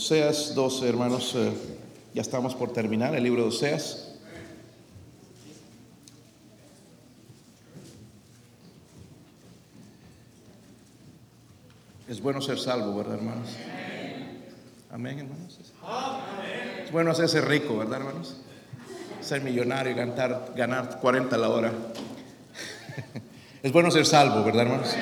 Oseas 0.00 0.54
12, 0.54 0.88
hermanos, 0.88 1.34
eh, 1.36 1.52
ya 2.14 2.22
estamos 2.22 2.54
por 2.54 2.72
terminar 2.72 3.14
el 3.14 3.22
libro 3.22 3.42
de 3.42 3.48
Oseas. 3.48 4.14
Es 12.08 12.18
bueno 12.22 12.40
ser 12.40 12.58
salvo, 12.58 12.96
¿verdad, 12.96 13.16
hermanos? 13.16 13.50
Amén, 14.90 15.18
hermanos. 15.18 15.58
Es 16.82 16.90
bueno 16.90 17.10
hacerse 17.10 17.42
rico, 17.42 17.76
¿verdad, 17.76 18.00
hermanos? 18.00 18.36
Ser 19.20 19.42
millonario 19.42 19.92
y 19.92 19.96
ganar, 19.96 20.54
ganar 20.56 20.98
40 20.98 21.36
a 21.36 21.38
la 21.38 21.48
hora. 21.50 21.72
Es 23.62 23.70
bueno 23.70 23.90
ser 23.90 24.06
salvo, 24.06 24.42
¿verdad, 24.42 24.62
hermanos? 24.62 24.96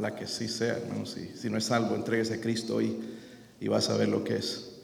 Ojalá 0.00 0.16
que 0.16 0.26
sí 0.26 0.48
sea, 0.48 0.78
hermanos. 0.78 1.14
Si, 1.34 1.50
no 1.50 1.58
es 1.58 1.64
salvo, 1.64 1.94
entregues 1.94 2.30
a 2.30 2.40
Cristo 2.40 2.76
hoy 2.76 2.96
y 3.60 3.68
vas 3.68 3.90
a 3.90 3.98
ver 3.98 4.08
lo 4.08 4.24
que 4.24 4.36
es. 4.36 4.76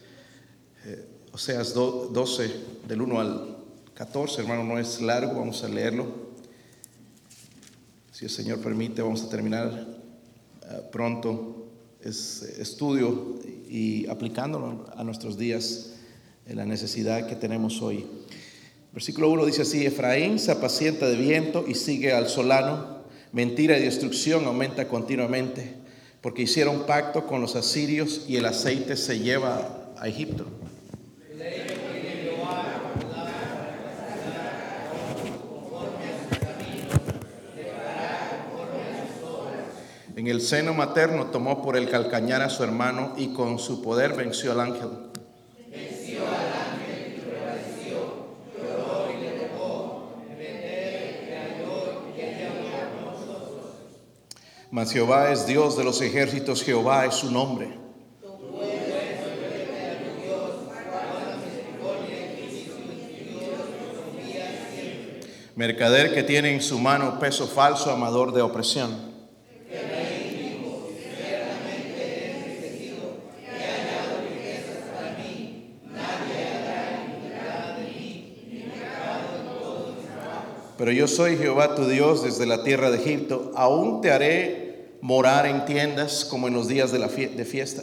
Eh, 0.84 1.06
Oseas 1.32 1.72
12, 1.72 2.50
del 2.86 3.00
1 3.00 3.20
al 3.20 3.56
14, 3.94 4.42
hermano, 4.42 4.62
no 4.62 4.78
es 4.78 5.00
largo, 5.00 5.38
vamos 5.38 5.64
a 5.64 5.68
leerlo. 5.68 6.06
Si 8.12 8.26
el 8.26 8.30
Señor 8.30 8.58
permite, 8.58 9.00
vamos 9.00 9.22
a 9.22 9.30
terminar 9.30 9.86
eh, 10.64 10.82
pronto 10.92 11.66
este 12.02 12.60
estudio 12.60 13.36
y 13.70 14.06
aplicándolo 14.08 14.84
a 14.94 15.02
nuestros 15.02 15.38
días 15.38 15.94
en 16.44 16.58
la 16.58 16.66
necesidad 16.66 17.26
que 17.26 17.36
tenemos 17.36 17.80
hoy. 17.80 18.04
Versículo 18.92 19.30
1 19.30 19.46
dice 19.46 19.62
así, 19.62 19.86
Efraín 19.86 20.38
se 20.38 20.52
apacienta 20.52 21.08
de 21.08 21.16
viento 21.16 21.64
y 21.66 21.74
sigue 21.74 22.12
al 22.12 22.28
solano, 22.28 22.95
mentira 23.32 23.78
y 23.78 23.82
destrucción 23.82 24.46
aumenta 24.46 24.88
continuamente, 24.88 25.74
porque 26.20 26.42
hicieron 26.42 26.86
pacto 26.86 27.26
con 27.26 27.40
los 27.40 27.56
asirios 27.56 28.24
y 28.28 28.36
el 28.36 28.46
aceite 28.46 28.96
se 28.96 29.20
lleva 29.20 29.92
a 29.98 30.08
Egipto. 30.08 30.46
En 40.16 40.26
el 40.28 40.40
seno 40.40 40.72
materno 40.72 41.26
tomó 41.26 41.62
por 41.62 41.76
el 41.76 41.90
calcañar 41.90 42.42
a 42.42 42.48
su 42.48 42.64
hermano 42.64 43.12
y 43.18 43.34
con 43.34 43.58
su 43.58 43.82
poder 43.82 44.14
venció 44.14 44.50
al 44.50 44.60
ángel. 44.60 45.05
Mas 54.70 54.92
Jehová 54.92 55.30
es 55.30 55.46
Dios 55.46 55.76
de 55.76 55.84
los 55.84 56.00
ejércitos, 56.00 56.62
Jehová 56.62 57.06
es 57.06 57.14
su 57.14 57.30
nombre. 57.30 57.78
Mercader 65.54 66.12
que 66.12 66.22
tiene 66.22 66.52
en 66.52 66.60
su 66.60 66.78
mano 66.78 67.18
peso 67.18 67.46
falso, 67.46 67.90
amador 67.90 68.32
de 68.32 68.42
opresión. 68.42 69.05
Pero 80.86 80.98
yo 80.98 81.08
soy 81.08 81.36
Jehová 81.36 81.74
tu 81.74 81.88
Dios 81.88 82.22
desde 82.22 82.46
la 82.46 82.62
tierra 82.62 82.92
de 82.92 82.98
Egipto. 82.98 83.50
Aún 83.56 84.00
te 84.00 84.12
haré 84.12 84.92
morar 85.00 85.44
en 85.44 85.64
tiendas 85.64 86.24
como 86.24 86.46
en 86.46 86.54
los 86.54 86.68
días 86.68 86.92
de, 86.92 87.00
la 87.00 87.08
de 87.08 87.44
fiesta. 87.44 87.82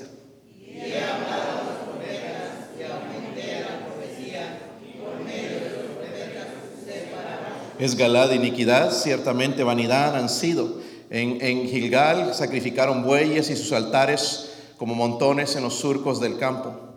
Es 7.77 7.97
Galad 7.97 8.31
iniquidad, 8.31 8.93
ciertamente 8.93 9.63
vanidad 9.63 10.15
han 10.15 10.29
sido. 10.29 10.79
En, 11.09 11.41
en 11.41 11.67
Gilgal 11.67 12.33
sacrificaron 12.33 13.03
bueyes 13.03 13.49
y 13.49 13.57
sus 13.57 13.73
altares 13.73 14.51
como 14.77 14.95
montones 14.95 15.57
en 15.57 15.63
los 15.63 15.73
surcos 15.73 16.21
del 16.21 16.37
campo. 16.37 16.92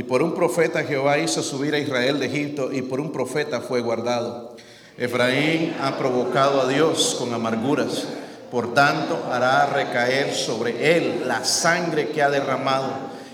Y 0.00 0.02
por 0.02 0.22
un 0.22 0.34
profeta 0.34 0.82
Jehová 0.82 1.18
hizo 1.18 1.42
subir 1.42 1.74
a 1.74 1.78
Israel 1.78 2.18
de 2.18 2.24
Egipto 2.24 2.72
y 2.72 2.80
por 2.80 3.00
un 3.00 3.12
profeta 3.12 3.60
fue 3.60 3.82
guardado. 3.82 4.56
Efraín 4.96 5.76
ha 5.78 5.98
provocado 5.98 6.62
a 6.62 6.68
Dios 6.68 7.16
con 7.18 7.34
amarguras. 7.34 8.06
Por 8.50 8.72
tanto, 8.72 9.22
hará 9.30 9.66
recaer 9.66 10.32
sobre 10.32 10.96
él 10.96 11.24
la 11.26 11.44
sangre 11.44 12.08
que 12.08 12.22
ha 12.22 12.30
derramado 12.30 12.88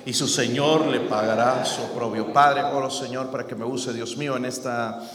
y 0.05 0.13
su 0.13 0.27
Señor 0.27 0.89
le 0.89 0.99
pagará 0.99 1.65
su 1.65 1.83
propio 1.93 2.33
Padre, 2.33 2.65
oro 2.65 2.91
Señor 2.91 3.31
para 3.31 3.47
que 3.47 3.55
me 3.55 3.65
use, 3.65 3.93
Dios 3.93 4.17
mío, 4.17 4.37
en 4.37 4.45
esta 4.45 5.09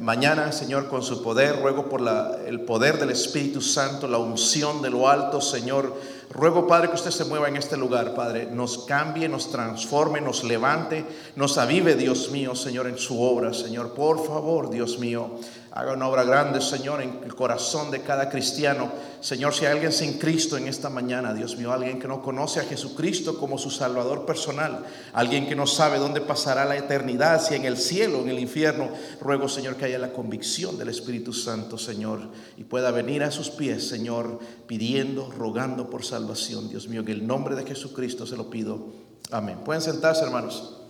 mañana, 0.00 0.52
Señor, 0.52 0.88
con 0.88 1.02
su 1.02 1.22
poder. 1.22 1.60
Ruego 1.60 1.88
por 1.88 2.00
la, 2.00 2.38
el 2.46 2.60
poder 2.60 2.98
del 2.98 3.10
Espíritu 3.10 3.60
Santo, 3.60 4.08
la 4.08 4.18
unción 4.18 4.82
de 4.82 4.90
lo 4.90 5.08
alto, 5.08 5.40
Señor 5.40 5.94
Ruego, 6.34 6.66
Padre, 6.66 6.88
que 6.88 6.96
usted 6.96 7.12
se 7.12 7.26
mueva 7.26 7.46
en 7.46 7.56
este 7.56 7.76
lugar, 7.76 8.12
Padre. 8.12 8.48
Nos 8.50 8.78
cambie, 8.86 9.28
nos 9.28 9.52
transforme, 9.52 10.20
nos 10.20 10.42
levante, 10.42 11.04
nos 11.36 11.58
avive, 11.58 11.94
Dios 11.94 12.32
mío, 12.32 12.56
Señor, 12.56 12.88
en 12.88 12.98
su 12.98 13.22
obra, 13.22 13.54
Señor. 13.54 13.94
Por 13.94 14.26
favor, 14.26 14.68
Dios 14.68 14.98
mío, 14.98 15.30
haga 15.76 15.92
una 15.92 16.06
obra 16.06 16.22
grande, 16.22 16.60
Señor, 16.60 17.02
en 17.02 17.18
el 17.24 17.34
corazón 17.34 17.90
de 17.90 18.00
cada 18.00 18.28
cristiano. 18.28 18.92
Señor, 19.20 19.52
si 19.52 19.66
hay 19.66 19.72
alguien 19.72 19.92
sin 19.92 20.18
Cristo 20.20 20.56
en 20.56 20.68
esta 20.68 20.88
mañana, 20.88 21.34
Dios 21.34 21.56
mío, 21.56 21.72
alguien 21.72 21.98
que 21.98 22.06
no 22.06 22.22
conoce 22.22 22.60
a 22.60 22.64
Jesucristo 22.64 23.40
como 23.40 23.58
su 23.58 23.70
Salvador 23.70 24.24
personal, 24.24 24.84
alguien 25.12 25.48
que 25.48 25.56
no 25.56 25.66
sabe 25.66 25.98
dónde 25.98 26.20
pasará 26.20 26.64
la 26.64 26.76
eternidad, 26.76 27.42
si 27.42 27.56
en 27.56 27.64
el 27.64 27.76
cielo 27.76 28.20
o 28.20 28.22
en 28.22 28.28
el 28.28 28.38
infierno, 28.38 28.88
ruego, 29.20 29.48
Señor, 29.48 29.74
que 29.74 29.86
haya 29.86 29.98
la 29.98 30.12
convicción 30.12 30.78
del 30.78 30.90
Espíritu 30.90 31.32
Santo, 31.32 31.76
Señor, 31.76 32.20
y 32.56 32.62
pueda 32.62 32.92
venir 32.92 33.24
a 33.24 33.32
sus 33.32 33.50
pies, 33.50 33.88
Señor, 33.88 34.38
pidiendo, 34.68 35.28
rogando 35.32 35.90
por 35.90 36.04
salvación 36.04 36.68
Dios 36.68 36.86
mío, 36.86 37.00
en 37.00 37.08
el 37.08 37.26
nombre 37.26 37.56
de 37.56 37.66
Jesucristo 37.66 38.28
se 38.28 38.36
lo 38.36 38.48
pido. 38.48 38.92
Amén. 39.32 39.58
Pueden 39.64 39.82
sentarse, 39.82 40.22
hermanos. 40.22 40.83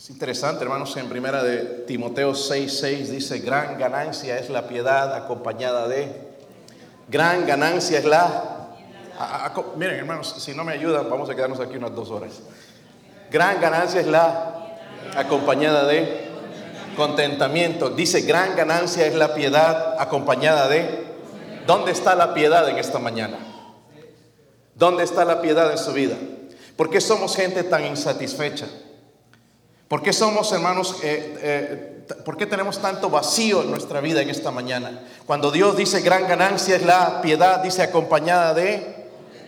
Es 0.00 0.08
interesante, 0.08 0.64
hermanos, 0.64 0.96
en 0.96 1.10
primera 1.10 1.42
de 1.42 1.58
Timoteo 1.86 2.32
6:6 2.32 3.08
dice, 3.08 3.40
gran 3.40 3.78
ganancia 3.78 4.38
es 4.38 4.48
la 4.48 4.66
piedad 4.66 5.14
acompañada 5.14 5.88
de... 5.88 6.10
Gran 7.08 7.46
ganancia 7.46 7.98
es 7.98 8.06
la... 8.06 8.78
miren, 9.76 9.96
hermanos, 9.96 10.36
si 10.38 10.54
no 10.54 10.64
me 10.64 10.72
ayudan, 10.72 11.10
vamos 11.10 11.28
a 11.28 11.34
quedarnos 11.34 11.60
aquí 11.60 11.76
unas 11.76 11.94
dos 11.94 12.10
horas. 12.10 12.40
Gran 13.30 13.60
ganancia 13.60 14.00
es 14.00 14.06
la 14.06 14.78
acompañada 15.16 15.84
de 15.86 16.30
contentamiento. 16.96 17.90
Dice, 17.90 18.22
gran 18.22 18.56
ganancia 18.56 19.04
es 19.04 19.14
la 19.14 19.34
piedad 19.34 20.00
acompañada 20.00 20.66
de 20.68 21.10
¿Dónde 21.66 21.92
está 21.92 22.14
la 22.14 22.32
piedad 22.32 22.66
en 22.70 22.78
esta 22.78 22.98
mañana? 22.98 23.36
¿Dónde 24.74 25.04
está 25.04 25.26
la 25.26 25.42
piedad 25.42 25.70
en 25.70 25.76
su 25.76 25.92
vida? 25.92 26.16
¿Por 26.78 26.88
qué 26.88 27.02
somos 27.02 27.36
gente 27.36 27.64
tan 27.64 27.84
insatisfecha? 27.84 28.66
¿Por 29.90 30.02
qué 30.02 30.12
somos 30.12 30.52
hermanos, 30.52 30.98
eh, 31.02 31.36
eh, 31.42 32.14
por 32.24 32.36
qué 32.36 32.46
tenemos 32.46 32.80
tanto 32.80 33.10
vacío 33.10 33.62
en 33.62 33.72
nuestra 33.72 34.00
vida 34.00 34.22
en 34.22 34.30
esta 34.30 34.52
mañana? 34.52 35.02
Cuando 35.26 35.50
Dios 35.50 35.76
dice 35.76 36.00
gran 36.00 36.28
ganancia 36.28 36.76
es 36.76 36.84
la 36.84 37.20
piedad, 37.20 37.58
dice 37.58 37.82
acompañada 37.82 38.54
de 38.54 38.99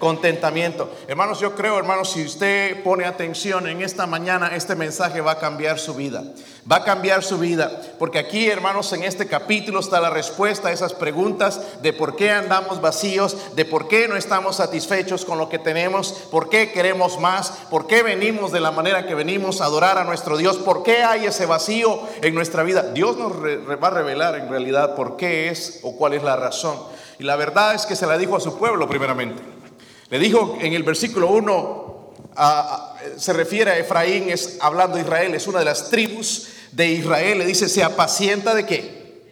contentamiento. 0.02 0.90
Hermanos, 1.06 1.38
yo 1.38 1.54
creo, 1.54 1.78
hermanos, 1.78 2.10
si 2.10 2.24
usted 2.24 2.82
pone 2.82 3.04
atención 3.04 3.68
en 3.68 3.82
esta 3.82 4.04
mañana, 4.04 4.50
este 4.52 4.74
mensaje 4.74 5.20
va 5.20 5.30
a 5.30 5.38
cambiar 5.38 5.78
su 5.78 5.94
vida. 5.94 6.24
Va 6.70 6.78
a 6.78 6.84
cambiar 6.84 7.22
su 7.22 7.38
vida. 7.38 7.70
Porque 8.00 8.18
aquí, 8.18 8.48
hermanos, 8.48 8.92
en 8.92 9.04
este 9.04 9.28
capítulo 9.28 9.78
está 9.78 10.00
la 10.00 10.10
respuesta 10.10 10.70
a 10.70 10.72
esas 10.72 10.92
preguntas 10.92 11.60
de 11.82 11.92
por 11.92 12.16
qué 12.16 12.32
andamos 12.32 12.80
vacíos, 12.80 13.54
de 13.54 13.64
por 13.64 13.86
qué 13.86 14.08
no 14.08 14.16
estamos 14.16 14.56
satisfechos 14.56 15.24
con 15.24 15.38
lo 15.38 15.48
que 15.48 15.60
tenemos, 15.60 16.12
por 16.32 16.48
qué 16.48 16.72
queremos 16.72 17.20
más, 17.20 17.52
por 17.70 17.86
qué 17.86 18.02
venimos 18.02 18.50
de 18.50 18.58
la 18.58 18.72
manera 18.72 19.06
que 19.06 19.14
venimos 19.14 19.60
a 19.60 19.66
adorar 19.66 19.98
a 19.98 20.04
nuestro 20.04 20.36
Dios, 20.36 20.56
por 20.56 20.82
qué 20.82 21.04
hay 21.04 21.26
ese 21.26 21.46
vacío 21.46 22.00
en 22.22 22.34
nuestra 22.34 22.64
vida. 22.64 22.82
Dios 22.92 23.16
nos 23.16 23.34
va 23.34 23.86
a 23.86 23.90
revelar 23.90 24.34
en 24.34 24.48
realidad 24.48 24.96
por 24.96 25.16
qué 25.16 25.48
es 25.48 25.78
o 25.84 25.94
cuál 25.94 26.14
es 26.14 26.24
la 26.24 26.34
razón. 26.34 26.76
Y 27.20 27.22
la 27.22 27.36
verdad 27.36 27.76
es 27.76 27.86
que 27.86 27.94
se 27.94 28.08
la 28.08 28.18
dijo 28.18 28.34
a 28.34 28.40
su 28.40 28.58
pueblo 28.58 28.88
primeramente. 28.88 29.61
Le 30.12 30.18
dijo 30.18 30.58
en 30.60 30.74
el 30.74 30.82
versículo 30.82 31.28
1, 31.28 32.12
se 33.16 33.32
refiere 33.32 33.70
a 33.70 33.78
Efraín, 33.78 34.28
es 34.28 34.58
hablando 34.60 34.96
de 34.96 35.04
Israel, 35.04 35.34
es 35.34 35.46
una 35.46 35.60
de 35.60 35.64
las 35.64 35.88
tribus 35.88 36.48
de 36.70 36.86
Israel. 36.88 37.38
Le 37.38 37.46
dice, 37.46 37.66
¿se 37.66 37.82
apacienta 37.82 38.54
de 38.54 38.66
qué? 38.66 39.22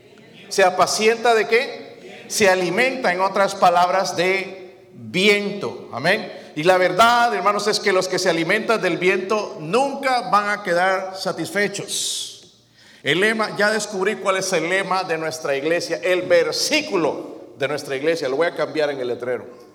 ¿Se 0.48 0.64
apacienta 0.64 1.34
de 1.34 1.46
qué? 1.46 2.24
Se 2.28 2.48
alimenta, 2.48 3.12
en 3.12 3.20
otras 3.20 3.54
palabras, 3.54 4.16
de 4.16 4.88
viento. 4.94 5.90
Amén. 5.92 6.32
Y 6.56 6.62
la 6.62 6.78
verdad, 6.78 7.34
hermanos, 7.34 7.66
es 7.66 7.78
que 7.78 7.92
los 7.92 8.08
que 8.08 8.18
se 8.18 8.30
alimentan 8.30 8.80
del 8.80 8.96
viento 8.96 9.58
nunca 9.60 10.30
van 10.30 10.48
a 10.48 10.62
quedar 10.62 11.14
satisfechos. 11.14 12.54
El 13.02 13.20
lema, 13.20 13.54
ya 13.58 13.70
descubrí 13.70 14.16
cuál 14.16 14.38
es 14.38 14.50
el 14.54 14.66
lema 14.66 15.04
de 15.04 15.18
nuestra 15.18 15.54
iglesia, 15.54 16.00
el 16.02 16.22
versículo 16.22 17.50
de 17.58 17.68
nuestra 17.68 17.96
iglesia, 17.96 18.30
lo 18.30 18.36
voy 18.36 18.46
a 18.46 18.54
cambiar 18.54 18.88
en 18.88 19.00
el 19.00 19.08
letrero. 19.08 19.69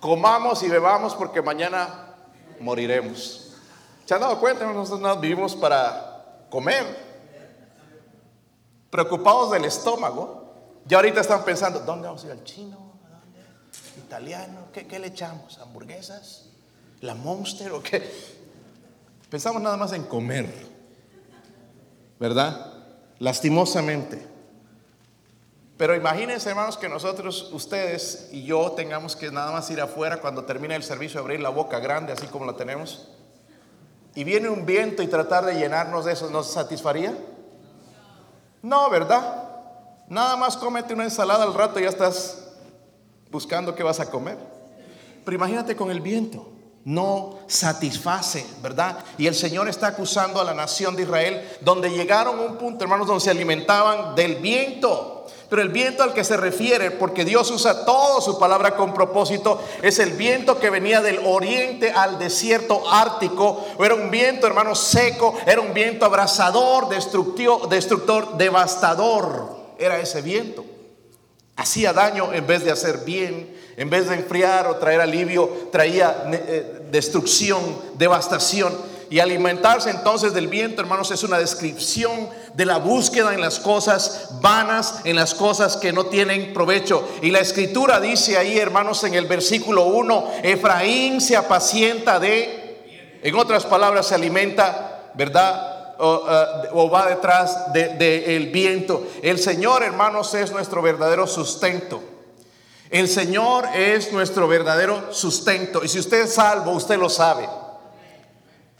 Comamos 0.00 0.62
y 0.62 0.68
bebamos 0.68 1.14
porque 1.14 1.42
mañana 1.42 2.14
moriremos. 2.60 3.54
¿Se 4.04 4.14
han 4.14 4.20
dado 4.20 4.38
cuenta? 4.38 4.64
Nosotros 4.64 5.00
no 5.00 5.16
vivimos 5.18 5.56
para 5.56 6.44
comer, 6.50 6.84
preocupados 8.90 9.50
del 9.50 9.64
estómago. 9.64 10.44
Ya 10.84 10.98
ahorita 10.98 11.20
están 11.20 11.44
pensando, 11.44 11.80
¿dónde 11.80 12.06
vamos 12.06 12.22
a 12.22 12.26
ir 12.26 12.32
al 12.32 12.44
chino? 12.44 12.86
italiano, 14.06 14.68
¿qué, 14.72 14.98
le 14.98 15.08
echamos? 15.08 15.58
¿Hamburguesas? 15.58 16.44
¿La 17.00 17.14
Monster 17.14 17.72
o 17.72 17.82
qué? 17.82 18.08
Pensamos 19.28 19.60
nada 19.60 19.76
más 19.76 19.92
en 19.92 20.04
comer, 20.04 20.48
¿verdad? 22.18 22.72
Lastimosamente. 23.18 24.35
Pero 25.76 25.94
imagínense, 25.94 26.48
hermanos, 26.48 26.78
que 26.78 26.88
nosotros, 26.88 27.50
ustedes 27.52 28.30
y 28.32 28.44
yo 28.44 28.72
tengamos 28.72 29.14
que 29.14 29.30
nada 29.30 29.52
más 29.52 29.70
ir 29.70 29.80
afuera 29.80 30.18
cuando 30.18 30.44
termine 30.44 30.74
el 30.74 30.82
servicio, 30.82 31.20
abrir 31.20 31.40
la 31.40 31.50
boca 31.50 31.80
grande, 31.80 32.12
así 32.12 32.26
como 32.28 32.46
la 32.46 32.54
tenemos. 32.54 33.08
Y 34.14 34.24
viene 34.24 34.48
un 34.48 34.64
viento 34.64 35.02
y 35.02 35.06
tratar 35.06 35.44
de 35.44 35.54
llenarnos 35.54 36.06
de 36.06 36.14
eso, 36.14 36.30
¿nos 36.30 36.50
satisfaría? 36.50 37.14
No, 38.62 38.88
¿verdad? 38.88 39.44
Nada 40.08 40.36
más 40.36 40.56
cómete 40.56 40.94
una 40.94 41.04
ensalada 41.04 41.44
al 41.44 41.52
rato 41.52 41.78
y 41.78 41.82
ya 41.82 41.90
estás 41.90 42.48
buscando 43.30 43.74
qué 43.74 43.82
vas 43.82 44.00
a 44.00 44.10
comer. 44.10 44.38
Pero 45.26 45.36
imagínate 45.36 45.76
con 45.76 45.90
el 45.90 46.00
viento, 46.00 46.48
no 46.84 47.40
satisface, 47.48 48.46
¿verdad? 48.62 48.96
Y 49.18 49.26
el 49.26 49.34
Señor 49.34 49.68
está 49.68 49.88
acusando 49.88 50.40
a 50.40 50.44
la 50.44 50.54
nación 50.54 50.96
de 50.96 51.02
Israel, 51.02 51.46
donde 51.60 51.90
llegaron 51.90 52.38
a 52.38 52.42
un 52.42 52.56
punto, 52.56 52.84
hermanos, 52.84 53.06
donde 53.08 53.24
se 53.24 53.30
alimentaban 53.30 54.14
del 54.14 54.36
viento. 54.36 55.15
Pero 55.48 55.62
el 55.62 55.68
viento 55.68 56.02
al 56.02 56.12
que 56.12 56.24
se 56.24 56.36
refiere, 56.36 56.90
porque 56.90 57.24
Dios 57.24 57.50
usa 57.50 57.84
toda 57.84 58.20
su 58.20 58.38
palabra 58.38 58.74
con 58.74 58.92
propósito, 58.92 59.62
es 59.80 60.00
el 60.00 60.12
viento 60.12 60.58
que 60.58 60.70
venía 60.70 61.00
del 61.00 61.20
oriente 61.24 61.92
al 61.92 62.18
desierto 62.18 62.82
ártico. 62.90 63.64
Era 63.78 63.94
un 63.94 64.10
viento, 64.10 64.46
hermano, 64.46 64.74
seco, 64.74 65.34
era 65.46 65.60
un 65.60 65.72
viento 65.72 66.04
abrasador, 66.04 66.88
destructor, 66.88 68.36
devastador. 68.36 69.56
Era 69.78 69.98
ese 69.98 70.20
viento. 70.20 70.64
Hacía 71.54 71.92
daño 71.92 72.32
en 72.32 72.46
vez 72.46 72.64
de 72.64 72.72
hacer 72.72 72.98
bien, 73.04 73.56
en 73.76 73.88
vez 73.88 74.08
de 74.08 74.16
enfriar 74.16 74.66
o 74.66 74.76
traer 74.76 75.00
alivio, 75.00 75.68
traía 75.70 76.24
eh, 76.32 76.86
destrucción, 76.90 77.62
devastación. 77.94 78.76
Y 79.08 79.20
alimentarse 79.20 79.90
entonces 79.90 80.34
del 80.34 80.48
viento, 80.48 80.80
hermanos, 80.82 81.10
es 81.10 81.22
una 81.22 81.38
descripción 81.38 82.28
de 82.54 82.66
la 82.66 82.78
búsqueda 82.78 83.34
en 83.34 83.40
las 83.40 83.60
cosas 83.60 84.28
vanas, 84.40 85.00
en 85.04 85.16
las 85.16 85.34
cosas 85.34 85.76
que 85.76 85.92
no 85.92 86.06
tienen 86.06 86.52
provecho. 86.52 87.06
Y 87.22 87.30
la 87.30 87.40
escritura 87.40 88.00
dice 88.00 88.36
ahí, 88.36 88.58
hermanos, 88.58 89.04
en 89.04 89.14
el 89.14 89.26
versículo 89.26 89.84
1, 89.84 90.30
Efraín 90.42 91.20
se 91.20 91.36
apacienta 91.36 92.18
de, 92.18 93.18
en 93.22 93.34
otras 93.36 93.64
palabras, 93.64 94.06
se 94.06 94.14
alimenta, 94.16 95.10
¿verdad? 95.14 95.76
Eh, 95.98 96.68
o, 96.72 96.90
va 96.90 97.06
detrás 97.06 97.72
del 97.72 97.96
de, 97.98 98.50
viento. 98.52 99.06
El 99.22 99.38
Señor, 99.38 99.82
hermanos, 99.82 100.34
es 100.34 100.50
nuestro 100.52 100.82
verdadero 100.82 101.26
sustento. 101.26 102.02
El 102.90 103.08
Señor 103.08 103.66
es 103.74 104.12
nuestro 104.12 104.46
verdadero 104.46 105.12
sustento. 105.12 105.82
Y 105.84 105.88
si 105.88 105.98
usted 105.98 106.24
es 106.24 106.34
salvo, 106.34 106.72
usted 106.72 106.98
lo 106.98 107.08
sabe. 107.08 107.48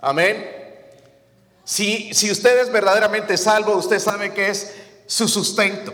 Amén. 0.00 0.50
Si, 1.64 2.14
si 2.14 2.30
usted 2.30 2.58
es 2.58 2.70
verdaderamente 2.70 3.36
salvo, 3.36 3.76
usted 3.76 3.98
sabe 3.98 4.32
que 4.32 4.48
es 4.48 4.74
su 5.06 5.28
sustento. 5.28 5.92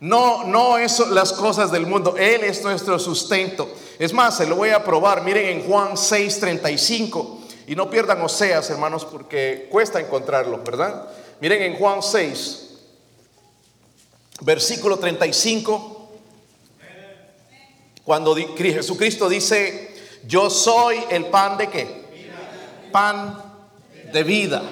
No, 0.00 0.44
no 0.44 0.78
es 0.78 0.98
las 1.10 1.32
cosas 1.32 1.70
del 1.70 1.86
mundo. 1.86 2.16
Él 2.16 2.42
es 2.42 2.62
nuestro 2.62 2.98
sustento. 2.98 3.68
Es 3.98 4.12
más, 4.12 4.36
se 4.36 4.46
lo 4.46 4.56
voy 4.56 4.70
a 4.70 4.82
probar. 4.82 5.22
Miren 5.22 5.60
en 5.60 5.68
Juan 5.68 5.92
6:35. 5.92 7.38
Y 7.66 7.76
no 7.76 7.88
pierdan 7.88 8.20
Oseas, 8.20 8.68
hermanos, 8.70 9.04
porque 9.04 9.68
cuesta 9.70 10.00
encontrarlo, 10.00 10.60
¿verdad? 10.64 11.08
Miren 11.40 11.62
en 11.62 11.76
Juan 11.76 12.02
6, 12.02 12.68
versículo 14.40 14.98
35, 14.98 16.10
cuando 18.04 18.34
Jesucristo 18.34 19.28
dice, 19.28 19.94
yo 20.26 20.50
soy 20.50 20.98
el 21.10 21.26
pan 21.26 21.56
de 21.56 21.68
qué? 21.68 21.99
Pan 22.90 23.42
de 24.12 24.22
vida. 24.22 24.62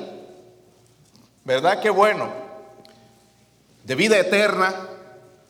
¿Verdad? 1.45 1.81
Qué 1.81 1.91
bueno. 1.91 2.31
De 3.85 3.95
vida 3.95 4.19
eterna, 4.19 4.75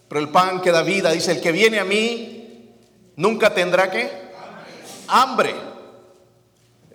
pero 0.09 0.21
el 0.21 0.29
pan 0.29 0.61
que 0.61 0.71
da 0.71 0.83
vida, 0.83 1.11
dice, 1.11 1.33
el 1.33 1.41
que 1.41 1.53
viene 1.53 1.81
a 1.81 1.85
mí 1.85 2.71
nunca 3.17 3.53
tendrá 3.53 3.91
que 3.91 4.11
hambre. 5.09 5.55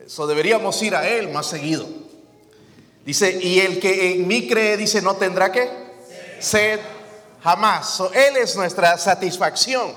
Eso 0.05 0.25
deberíamos 0.25 0.81
ir 0.81 0.95
a 0.95 1.07
Él 1.07 1.29
más 1.29 1.47
seguido. 1.47 1.85
Dice, 3.05 3.37
y 3.41 3.59
el 3.59 3.79
que 3.79 4.13
en 4.13 4.27
mí 4.27 4.47
cree, 4.47 4.77
dice, 4.77 5.01
no 5.01 5.15
tendrá 5.15 5.51
que 5.51 5.69
sed 6.39 6.79
jamás. 7.43 8.01
él 8.13 8.37
es 8.37 8.55
nuestra 8.55 8.97
satisfacción. 8.97 9.93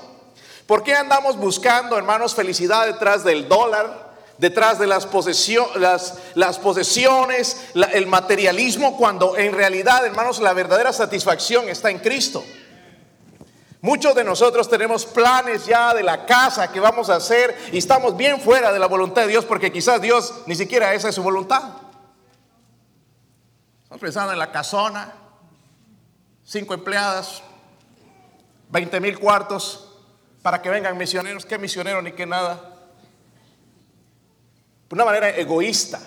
¿Por 0.65 0.83
qué 0.83 0.93
andamos 0.93 1.37
buscando, 1.37 1.97
hermanos, 1.97 2.35
felicidad 2.35 2.85
detrás 2.85 3.23
del 3.23 3.47
dólar? 3.47 4.06
Detrás 4.37 4.79
de 4.79 4.87
las, 4.87 5.07
las, 5.75 6.19
las 6.35 6.59
posesiones, 6.59 7.71
el 7.93 8.07
materialismo, 8.07 8.97
cuando 8.97 9.37
en 9.37 9.53
realidad, 9.53 10.05
hermanos, 10.05 10.39
la 10.39 10.53
verdadera 10.53 10.93
satisfacción 10.93 11.69
está 11.69 11.89
en 11.89 11.99
Cristo. 11.99 12.43
Muchos 13.81 14.15
de 14.15 14.23
nosotros 14.23 14.69
tenemos 14.69 15.05
planes 15.05 15.65
ya 15.65 15.93
de 15.93 16.03
la 16.03 16.25
casa 16.25 16.71
que 16.71 16.79
vamos 16.79 17.09
a 17.09 17.15
hacer 17.15 17.55
y 17.71 17.77
estamos 17.77 18.17
bien 18.17 18.41
fuera 18.41 18.73
de 18.73 18.79
la 18.79 18.87
voluntad 18.87 19.21
de 19.21 19.29
Dios 19.29 19.45
porque 19.45 19.71
quizás 19.71 20.01
Dios 20.01 20.33
ni 20.47 20.55
siquiera 20.55 20.93
esa 20.93 21.09
es 21.09 21.15
su 21.15 21.23
voluntad. 21.23 21.63
Estamos 23.83 24.01
pensando 24.01 24.33
en 24.33 24.39
la 24.39 24.51
casona, 24.51 25.13
cinco 26.43 26.73
empleadas, 26.73 27.43
20 28.69 28.99
mil 28.99 29.19
cuartos 29.19 29.87
para 30.41 30.61
que 30.61 30.69
vengan 30.69 30.97
misioneros. 30.97 31.45
¿Qué 31.45 31.57
misionero 31.57 32.01
ni 32.01 32.11
qué 32.13 32.25
nada? 32.25 32.76
De 34.89 34.95
una 34.95 35.05
manera 35.05 35.29
egoísta. 35.29 35.99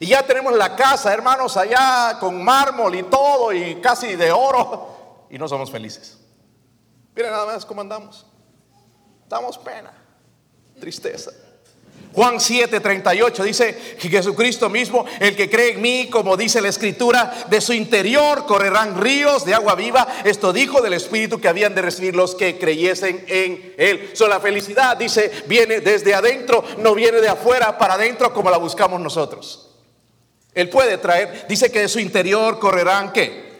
Y 0.00 0.06
ya 0.06 0.24
tenemos 0.26 0.54
la 0.56 0.74
casa, 0.74 1.12
hermanos, 1.12 1.56
allá 1.56 2.18
con 2.18 2.42
mármol 2.42 2.94
y 2.94 3.02
todo 3.04 3.52
y 3.52 3.80
casi 3.80 4.16
de 4.16 4.32
oro 4.32 5.26
y 5.30 5.38
no 5.38 5.48
somos 5.48 5.70
felices. 5.70 6.18
Mira 7.14 7.30
nada 7.30 7.46
más 7.46 7.64
cómo 7.64 7.80
andamos. 7.80 8.26
Damos 9.28 9.56
pena, 9.58 9.92
tristeza. 10.80 11.30
Juan 12.14 12.40
7, 12.40 12.78
38 12.78 13.42
dice 13.42 13.76
que 13.98 14.08
Jesucristo 14.08 14.70
mismo, 14.70 15.04
el 15.18 15.34
que 15.34 15.50
cree 15.50 15.72
en 15.72 15.82
mí, 15.82 16.08
como 16.08 16.36
dice 16.36 16.60
la 16.60 16.68
escritura, 16.68 17.46
de 17.50 17.60
su 17.60 17.72
interior 17.72 18.46
correrán 18.46 19.00
ríos 19.00 19.44
de 19.44 19.52
agua 19.52 19.74
viva. 19.74 20.06
Esto 20.22 20.52
dijo 20.52 20.80
del 20.80 20.92
Espíritu 20.92 21.40
que 21.40 21.48
habían 21.48 21.74
de 21.74 21.82
recibir 21.82 22.14
los 22.14 22.36
que 22.36 22.56
creyesen 22.56 23.24
en 23.26 23.74
Él. 23.76 24.10
So, 24.12 24.28
la 24.28 24.38
felicidad, 24.38 24.96
dice, 24.96 25.30
viene 25.46 25.80
desde 25.80 26.14
adentro, 26.14 26.62
no 26.78 26.94
viene 26.94 27.20
de 27.20 27.28
afuera 27.28 27.76
para 27.78 27.94
adentro 27.94 28.32
como 28.32 28.48
la 28.48 28.58
buscamos 28.58 29.00
nosotros. 29.00 29.70
Él 30.54 30.68
puede 30.68 30.98
traer, 30.98 31.46
dice 31.48 31.72
que 31.72 31.80
de 31.80 31.88
su 31.88 31.98
interior 31.98 32.60
correrán 32.60 33.12
qué? 33.12 33.54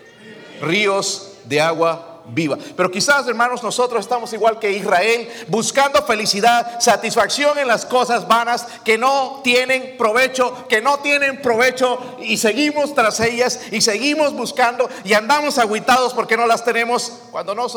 Ríos 0.61 1.39
de 1.45 1.61
agua 1.61 2.14
viva. 2.27 2.59
Pero 2.77 2.91
quizás, 2.91 3.27
hermanos, 3.27 3.63
nosotros 3.63 4.01
estamos 4.01 4.33
igual 4.33 4.59
que 4.59 4.73
Israel, 4.73 5.29
buscando 5.49 6.03
felicidad, 6.03 6.81
satisfacción 6.81 7.59
en 7.59 7.69
las 7.69 7.85
cosas 7.85 8.27
vanas 8.27 8.67
que 8.85 8.99
no 8.99 9.41
tienen 9.43 9.97
provecho, 9.97 10.67
que 10.69 10.81
no 10.81 10.99
tienen 10.99 11.41
provecho 11.43 12.17
y 12.21 12.37
seguimos 12.37 12.95
tras 12.95 13.21
ellas 13.21 13.61
y 13.71 13.81
seguimos 13.81 14.33
buscando 14.33 14.89
y 15.05 15.15
andamos 15.15 15.59
aguitados 15.59 16.15
porque 16.15 16.37
no 16.37 16.47
las 16.47 16.65
tenemos 16.65 17.13
cuando 17.31 17.55
no 17.55 17.69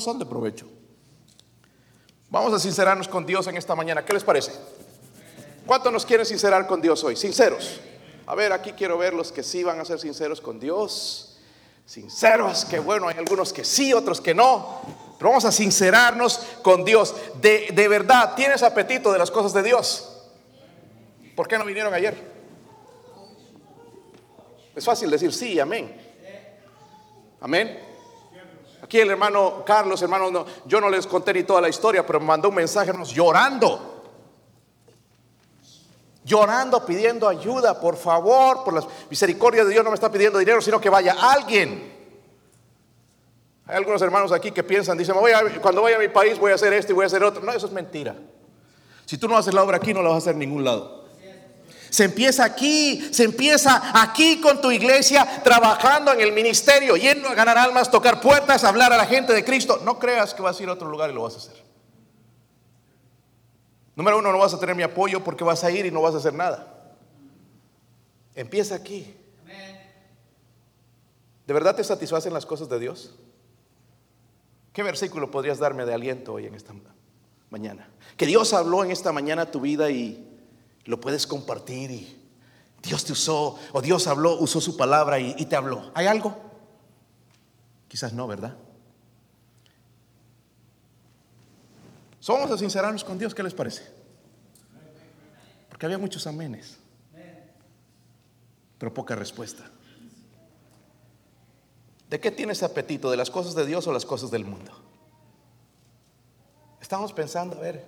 son 0.00 0.18
de 0.18 0.26
provecho. 0.26 0.66
Vamos 2.30 2.52
a 2.52 2.58
sincerarnos 2.58 3.06
con 3.06 3.24
Dios 3.24 3.46
en 3.46 3.56
esta 3.56 3.76
mañana. 3.76 4.04
¿Qué 4.04 4.12
les 4.12 4.24
parece? 4.24 4.52
¿Cuánto 5.66 5.90
nos 5.90 6.04
quieren 6.04 6.26
sincerar 6.26 6.66
con 6.66 6.80
Dios 6.80 7.04
hoy? 7.04 7.14
Sinceros. 7.16 7.80
A 8.26 8.34
ver, 8.34 8.52
aquí 8.52 8.72
quiero 8.72 8.98
ver 8.98 9.14
los 9.14 9.30
que 9.30 9.42
sí 9.42 9.62
van 9.62 9.78
a 9.78 9.84
ser 9.84 10.00
sinceros 10.00 10.40
con 10.40 10.58
Dios 10.58 11.33
sinceros, 11.84 12.64
que 12.64 12.78
bueno, 12.78 13.08
hay 13.08 13.18
algunos 13.18 13.52
que 13.52 13.64
sí, 13.64 13.92
otros 13.92 14.20
que 14.20 14.34
no. 14.34 14.80
Pero 15.18 15.30
vamos 15.30 15.44
a 15.44 15.52
sincerarnos 15.52 16.38
con 16.62 16.84
Dios. 16.84 17.14
De, 17.40 17.68
de 17.72 17.88
verdad, 17.88 18.34
¿tienes 18.34 18.62
apetito 18.62 19.12
de 19.12 19.18
las 19.18 19.30
cosas 19.30 19.52
de 19.52 19.62
Dios? 19.62 20.10
¿Por 21.34 21.48
qué 21.48 21.58
no 21.58 21.64
vinieron 21.64 21.92
ayer? 21.92 22.34
Es 24.74 24.84
fácil 24.84 25.10
decir 25.10 25.32
sí, 25.32 25.58
amén. 25.60 26.00
Amén. 27.40 27.78
Aquí 28.82 29.00
el 29.00 29.10
hermano 29.10 29.64
Carlos, 29.64 30.02
hermano, 30.02 30.30
no, 30.30 30.46
yo 30.66 30.80
no 30.80 30.90
les 30.90 31.06
conté 31.06 31.32
ni 31.32 31.44
toda 31.44 31.60
la 31.60 31.68
historia, 31.68 32.06
pero 32.06 32.20
me 32.20 32.26
mandó 32.26 32.48
un 32.48 32.54
mensaje 32.56 32.92
llorando. 33.12 33.93
Llorando, 36.24 36.84
pidiendo 36.84 37.28
ayuda, 37.28 37.78
por 37.78 37.96
favor, 37.96 38.64
por 38.64 38.74
las 38.74 38.86
misericordias 39.10 39.66
de 39.66 39.72
Dios 39.72 39.84
no 39.84 39.90
me 39.90 39.94
está 39.94 40.10
pidiendo 40.10 40.38
dinero, 40.38 40.60
sino 40.60 40.80
que 40.80 40.88
vaya 40.88 41.14
alguien. 41.20 41.92
Hay 43.66 43.76
algunos 43.76 44.02
hermanos 44.02 44.32
aquí 44.32 44.50
que 44.50 44.62
piensan, 44.62 44.98
dicen, 44.98 45.14
voy 45.14 45.32
cuando 45.60 45.82
vaya 45.82 45.96
a 45.96 46.00
mi 46.00 46.08
país 46.08 46.38
voy 46.38 46.52
a 46.52 46.54
hacer 46.54 46.72
esto 46.72 46.92
y 46.92 46.94
voy 46.94 47.04
a 47.04 47.06
hacer 47.06 47.22
otro. 47.22 47.42
No, 47.42 47.52
eso 47.52 47.66
es 47.66 47.72
mentira. 47.72 48.14
Si 49.06 49.18
tú 49.18 49.28
no 49.28 49.36
haces 49.36 49.54
la 49.54 49.62
obra 49.62 49.76
aquí, 49.76 49.94
no 49.94 50.02
la 50.02 50.08
vas 50.08 50.16
a 50.16 50.18
hacer 50.18 50.32
en 50.32 50.40
ningún 50.40 50.64
lado. 50.64 51.04
Se 51.90 52.04
empieza 52.04 52.44
aquí, 52.44 53.08
se 53.12 53.22
empieza 53.22 53.92
aquí 53.94 54.40
con 54.40 54.60
tu 54.60 54.72
iglesia, 54.72 55.42
trabajando 55.44 56.12
en 56.12 56.20
el 56.20 56.32
ministerio, 56.32 56.96
yendo 56.96 57.28
a 57.28 57.34
ganar 57.34 57.56
almas, 57.56 57.88
tocar 57.88 58.20
puertas, 58.20 58.64
hablar 58.64 58.92
a 58.92 58.96
la 58.96 59.06
gente 59.06 59.32
de 59.32 59.44
Cristo. 59.44 59.80
No 59.84 59.98
creas 59.98 60.34
que 60.34 60.42
vas 60.42 60.58
a 60.58 60.62
ir 60.62 60.68
a 60.68 60.72
otro 60.72 60.88
lugar 60.88 61.10
y 61.10 61.14
lo 61.14 61.22
vas 61.22 61.34
a 61.34 61.38
hacer. 61.38 61.63
Número 63.96 64.18
uno, 64.18 64.32
no 64.32 64.38
vas 64.38 64.54
a 64.54 64.58
tener 64.58 64.74
mi 64.74 64.82
apoyo 64.82 65.22
porque 65.22 65.44
vas 65.44 65.62
a 65.62 65.70
ir 65.70 65.86
y 65.86 65.90
no 65.90 66.02
vas 66.02 66.14
a 66.14 66.18
hacer 66.18 66.34
nada. 66.34 66.96
Empieza 68.34 68.74
aquí. 68.74 69.14
¿De 71.46 71.52
verdad 71.52 71.76
te 71.76 71.84
satisfacen 71.84 72.32
las 72.32 72.46
cosas 72.46 72.68
de 72.68 72.78
Dios? 72.78 73.14
¿Qué 74.72 74.82
versículo 74.82 75.30
podrías 75.30 75.58
darme 75.58 75.84
de 75.84 75.94
aliento 75.94 76.32
hoy 76.32 76.46
en 76.46 76.54
esta 76.54 76.74
mañana? 77.50 77.88
Que 78.16 78.26
Dios 78.26 78.52
habló 78.52 78.82
en 78.82 78.90
esta 78.90 79.12
mañana 79.12 79.50
tu 79.50 79.60
vida 79.60 79.90
y 79.90 80.26
lo 80.84 81.00
puedes 81.00 81.26
compartir 81.26 81.90
y 81.90 82.20
Dios 82.82 83.04
te 83.04 83.12
usó 83.12 83.56
o 83.72 83.80
Dios 83.80 84.06
habló, 84.06 84.38
usó 84.40 84.60
su 84.60 84.76
palabra 84.76 85.20
y, 85.20 85.34
y 85.38 85.46
te 85.46 85.54
habló. 85.54 85.92
¿Hay 85.94 86.06
algo? 86.06 86.36
Quizás 87.86 88.12
no, 88.12 88.26
¿verdad? 88.26 88.56
Somos 92.24 92.50
a 92.50 92.56
sincerarnos 92.56 93.04
con 93.04 93.18
Dios, 93.18 93.34
¿qué 93.34 93.42
les 93.42 93.52
parece? 93.52 93.82
Porque 95.68 95.84
había 95.84 95.98
muchos 95.98 96.26
amenes, 96.26 96.78
pero 98.78 98.94
poca 98.94 99.14
respuesta. 99.14 99.70
¿De 102.08 102.18
qué 102.18 102.30
tienes 102.30 102.62
apetito? 102.62 103.10
¿De 103.10 103.18
las 103.18 103.28
cosas 103.28 103.54
de 103.54 103.66
Dios 103.66 103.86
o 103.86 103.92
las 103.92 104.06
cosas 104.06 104.30
del 104.30 104.46
mundo? 104.46 104.72
Estamos 106.80 107.12
pensando, 107.12 107.58
a 107.58 107.60
ver, 107.60 107.86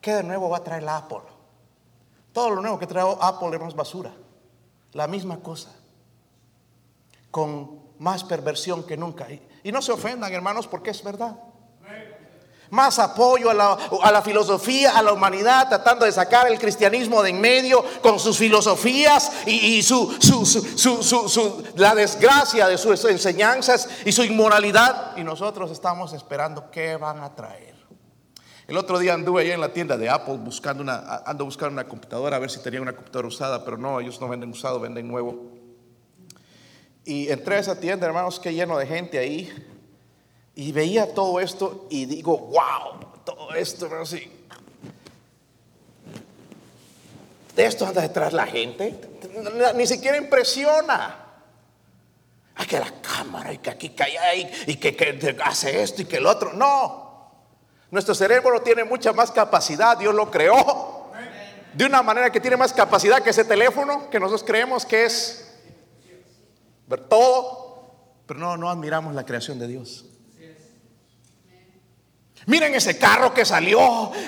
¿qué 0.00 0.14
de 0.14 0.22
nuevo 0.22 0.48
va 0.48 0.58
a 0.58 0.62
traer 0.62 0.84
la 0.84 0.98
Apple? 0.98 1.22
Todo 2.32 2.50
lo 2.50 2.62
nuevo 2.62 2.78
que 2.78 2.86
trae 2.86 3.04
Apple 3.20 3.58
más 3.58 3.74
basura. 3.74 4.14
La 4.92 5.08
misma 5.08 5.40
cosa. 5.40 5.74
Con 7.32 7.80
más 7.98 8.22
perversión 8.22 8.84
que 8.84 8.96
nunca. 8.96 9.26
Y 9.64 9.72
no 9.72 9.82
se 9.82 9.90
ofendan, 9.90 10.32
hermanos, 10.32 10.68
porque 10.68 10.90
es 10.90 11.02
verdad 11.02 11.36
más 12.72 12.98
apoyo 12.98 13.50
a 13.50 13.54
la, 13.54 14.22
filosofía, 14.22 14.96
a 14.96 15.02
la 15.02 15.12
humanidad, 15.12 15.68
tratando 15.68 16.06
de 16.06 16.12
sacar 16.12 16.50
el 16.50 16.58
cristianismo 16.58 17.22
de 17.22 17.28
en 17.28 17.38
medio 17.38 17.84
con 18.00 18.18
sus 18.18 18.38
filosofías 18.38 19.30
y, 19.46 19.82
su, 19.82 20.10
la 21.76 21.94
desgracia 21.94 22.66
de 22.68 22.78
sus 22.78 23.04
enseñanzas 23.04 23.88
y 24.06 24.12
su 24.12 24.24
inmoralidad. 24.24 25.14
Y 25.18 25.22
nosotros 25.22 25.70
estamos 25.70 26.14
esperando 26.14 26.70
qué 26.70 26.96
van 26.96 27.22
a 27.22 27.34
traer. 27.34 27.74
El 28.66 28.78
otro 28.78 28.98
día 28.98 29.12
anduve 29.12 29.42
allá 29.42 29.52
en 29.52 29.60
la 29.60 29.74
tienda 29.74 29.98
de 29.98 30.08
Apple 30.08 30.38
buscando 30.38 30.82
una, 30.82 31.22
ando 31.26 31.44
buscando 31.44 31.74
una 31.74 31.86
computadora 31.86 32.36
a 32.36 32.40
ver 32.40 32.50
si 32.50 32.60
tenía 32.60 32.80
una 32.80 32.94
computadora 32.94 33.28
usada, 33.28 33.64
pero 33.64 33.76
no, 33.76 34.00
ellos 34.00 34.18
no 34.18 34.28
venden 34.28 34.48
usado, 34.48 34.80
venden 34.80 35.08
nuevo. 35.08 35.52
Y 37.04 37.28
entré 37.28 37.56
a 37.56 37.58
esa 37.58 37.78
tienda, 37.78 38.06
hermanos, 38.06 38.40
que 38.40 38.54
lleno 38.54 38.78
de 38.78 38.86
gente 38.86 39.18
ahí. 39.18 39.52
Y 40.54 40.72
veía 40.72 41.14
todo 41.14 41.40
esto 41.40 41.86
y 41.88 42.04
digo, 42.04 42.36
wow, 42.38 43.22
todo 43.24 43.54
esto, 43.54 43.88
así. 44.00 44.30
De 47.56 47.66
esto 47.66 47.86
anda 47.86 48.02
detrás 48.02 48.32
la 48.32 48.46
gente. 48.46 48.94
Ni 49.74 49.86
siquiera 49.86 50.16
impresiona. 50.16 51.18
Hay 52.54 52.66
que 52.66 52.78
la 52.78 52.92
cámara 53.00 53.52
y 53.52 53.58
que 53.58 53.70
aquí 53.70 53.90
cae 53.90 54.50
y, 54.66 54.76
que, 54.76 54.94
que 54.94 55.36
hace 55.42 55.82
esto 55.82 56.02
y 56.02 56.04
que 56.04 56.16
el 56.16 56.26
otro. 56.26 56.52
No. 56.52 57.30
Nuestro 57.90 58.14
cerebro 58.14 58.60
tiene 58.62 58.84
mucha 58.84 59.12
más 59.12 59.30
capacidad. 59.30 59.96
Dios 59.96 60.14
lo 60.14 60.30
creó 60.30 61.10
de 61.74 61.86
una 61.86 62.02
manera 62.02 62.30
que 62.30 62.40
tiene 62.40 62.56
más 62.56 62.72
capacidad 62.72 63.22
que 63.22 63.30
ese 63.30 63.44
teléfono 63.44 64.10
que 64.10 64.20
nosotros 64.20 64.44
creemos 64.44 64.84
que 64.84 65.06
es 65.06 65.50
todo. 67.08 67.62
Pero 68.26 68.38
no, 68.38 68.56
no 68.56 68.70
admiramos 68.70 69.14
la 69.14 69.24
creación 69.24 69.58
de 69.58 69.66
Dios. 69.66 70.11
Miren 72.46 72.74
ese 72.74 72.98
carro 72.98 73.32
que 73.32 73.44
salió, 73.44 73.78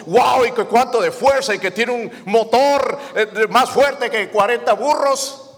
wow, 0.06 0.44
y 0.47 0.52
que 0.52 0.64
cuánto 0.64 1.00
de 1.00 1.11
fuerza 1.11 1.54
y 1.54 1.59
que 1.59 1.71
tiene 1.71 1.92
un 1.92 2.11
motor 2.30 2.99
eh, 3.14 3.47
más 3.50 3.71
fuerte 3.71 4.11
que 4.11 4.30
40 4.30 4.73
burros. 4.75 5.56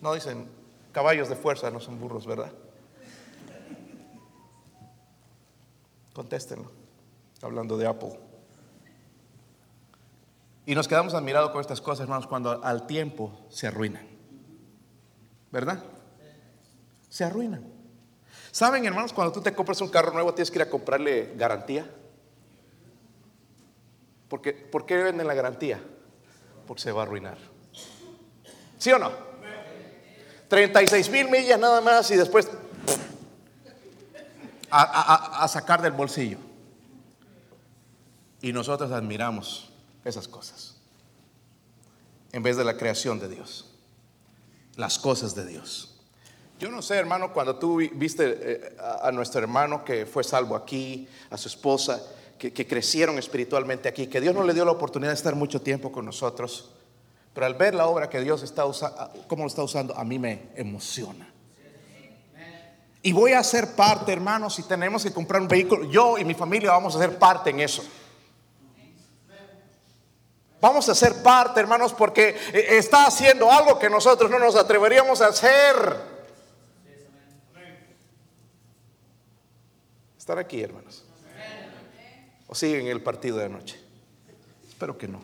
No 0.00 0.14
dicen 0.14 0.48
caballos 0.92 1.28
de 1.28 1.36
fuerza, 1.36 1.70
no 1.70 1.80
son 1.80 1.98
burros, 1.98 2.26
¿verdad? 2.26 2.52
Contéstenlo, 6.12 6.70
hablando 7.42 7.76
de 7.76 7.86
Apple. 7.86 8.18
Y 10.66 10.74
nos 10.74 10.86
quedamos 10.86 11.14
admirados 11.14 11.50
con 11.50 11.60
estas 11.60 11.80
cosas, 11.80 12.02
hermanos, 12.02 12.26
cuando 12.26 12.62
al 12.62 12.86
tiempo 12.86 13.46
se 13.48 13.66
arruinan. 13.66 14.06
¿Verdad? 15.50 15.82
Se 17.08 17.24
arruinan. 17.24 17.77
¿Saben, 18.58 18.84
hermanos, 18.84 19.12
cuando 19.12 19.32
tú 19.32 19.40
te 19.40 19.54
compras 19.54 19.80
un 19.82 19.88
carro 19.88 20.10
nuevo 20.12 20.34
tienes 20.34 20.50
que 20.50 20.58
ir 20.58 20.62
a 20.62 20.68
comprarle 20.68 21.32
garantía? 21.36 21.88
Porque, 24.28 24.52
¿Por 24.52 24.84
qué 24.84 24.96
venden 24.96 25.28
la 25.28 25.34
garantía? 25.34 25.80
Porque 26.66 26.82
se 26.82 26.90
va 26.90 27.02
a 27.02 27.04
arruinar. 27.04 27.38
¿Sí 28.76 28.90
o 28.90 28.98
no? 28.98 29.12
36 30.48 31.08
mil 31.08 31.30
millas 31.30 31.60
nada 31.60 31.80
más 31.80 32.10
y 32.10 32.16
después 32.16 32.48
a, 34.72 35.44
a 35.44 35.46
sacar 35.46 35.80
del 35.80 35.92
bolsillo. 35.92 36.38
Y 38.42 38.52
nosotros 38.52 38.90
admiramos 38.90 39.70
esas 40.04 40.26
cosas. 40.26 40.74
En 42.32 42.42
vez 42.42 42.56
de 42.56 42.64
la 42.64 42.76
creación 42.76 43.20
de 43.20 43.28
Dios. 43.28 43.72
Las 44.74 44.98
cosas 44.98 45.36
de 45.36 45.46
Dios. 45.46 45.87
Yo 46.58 46.70
no 46.70 46.82
sé, 46.82 46.96
hermano, 46.96 47.32
cuando 47.32 47.56
tú 47.56 47.76
viste 47.76 48.36
eh, 48.40 48.76
a 49.00 49.12
nuestro 49.12 49.40
hermano 49.40 49.84
que 49.84 50.06
fue 50.06 50.24
salvo 50.24 50.56
aquí, 50.56 51.08
a 51.30 51.36
su 51.36 51.46
esposa, 51.46 52.02
que, 52.36 52.66
crecieron 52.66 53.18
espiritualmente 53.18 53.88
aquí, 53.88 54.08
que 54.08 54.20
Dios 54.20 54.34
no 54.34 54.42
le 54.42 54.54
dio 54.54 54.64
la 54.64 54.72
oportunidad 54.72 55.10
de 55.10 55.16
estar 55.16 55.36
mucho 55.36 55.60
tiempo 55.60 55.92
con 55.92 56.04
nosotros, 56.04 56.70
pero 57.32 57.46
al 57.46 57.54
ver 57.54 57.74
la 57.74 57.86
obra 57.86 58.10
que 58.10 58.20
Dios 58.20 58.42
está 58.42 58.64
usando, 58.64 58.96
cómo 59.28 59.44
lo 59.44 59.48
está 59.48 59.62
usando, 59.62 59.96
a 59.96 60.02
mí 60.04 60.18
me 60.18 60.48
emociona. 60.56 61.32
Y 63.02 63.12
voy 63.12 63.32
a 63.32 63.44
ser 63.44 63.76
parte, 63.76 64.12
hermano, 64.12 64.50
si 64.50 64.64
tenemos 64.64 65.04
que 65.04 65.12
comprar 65.12 65.40
un 65.40 65.48
vehículo, 65.48 65.84
yo 65.84 66.18
y 66.18 66.24
mi 66.24 66.34
familia 66.34 66.72
vamos 66.72 66.96
a 66.96 66.98
ser 66.98 67.18
parte 67.18 67.50
en 67.50 67.60
eso. 67.60 67.84
Vamos 70.60 70.88
a 70.88 70.94
ser 70.96 71.22
parte, 71.22 71.60
hermanos, 71.60 71.92
porque 71.92 72.30
eh, 72.52 72.66
está 72.70 73.06
haciendo 73.06 73.48
algo 73.52 73.78
que 73.78 73.88
nosotros 73.88 74.28
no 74.28 74.40
nos 74.40 74.56
atreveríamos 74.56 75.20
a 75.20 75.28
hacer. 75.28 76.17
¿Están 80.28 80.40
aquí, 80.40 80.60
hermanos? 80.60 81.04
¿O 82.48 82.54
siguen 82.54 82.86
el 82.86 83.02
partido 83.02 83.38
de 83.38 83.46
anoche? 83.46 83.80
Espero 84.68 84.98
que 84.98 85.08
no. 85.08 85.22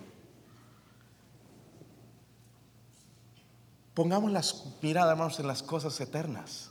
Pongamos 3.92 4.32
las 4.32 4.64
miradas, 4.80 5.10
hermanos, 5.12 5.38
en 5.40 5.46
las 5.46 5.62
cosas 5.62 6.00
eternas. 6.00 6.70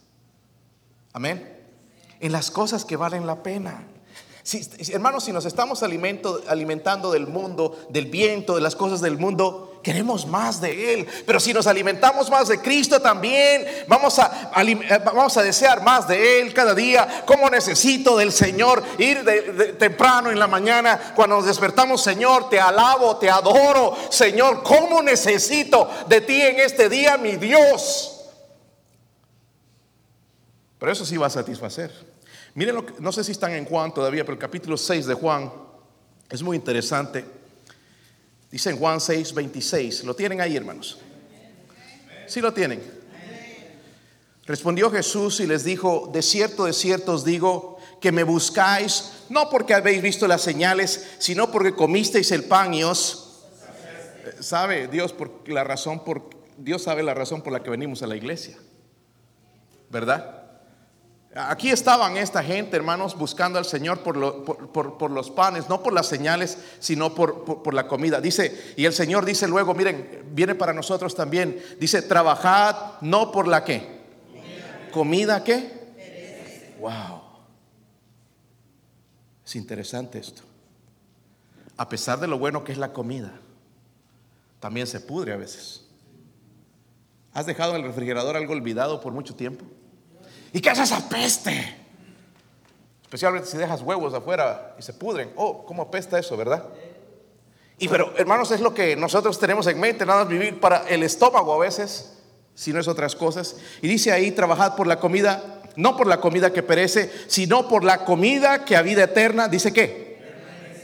Amén. 1.11 1.63
En 2.19 2.31
las 2.31 2.49
cosas 2.49 2.85
que 2.85 2.97
valen 2.97 3.27
la 3.27 3.43
pena. 3.43 3.85
Si, 4.41 4.67
hermanos, 4.91 5.25
si 5.25 5.31
nos 5.31 5.45
estamos 5.45 5.83
alimentando 5.83 7.11
del 7.11 7.27
mundo, 7.27 7.85
del 7.91 8.07
viento, 8.07 8.55
de 8.55 8.61
las 8.61 8.75
cosas 8.75 8.99
del 8.99 9.19
mundo, 9.19 9.72
queremos 9.83 10.25
más 10.25 10.61
de 10.61 10.93
Él. 10.93 11.07
Pero 11.27 11.39
si 11.39 11.53
nos 11.53 11.67
alimentamos 11.67 12.29
más 12.29 12.47
de 12.47 12.59
Cristo 12.59 13.01
también, 13.01 13.67
vamos 13.87 14.17
a, 14.17 14.51
eh, 14.63 15.01
vamos 15.05 15.35
a 15.37 15.43
desear 15.43 15.83
más 15.83 16.07
de 16.07 16.41
Él 16.41 16.53
cada 16.53 16.73
día. 16.73 17.23
Como 17.25 17.49
necesito 17.49 18.17
del 18.17 18.31
Señor 18.31 18.81
ir 18.97 19.23
temprano 19.77 20.31
en 20.31 20.39
la 20.39 20.47
mañana 20.47 21.13
cuando 21.15 21.35
nos 21.35 21.45
despertamos, 21.45 22.01
Señor, 22.01 22.49
te 22.49 22.59
alabo, 22.59 23.17
te 23.17 23.29
adoro, 23.29 23.95
Señor. 24.09 24.63
¿Cómo 24.63 25.03
necesito 25.03 25.89
de 26.07 26.21
ti 26.21 26.41
en 26.41 26.61
este 26.61 26.89
día, 26.89 27.17
mi 27.17 27.35
Dios? 27.35 28.21
Pero 30.79 30.91
eso 30.91 31.05
sí 31.05 31.17
va 31.17 31.27
a 31.27 31.29
satisfacer. 31.29 31.91
Miren, 32.55 32.75
lo 32.75 32.85
que, 32.85 32.93
no 32.99 33.11
sé 33.11 33.23
si 33.23 33.31
están 33.31 33.51
en 33.51 33.65
Juan 33.65 33.93
todavía, 33.93 34.23
pero 34.23 34.33
el 34.33 34.39
capítulo 34.39 34.77
6 34.77 35.07
de 35.07 35.13
Juan 35.13 35.51
es 36.29 36.41
muy 36.41 36.55
interesante. 36.55 37.42
Dice 38.53 38.69
en 38.69 38.77
Juan 38.77 39.01
6, 39.01 39.33
26. 39.33 40.03
¿Lo 40.03 40.15
tienen 40.15 40.39
ahí, 40.39 40.55
hermanos? 40.55 40.99
Sí 42.27 42.39
lo 42.39 42.53
tienen. 42.53 42.83
Respondió 44.45 44.91
Jesús 44.91 45.39
y 45.39 45.47
les 45.47 45.63
dijo, 45.63 46.11
de 46.13 46.21
cierto, 46.21 46.65
de 46.65 46.73
cierto 46.73 47.13
os 47.13 47.25
digo, 47.25 47.79
que 47.99 48.11
me 48.11 48.21
buscáis, 48.21 49.23
no 49.29 49.49
porque 49.49 49.73
habéis 49.73 50.03
visto 50.03 50.27
las 50.27 50.43
señales, 50.43 51.15
sino 51.17 51.49
porque 51.49 51.73
comisteis 51.73 52.31
el 52.31 52.43
pan 52.43 52.75
y 52.75 52.83
os... 52.83 53.41
¿Sabe 54.39 54.87
Dios 54.87 55.13
por 55.13 55.49
la 55.49 55.63
razón 55.63 56.03
por 56.03 56.29
Dios 56.55 56.83
sabe 56.83 57.01
la 57.01 57.15
razón 57.15 57.41
por 57.41 57.53
la 57.53 57.63
que 57.63 57.71
venimos 57.71 58.03
a 58.03 58.07
la 58.07 58.15
iglesia? 58.15 58.55
¿Verdad? 59.89 60.42
Aquí 61.35 61.69
estaban 61.69 62.15
esta 62.15 62.43
gente, 62.43 62.77
hermanos, 62.77 63.17
buscando 63.17 63.57
al 63.57 63.65
Señor 63.65 64.01
por, 64.03 65.11
los 65.11 65.31
panes, 65.31 65.67
no 65.67 65.81
por 65.81 65.91
las 65.91 66.05
señales, 66.05 66.59
sino 66.79 67.15
por, 67.15 67.73
la 67.73 67.87
comida. 67.87 68.21
Dice, 68.21 68.73
y 68.77 68.85
el 68.85 68.93
Señor 68.93 69.25
dice 69.25 69.47
luego, 69.47 69.73
miren, 69.73 70.25
viene 70.31 70.53
para 70.53 70.73
nosotros 70.73 71.15
también, 71.15 71.59
dice, 71.79 72.03
trabajad 72.03 73.01
no 73.01 73.31
por 73.31 73.47
la 73.47 73.63
qué. 73.63 74.03
¿Comida 74.91 75.43
qué? 75.43 76.75
Wow. 76.79 77.21
Es 79.43 79.55
interesante 79.55 80.19
esto. 80.19 80.43
A 81.77 81.89
pesar 81.89 82.19
de 82.19 82.27
lo 82.27 82.37
bueno 82.37 82.63
que 82.63 82.73
es 82.73 82.77
la 82.77 82.93
comida, 82.93 83.31
también 84.59 84.85
se 84.85 84.99
pudre 84.99 85.33
a 85.33 85.37
veces. 85.37 85.83
¿Has 87.33 87.47
dejado 87.47 87.75
en 87.75 87.81
el 87.81 87.87
refrigerador 87.87 88.37
algo 88.37 88.53
olvidado 88.53 89.01
por 89.01 89.13
mucho 89.13 89.35
tiempo? 89.35 89.65
¿Y 90.53 90.61
qué 90.61 90.69
es 90.69 90.79
esa 90.79 91.09
peste? 91.09 91.77
Especialmente 93.01 93.49
si 93.49 93.57
dejas 93.57 93.81
huevos 93.81 94.13
afuera 94.13 94.75
y 94.77 94.83
se 94.83 94.93
pudren. 94.93 95.31
Oh, 95.35 95.65
¿cómo 95.65 95.81
apesta 95.81 96.17
eso, 96.19 96.37
verdad? 96.37 96.63
Y 97.79 97.87
pero, 97.87 98.13
hermanos, 98.17 98.51
es 98.51 98.61
lo 98.61 98.73
que 98.73 98.95
nosotros 98.95 99.39
tenemos 99.39 99.65
en 99.65 99.79
mente, 99.79 100.05
nada 100.05 100.19
más 100.19 100.29
vivir 100.29 100.59
para 100.59 100.87
el 100.87 101.01
estómago 101.01 101.53
a 101.53 101.57
veces, 101.57 102.13
si 102.53 102.71
no 102.71 102.79
es 102.79 102.87
otras 102.87 103.15
cosas. 103.15 103.57
Y 103.81 103.87
dice 103.87 104.11
ahí, 104.11 104.31
trabajad 104.31 104.75
por 104.75 104.85
la 104.85 104.99
comida, 104.99 105.61
no 105.75 105.97
por 105.97 106.05
la 106.05 106.21
comida 106.21 106.53
que 106.53 106.61
perece, 106.61 107.11
sino 107.27 107.67
por 107.67 107.83
la 107.83 108.05
comida 108.05 108.63
que 108.63 108.77
a 108.77 108.83
vida 108.83 109.05
eterna, 109.05 109.47
dice 109.47 109.73
qué? 109.73 110.13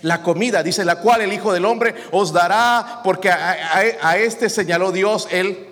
La 0.02 0.24
comida, 0.24 0.64
dice 0.64 0.84
la 0.84 0.96
cual 0.96 1.22
el 1.22 1.32
Hijo 1.34 1.54
del 1.54 1.66
Hombre 1.66 1.94
os 2.12 2.34
dará, 2.34 3.02
porque 3.04 3.30
a, 3.30 3.56
a 4.02 4.18
este 4.18 4.50
señaló 4.50 4.92
Dios 4.92 5.28
el 5.30 5.69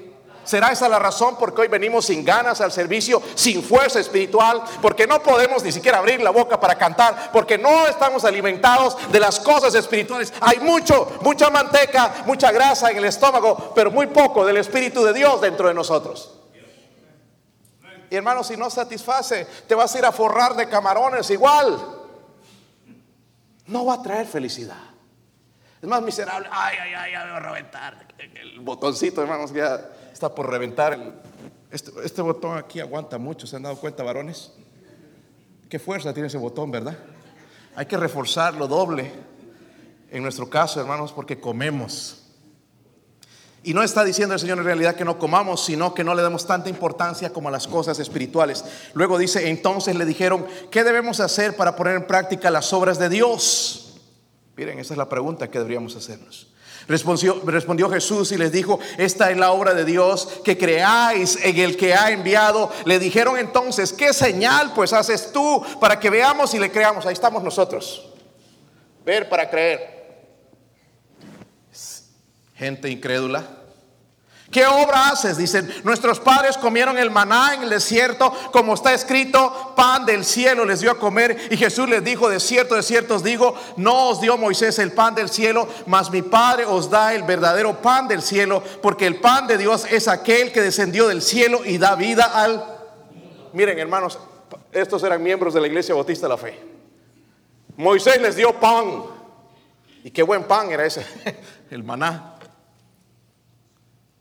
¿Será 0.47 0.71
esa 0.71 0.87
la 0.87 0.97
razón 0.97 1.35
por 1.35 1.53
qué 1.53 1.61
hoy 1.61 1.67
venimos 1.67 2.05
sin 2.05 2.23
ganas 2.23 2.61
al 2.61 2.71
servicio, 2.71 3.21
sin 3.35 3.61
fuerza 3.61 3.99
espiritual? 3.99 4.63
Porque 4.81 5.05
no 5.05 5.21
podemos 5.21 5.61
ni 5.61 5.73
siquiera 5.73 5.97
abrir 5.97 6.21
la 6.21 6.29
boca 6.29 6.57
para 6.57 6.75
cantar, 6.75 7.31
porque 7.33 7.57
no 7.57 7.85
estamos 7.85 8.23
alimentados 8.23 8.95
de 9.11 9.19
las 9.19 9.41
cosas 9.41 9.75
espirituales. 9.75 10.33
Hay 10.39 10.59
mucho, 10.59 11.19
mucha 11.21 11.49
manteca, 11.49 12.23
mucha 12.25 12.49
grasa 12.53 12.89
en 12.89 12.97
el 12.97 13.03
estómago, 13.03 13.73
pero 13.75 13.91
muy 13.91 14.07
poco 14.07 14.45
del 14.45 14.55
Espíritu 14.55 15.03
de 15.03 15.11
Dios 15.11 15.41
dentro 15.41 15.67
de 15.67 15.73
nosotros. 15.73 16.33
Y 18.09 18.15
hermano, 18.15 18.41
si 18.41 18.55
no 18.55 18.69
satisface, 18.69 19.45
te 19.67 19.75
vas 19.75 19.93
a 19.93 19.99
ir 19.99 20.05
a 20.05 20.13
forrar 20.13 20.55
de 20.55 20.69
camarones 20.69 21.29
igual. 21.29 21.77
No 23.65 23.85
va 23.85 23.95
a 23.95 24.01
traer 24.01 24.25
felicidad. 24.27 24.77
Es 25.81 25.89
más 25.89 26.01
miserable. 26.01 26.47
Ay, 26.49 26.77
ay, 26.81 26.93
ay, 26.93 27.11
ya 27.11 27.23
voy 27.25 27.33
a 27.33 27.39
reventar. 27.39 28.07
El 28.17 28.61
botoncito, 28.61 29.21
hermanos, 29.21 29.51
ya 29.51 29.89
está 30.17 30.33
por 30.33 30.49
reventar. 30.49 30.97
Este, 31.69 31.91
este, 32.03 32.23
botón 32.23 32.57
aquí 32.57 32.79
aguanta 32.79 33.19
mucho, 33.19 33.45
¿se 33.45 33.55
han 33.55 33.63
dado 33.63 33.75
cuenta, 33.75 34.01
varones? 34.03 34.51
Qué 35.69 35.77
fuerza 35.77 36.11
tiene 36.11 36.27
ese 36.27 36.39
botón, 36.39 36.71
¿verdad? 36.71 36.97
Hay 37.75 37.85
que 37.85 37.97
reforzarlo 37.97 38.67
doble. 38.67 39.11
En 40.09 40.23
nuestro 40.23 40.49
caso, 40.49 40.79
hermanos, 40.79 41.11
porque 41.11 41.39
comemos. 41.39 42.23
Y 43.61 43.73
no 43.73 43.83
está 43.83 44.03
diciendo 44.03 44.33
el 44.33 44.39
Señor 44.39 44.57
en 44.57 44.63
realidad 44.63 44.95
que 44.95 45.05
no 45.05 45.19
comamos, 45.19 45.63
sino 45.65 45.93
que 45.93 46.03
no 46.03 46.15
le 46.15 46.23
demos 46.23 46.47
tanta 46.47 46.69
importancia 46.69 47.31
como 47.31 47.49
a 47.49 47.51
las 47.51 47.67
cosas 47.67 47.99
espirituales. 47.99 48.63
Luego 48.93 49.19
dice, 49.19 49.49
entonces 49.49 49.95
le 49.95 50.05
dijeron, 50.05 50.47
¿qué 50.71 50.83
debemos 50.83 51.19
hacer 51.19 51.55
para 51.55 51.75
poner 51.75 51.95
en 51.95 52.07
práctica 52.07 52.49
las 52.49 52.71
obras 52.73 52.97
de 52.97 53.09
Dios? 53.09 53.99
Miren, 54.55 54.79
esa 54.79 54.93
es 54.93 54.97
la 54.97 55.09
pregunta 55.09 55.51
que 55.51 55.59
deberíamos 55.59 55.95
hacernos. 55.95 56.47
Respondió, 56.87 57.89
Jesús 57.89 58.31
y 58.31 58.37
les 58.37 58.51
dijo, 58.51 58.79
esta 58.97 59.29
es 59.29 59.37
la 59.37 59.51
obra 59.51 59.73
de 59.73 59.83
Dios, 59.83 60.39
que 60.45 60.57
creáis 60.57 61.37
en 61.43 61.57
el 61.57 61.75
que 61.75 61.93
ha 61.93 62.11
enviado. 62.11 62.71
Le 62.85 62.97
dijeron 62.97 63.37
entonces, 63.37 63.91
¿qué 63.91 64.13
señal 64.13 64.71
pues 64.73 64.93
haces 64.93 65.31
tú 65.33 65.63
para 65.81 65.99
que 65.99 66.09
veamos 66.09 66.53
y 66.53 66.59
le 66.59 66.71
creamos? 66.71 67.05
Ahí 67.05 67.13
estamos 67.13 67.43
nosotros. 67.43 68.07
Ver 69.05 69.27
para 69.27 69.49
creer. 69.49 69.97
Gente 72.55 72.89
incrédula 72.89 73.56
¿Qué 74.51 74.65
obra 74.65 75.09
haces? 75.09 75.35
Dicen, 75.35 75.69
nuestros 75.83 76.21
padres 76.21 76.57
comieron 76.57 76.97
el 76.97 77.11
maná 77.11 77.53
en 77.53 77.63
el 77.63 77.69
desierto, 77.69 78.31
como 78.51 78.75
está 78.75 78.93
escrito, 78.93 79.73
pan 79.75 80.05
del 80.05 80.23
cielo 80.23 80.63
les 80.63 80.79
dio 80.79 80.91
a 80.91 80.97
comer. 80.97 81.37
Y 81.51 81.57
Jesús 81.57 81.89
les 81.89 82.01
dijo, 82.01 82.29
de 82.29 82.39
cierto, 82.39 82.75
de 82.75 82.83
cierto 82.83 83.15
os 83.15 83.23
digo, 83.23 83.55
no 83.75 84.09
os 84.09 84.21
dio 84.21 84.37
Moisés 84.37 84.79
el 84.79 84.93
pan 84.93 85.15
del 85.15 85.27
cielo, 85.27 85.67
mas 85.85 86.09
mi 86.11 86.21
Padre 86.21 86.65
os 86.65 86.89
da 86.89 87.13
el 87.13 87.23
verdadero 87.23 87.81
pan 87.81 88.07
del 88.07 88.21
cielo, 88.21 88.63
porque 88.81 89.05
el 89.05 89.19
pan 89.19 89.47
de 89.47 89.57
Dios 89.57 89.85
es 89.91 90.07
aquel 90.07 90.53
que 90.53 90.61
descendió 90.61 91.09
del 91.09 91.21
cielo 91.21 91.65
y 91.65 91.77
da 91.77 91.95
vida 91.95 92.23
al... 92.23 92.63
Miren, 93.51 93.77
hermanos, 93.79 94.17
estos 94.71 95.03
eran 95.03 95.21
miembros 95.21 95.53
de 95.53 95.59
la 95.59 95.67
iglesia 95.67 95.93
bautista 95.93 96.27
de 96.27 96.29
la 96.29 96.37
fe. 96.37 96.57
Moisés 97.75 98.21
les 98.21 98.37
dio 98.37 98.53
pan. 98.53 99.03
Y 100.05 100.11
qué 100.11 100.23
buen 100.23 100.45
pan 100.45 100.71
era 100.71 100.85
ese, 100.85 101.05
el 101.69 101.83
maná. 101.83 102.36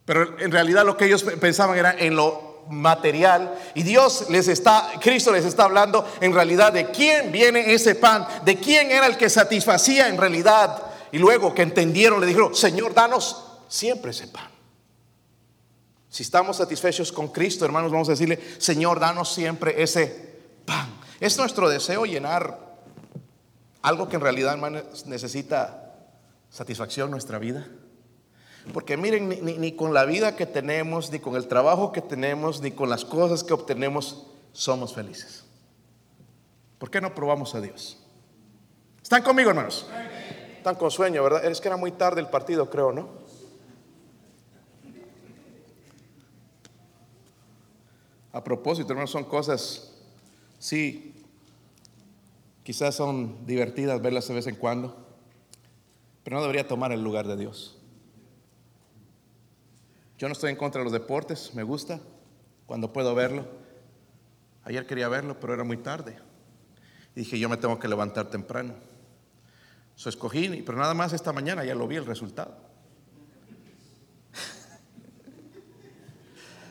Pero 0.06 0.38
en 0.38 0.50
realidad 0.50 0.86
lo 0.86 0.96
que 0.96 1.04
ellos 1.04 1.22
pensaban 1.22 1.76
era 1.76 1.94
en 1.98 2.16
lo 2.16 2.64
material 2.68 3.54
y 3.74 3.82
Dios 3.82 4.26
les 4.30 4.48
está, 4.48 4.92
Cristo 5.00 5.32
les 5.32 5.44
está 5.44 5.64
hablando 5.64 6.08
en 6.20 6.32
realidad 6.32 6.72
de 6.72 6.90
quién 6.90 7.30
viene 7.30 7.74
ese 7.74 7.94
pan, 7.96 8.26
de 8.44 8.56
quién 8.56 8.90
era 8.90 9.06
el 9.06 9.16
que 9.16 9.28
satisfacía 9.28 10.08
en 10.08 10.16
realidad. 10.16 10.82
Y 11.12 11.18
luego 11.18 11.54
que 11.54 11.62
entendieron 11.62 12.20
le 12.20 12.26
dijeron, 12.26 12.54
Señor, 12.54 12.94
danos 12.94 13.44
siempre 13.68 14.12
ese 14.12 14.28
pan. 14.28 14.48
Si 16.08 16.22
estamos 16.22 16.56
satisfechos 16.56 17.12
con 17.12 17.28
Cristo, 17.28 17.64
hermanos, 17.64 17.92
vamos 17.92 18.08
a 18.08 18.12
decirle, 18.12 18.40
Señor, 18.58 19.00
danos 19.00 19.32
siempre 19.32 19.82
ese 19.82 20.40
pan. 20.64 20.88
Es 21.20 21.36
nuestro 21.36 21.68
deseo 21.68 22.06
llenar 22.06 22.58
algo 23.82 24.08
que 24.08 24.16
en 24.16 24.22
realidad, 24.22 24.54
hermanos, 24.54 25.06
necesita 25.06 25.94
satisfacción 26.48 27.08
en 27.08 27.12
nuestra 27.12 27.38
vida. 27.38 27.66
Porque 28.72 28.96
miren, 28.96 29.28
ni, 29.28 29.72
con 29.72 29.94
la 29.94 30.04
vida 30.04 30.36
que 30.36 30.46
tenemos, 30.46 31.10
ni 31.10 31.18
con 31.18 31.36
el 31.36 31.46
trabajo 31.46 31.92
que 31.92 32.02
tenemos, 32.02 32.60
ni 32.60 32.72
con 32.72 32.90
las 32.90 33.04
cosas 33.04 33.44
que 33.44 33.52
obtenemos, 33.52 34.26
somos 34.52 34.94
felices. 34.94 35.44
¿Por 36.78 36.90
qué 36.90 37.00
no 37.00 37.14
probamos 37.14 37.54
a 37.54 37.60
Dios? 37.60 37.98
¿Están 39.02 39.22
conmigo, 39.22 39.50
hermanos? 39.50 39.86
Están 40.56 40.74
con 40.74 40.90
sueño, 40.90 41.22
¿verdad? 41.22 41.44
Es 41.44 41.60
que 41.60 41.68
era 41.68 41.76
muy 41.76 41.92
tarde 41.92 42.20
el 42.20 42.28
partido, 42.28 42.68
creo, 42.68 42.92
¿no? 42.92 43.08
A 48.32 48.42
propósito, 48.44 48.88
hermanos, 48.90 49.10
son 49.10 49.24
cosas, 49.24 49.92
sí, 50.58 51.14
quizás 52.64 52.94
son 52.94 53.46
divertidas 53.46 54.02
verlas 54.02 54.28
de 54.28 54.34
vez 54.34 54.46
en 54.46 54.56
cuando, 54.56 54.94
pero 56.22 56.36
no 56.36 56.42
debería 56.42 56.68
tomar 56.68 56.92
el 56.92 57.02
lugar 57.02 57.26
de 57.28 57.36
Dios. 57.36 57.75
Yo 60.18 60.28
no 60.28 60.32
estoy 60.32 60.50
en 60.50 60.56
contra 60.56 60.80
de 60.80 60.84
los 60.84 60.92
deportes, 60.92 61.54
me 61.54 61.62
gusta 61.62 62.00
cuando 62.64 62.92
puedo 62.92 63.14
verlo. 63.14 63.46
Ayer 64.64 64.86
quería 64.86 65.08
verlo, 65.08 65.38
pero 65.38 65.54
era 65.54 65.62
muy 65.62 65.76
tarde. 65.76 66.16
Y 67.14 67.20
dije, 67.20 67.38
yo 67.38 67.48
me 67.48 67.56
tengo 67.56 67.78
que 67.78 67.86
levantar 67.86 68.30
temprano. 68.30 68.74
So 69.94 70.08
escogí, 70.08 70.62
pero 70.64 70.78
nada 70.78 70.94
más 70.94 71.12
esta 71.12 71.32
mañana 71.32 71.64
ya 71.64 71.74
lo 71.74 71.86
vi 71.86 71.96
el 71.96 72.06
resultado. 72.06 72.56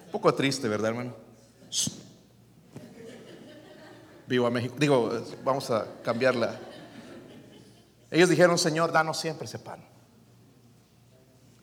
Un 0.05 0.12
poco 0.12 0.34
triste, 0.34 0.67
¿verdad, 0.67 0.89
hermano? 0.89 1.15
Vivo 4.27 4.47
a 4.47 4.51
México. 4.51 4.75
Digo, 4.77 5.12
vamos 5.43 5.69
a 5.69 5.88
cambiarla. 6.03 6.60
Ellos 8.10 8.29
dijeron, 8.29 8.58
Señor, 8.58 8.91
danos 8.91 9.19
siempre 9.19 9.45
ese 9.45 9.60
pan. 9.60 9.84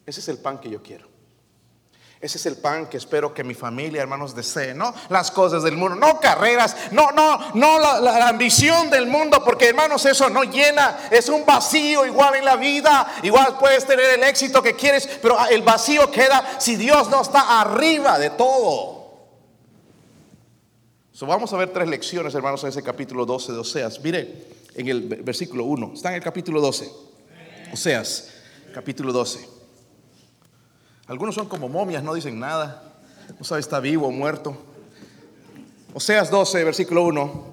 Ese 0.06 0.20
es 0.20 0.28
el 0.28 0.38
pan 0.38 0.60
que 0.60 0.70
yo 0.70 0.82
quiero. 0.82 1.11
Ese 2.22 2.38
es 2.38 2.46
el 2.46 2.56
pan 2.56 2.86
que 2.86 2.98
espero 2.98 3.34
que 3.34 3.42
mi 3.42 3.52
familia, 3.52 4.00
hermanos, 4.00 4.32
desee. 4.32 4.74
No 4.74 4.94
las 5.08 5.32
cosas 5.32 5.64
del 5.64 5.76
mundo, 5.76 5.96
no 5.96 6.20
carreras, 6.20 6.76
no, 6.92 7.10
no, 7.10 7.52
no 7.54 7.80
la, 7.80 8.28
ambición 8.28 8.90
del 8.90 9.08
mundo, 9.08 9.42
porque 9.44 9.70
hermanos, 9.70 10.06
eso 10.06 10.30
no 10.30 10.44
llena. 10.44 11.08
Es 11.10 11.28
un 11.28 11.44
vacío 11.44 12.06
igual 12.06 12.36
en 12.36 12.44
la 12.44 12.54
vida. 12.54 13.12
Igual 13.24 13.58
puedes 13.58 13.84
tener 13.84 14.08
el 14.14 14.22
éxito 14.22 14.62
que 14.62 14.74
quieres, 14.74 15.08
pero 15.20 15.36
el 15.48 15.62
vacío 15.62 16.12
queda 16.12 16.60
si 16.60 16.76
Dios 16.76 17.10
no 17.10 17.22
está 17.22 17.60
arriba 17.60 18.20
de 18.20 18.30
todo. 18.30 19.02
So, 21.10 21.26
vamos 21.26 21.52
a 21.52 21.56
ver 21.56 21.72
tres 21.72 21.88
lecciones, 21.88 22.36
hermanos, 22.36 22.62
en 22.62 22.68
ese 22.68 22.84
capítulo 22.84 23.26
12 23.26 23.52
de 23.52 23.58
Oseas. 23.58 23.98
Mire 24.00 24.46
en 24.76 24.86
el 24.86 25.00
versículo 25.24 25.64
1. 25.64 25.90
Está 25.94 26.10
en 26.10 26.14
el 26.14 26.22
capítulo 26.22 26.60
12. 26.60 26.88
Oseas, 27.72 28.28
capítulo 28.72 29.12
12. 29.12 29.51
Algunos 31.12 31.34
son 31.34 31.46
como 31.46 31.68
momias, 31.68 32.02
no 32.02 32.14
dicen 32.14 32.40
nada. 32.40 32.84
No 33.38 33.44
sabe 33.44 33.60
está 33.60 33.80
vivo 33.80 34.06
o 34.06 34.10
muerto. 34.10 34.56
Oseas 35.92 36.30
12, 36.30 36.64
versículo 36.64 37.02
1. 37.02 37.52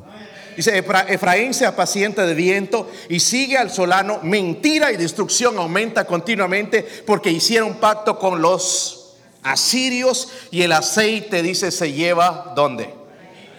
Dice, 0.56 0.78
Efraín 0.78 1.54
se 1.54 1.65
apacienta 1.65 2.26
de 2.26 2.36
viento 2.36 2.89
y 3.10 3.19
sigue 3.19 3.58
al 3.58 3.69
solano. 3.69 4.19
Mentira 4.24 4.93
y 4.93 4.95
destrucción 4.95 5.58
aumenta 5.58 6.06
continuamente 6.06 6.88
porque 7.06 7.32
hicieron 7.32 7.74
pacto 7.82 8.17
con 8.17 8.41
los 8.41 9.17
asirios 9.43 10.30
y 10.52 10.62
el 10.62 10.72
aceite, 10.72 11.41
dice, 11.41 11.69
se 11.69 11.91
lleva 11.91 12.54
¿dónde? 12.56 12.95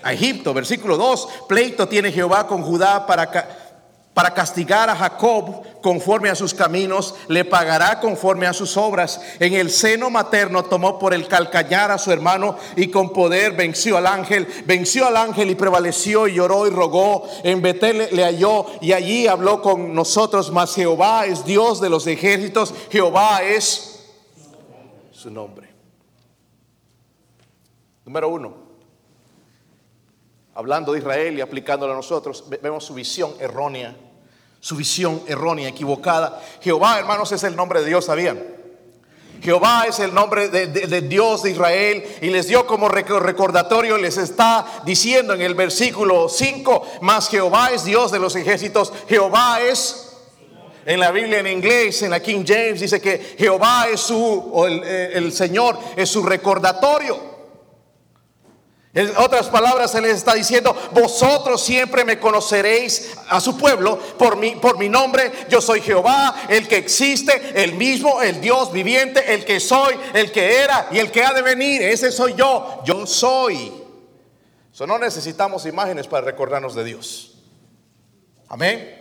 A 0.02 0.14
Egipto. 0.14 0.54
Versículo 0.54 0.96
2, 0.96 1.28
pleito 1.46 1.88
tiene 1.88 2.10
Jehová 2.10 2.46
con 2.46 2.62
Judá 2.62 3.06
para 3.06 3.59
para 4.14 4.34
castigar 4.34 4.90
a 4.90 4.96
Jacob 4.96 5.62
conforme 5.80 6.30
a 6.30 6.34
sus 6.34 6.52
caminos, 6.52 7.14
le 7.28 7.44
pagará 7.44 8.00
conforme 8.00 8.46
a 8.46 8.52
sus 8.52 8.76
obras. 8.76 9.20
En 9.38 9.54
el 9.54 9.70
seno 9.70 10.10
materno 10.10 10.64
tomó 10.64 10.98
por 10.98 11.14
el 11.14 11.28
calcañar 11.28 11.90
a 11.92 11.98
su 11.98 12.10
hermano 12.10 12.56
y 12.76 12.88
con 12.88 13.12
poder 13.12 13.52
venció 13.52 13.96
al 13.96 14.06
ángel. 14.06 14.48
Venció 14.66 15.06
al 15.06 15.16
ángel 15.16 15.50
y 15.50 15.54
prevaleció 15.54 16.26
y 16.26 16.34
lloró 16.34 16.66
y 16.66 16.70
rogó. 16.70 17.26
En 17.44 17.62
Betel 17.62 18.08
le 18.10 18.24
halló 18.24 18.66
y 18.80 18.92
allí 18.92 19.28
habló 19.28 19.62
con 19.62 19.94
nosotros. 19.94 20.50
Mas 20.50 20.74
Jehová 20.74 21.26
es 21.26 21.44
Dios 21.44 21.80
de 21.80 21.88
los 21.88 22.06
ejércitos. 22.06 22.74
Jehová 22.90 23.42
es 23.44 24.06
su 25.12 25.30
nombre. 25.30 25.70
Número 28.04 28.28
uno 28.28 28.59
hablando 30.60 30.92
de 30.92 30.98
Israel 30.98 31.38
y 31.38 31.40
aplicándolo 31.40 31.94
a 31.94 31.96
nosotros, 31.96 32.44
vemos 32.62 32.84
su 32.84 32.92
visión 32.92 33.32
errónea, 33.40 33.96
su 34.60 34.76
visión 34.76 35.22
errónea, 35.26 35.70
equivocada. 35.70 36.38
Jehová, 36.60 36.98
hermanos, 36.98 37.32
es 37.32 37.42
el 37.44 37.56
nombre 37.56 37.80
de 37.80 37.86
Dios, 37.86 38.04
¿sabían? 38.04 38.38
Jehová 39.42 39.86
es 39.88 40.00
el 40.00 40.12
nombre 40.12 40.50
de, 40.50 41.00
Dios 41.00 41.44
de 41.44 41.52
Israel 41.52 42.04
y 42.20 42.28
les 42.28 42.46
dio 42.46 42.66
como 42.66 42.90
recordatorio, 42.90 43.96
les 43.96 44.18
está 44.18 44.82
diciendo 44.84 45.32
en 45.32 45.40
el 45.40 45.54
versículo 45.54 46.28
5, 46.28 46.86
más 47.00 47.30
Jehová 47.30 47.70
es 47.72 47.86
Dios 47.86 48.12
de 48.12 48.18
los 48.18 48.36
ejércitos, 48.36 48.92
Jehová 49.08 49.62
es... 49.62 50.06
En 50.84 50.98
la 50.98 51.10
Biblia 51.10 51.40
en 51.40 51.46
inglés, 51.46 52.02
en 52.02 52.10
la 52.10 52.20
King 52.20 52.42
James, 52.46 52.80
dice 52.80 53.00
que 53.00 53.36
Jehová 53.38 53.86
es 53.92 54.00
su, 54.00 54.16
o 54.16 54.66
el, 54.66 54.82
el 54.82 55.32
Señor 55.32 55.78
es 55.94 56.08
su 56.08 56.22
recordatorio. 56.22 57.29
En 58.92 59.16
otras 59.18 59.46
palabras, 59.46 59.94
Él 59.94 60.02
les 60.02 60.16
está 60.16 60.34
diciendo, 60.34 60.76
vosotros 60.92 61.62
siempre 61.62 62.04
me 62.04 62.18
conoceréis 62.18 63.12
a 63.28 63.40
su 63.40 63.56
pueblo 63.56 63.96
por 64.18 64.36
mi, 64.36 64.56
por 64.56 64.78
mi 64.78 64.88
nombre. 64.88 65.30
Yo 65.48 65.60
soy 65.60 65.80
Jehová, 65.80 66.34
el 66.48 66.66
que 66.66 66.78
existe, 66.78 67.62
el 67.62 67.74
mismo, 67.74 68.20
el 68.20 68.40
Dios 68.40 68.72
viviente, 68.72 69.32
el 69.32 69.44
que 69.44 69.60
soy, 69.60 69.94
el 70.12 70.32
que 70.32 70.56
era 70.56 70.88
y 70.90 70.98
el 70.98 71.12
que 71.12 71.22
ha 71.22 71.32
de 71.32 71.42
venir. 71.42 71.82
Ese 71.82 72.10
soy 72.10 72.34
yo, 72.34 72.82
yo 72.84 73.06
soy. 73.06 73.72
So, 74.72 74.88
no 74.88 74.98
necesitamos 74.98 75.66
imágenes 75.66 76.08
para 76.08 76.26
recordarnos 76.26 76.74
de 76.74 76.82
Dios. 76.82 77.34
Amén. 78.48 78.96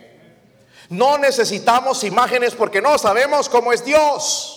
No 0.88 1.18
necesitamos 1.18 2.04
imágenes 2.04 2.54
porque 2.54 2.80
no 2.80 2.96
sabemos 2.96 3.48
cómo 3.48 3.72
es 3.72 3.84
Dios. 3.84 4.49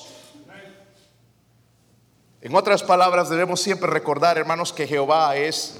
En 2.43 2.53
otras 2.55 2.83
palabras, 2.83 3.29
debemos 3.29 3.61
siempre 3.61 3.89
recordar, 3.89 4.37
hermanos, 4.37 4.73
que 4.73 4.85
Jehová 4.85 5.37
es 5.37 5.75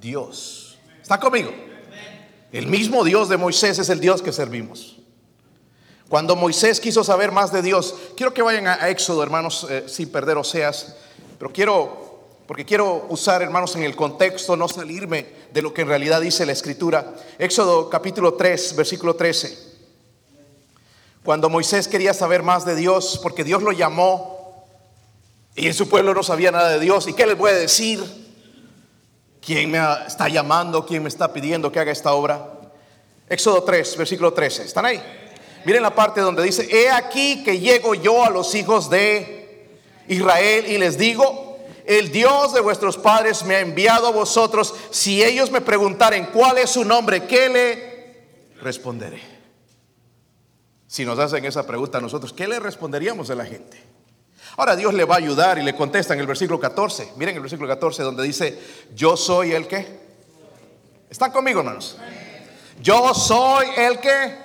Dios. 0.00 0.76
¿Está 1.00 1.20
conmigo? 1.20 1.52
El 2.50 2.66
mismo 2.66 3.04
Dios 3.04 3.28
de 3.28 3.36
Moisés 3.36 3.78
es 3.78 3.88
el 3.88 4.00
Dios 4.00 4.20
que 4.20 4.32
servimos. 4.32 4.96
Cuando 6.08 6.34
Moisés 6.34 6.80
quiso 6.80 7.04
saber 7.04 7.30
más 7.30 7.52
de 7.52 7.62
Dios, 7.62 7.94
quiero 8.16 8.34
que 8.34 8.42
vayan 8.42 8.66
a 8.66 8.88
Éxodo, 8.88 9.22
hermanos, 9.22 9.64
eh, 9.70 9.84
sin 9.86 10.10
perder 10.10 10.36
Oseas, 10.38 10.96
pero 11.38 11.52
quiero, 11.52 12.26
porque 12.48 12.64
quiero 12.64 13.06
usar, 13.10 13.40
hermanos, 13.40 13.76
en 13.76 13.84
el 13.84 13.94
contexto, 13.94 14.56
no 14.56 14.66
salirme 14.66 15.24
de 15.52 15.62
lo 15.62 15.72
que 15.72 15.82
en 15.82 15.88
realidad 15.88 16.20
dice 16.20 16.44
la 16.44 16.50
Escritura. 16.50 17.14
Éxodo 17.38 17.88
capítulo 17.88 18.34
3, 18.34 18.74
versículo 18.74 19.14
13. 19.14 19.56
Cuando 21.22 21.48
Moisés 21.48 21.86
quería 21.86 22.12
saber 22.12 22.42
más 22.42 22.64
de 22.64 22.74
Dios, 22.74 23.20
porque 23.22 23.44
Dios 23.44 23.62
lo 23.62 23.70
llamó 23.70 24.37
y 25.58 25.66
en 25.66 25.74
su 25.74 25.88
pueblo 25.88 26.14
no 26.14 26.22
sabía 26.22 26.52
nada 26.52 26.70
de 26.70 26.78
Dios. 26.78 27.08
¿Y 27.08 27.14
qué 27.14 27.26
les 27.26 27.36
voy 27.36 27.50
a 27.50 27.54
decir? 27.54 28.00
¿Quién 29.44 29.70
me 29.72 29.80
está 30.06 30.28
llamando? 30.28 30.86
¿Quién 30.86 31.02
me 31.02 31.08
está 31.08 31.32
pidiendo 31.32 31.72
que 31.72 31.80
haga 31.80 31.90
esta 31.90 32.12
obra? 32.12 32.60
Éxodo 33.28 33.64
3, 33.64 33.96
versículo 33.96 34.32
13. 34.32 34.62
¿Están 34.62 34.86
ahí? 34.86 35.02
Miren 35.64 35.82
la 35.82 35.92
parte 35.92 36.20
donde 36.20 36.44
dice, 36.44 36.68
he 36.70 36.88
aquí 36.88 37.42
que 37.42 37.58
llego 37.58 37.94
yo 37.94 38.24
a 38.24 38.30
los 38.30 38.54
hijos 38.54 38.88
de 38.88 39.76
Israel 40.06 40.64
y 40.68 40.78
les 40.78 40.96
digo, 40.96 41.58
el 41.84 42.12
Dios 42.12 42.54
de 42.54 42.60
vuestros 42.60 42.96
padres 42.96 43.42
me 43.42 43.56
ha 43.56 43.60
enviado 43.60 44.06
a 44.06 44.12
vosotros. 44.12 44.72
Si 44.90 45.24
ellos 45.24 45.50
me 45.50 45.60
preguntaren 45.60 46.26
cuál 46.26 46.58
es 46.58 46.70
su 46.70 46.84
nombre, 46.84 47.26
¿qué 47.26 47.48
le 47.48 48.60
responderé? 48.62 49.20
Si 50.86 51.04
nos 51.04 51.18
hacen 51.18 51.44
esa 51.44 51.66
pregunta 51.66 51.98
a 51.98 52.00
nosotros, 52.00 52.32
¿qué 52.32 52.46
le 52.46 52.60
responderíamos 52.60 53.28
a 53.30 53.34
la 53.34 53.44
gente? 53.44 53.97
Ahora 54.58 54.74
Dios 54.74 54.92
le 54.92 55.04
va 55.04 55.14
a 55.14 55.18
ayudar 55.18 55.56
y 55.60 55.62
le 55.62 55.72
contesta 55.72 56.14
en 56.14 56.20
el 56.20 56.26
versículo 56.26 56.58
14. 56.58 57.12
Miren 57.14 57.36
el 57.36 57.42
versículo 57.42 57.68
14 57.68 58.02
donde 58.02 58.24
dice, 58.24 58.58
yo 58.92 59.16
soy 59.16 59.52
el 59.52 59.68
que. 59.68 59.86
¿Están 61.08 61.30
conmigo, 61.30 61.60
hermanos? 61.60 61.96
Yo 62.82 63.14
soy 63.14 63.68
el 63.76 64.00
que. 64.00 64.36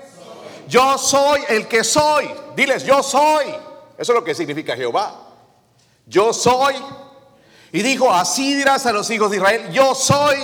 Yo 0.67 0.99
soy 0.99 1.41
el 1.49 1.67
que 1.67 1.83
soy. 1.83 2.29
Diles, 2.55 2.85
yo 2.85 3.01
soy. 3.01 3.47
Eso 3.97 4.13
es 4.13 4.19
lo 4.19 4.23
que 4.23 4.35
significa 4.35 4.75
Jehová. 4.75 5.19
Yo 6.05 6.31
soy. 6.31 6.75
Y 7.71 7.81
dijo, 7.81 8.13
así 8.13 8.53
dirás 8.53 8.85
a 8.85 8.91
los 8.91 9.09
hijos 9.09 9.31
de 9.31 9.37
Israel, 9.37 9.71
yo 9.71 9.95
soy, 9.95 10.37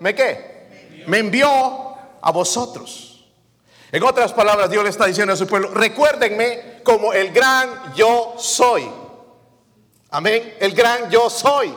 ¿me 0.00 0.14
qué? 0.14 1.04
Me 1.06 1.20
envió 1.20 1.48
a 2.20 2.30
vosotros. 2.30 3.24
En 3.90 4.02
otras 4.02 4.34
palabras, 4.34 4.68
Dios 4.68 4.84
le 4.84 4.90
está 4.90 5.06
diciendo 5.06 5.32
a 5.32 5.36
su 5.36 5.46
pueblo, 5.46 5.70
recuérdenme 5.70 6.82
como 6.84 7.14
el 7.14 7.32
gran 7.32 7.94
yo 7.94 8.34
soy. 8.36 8.86
Amén. 10.14 10.54
El 10.60 10.74
gran 10.74 11.10
yo 11.10 11.28
soy. 11.28 11.74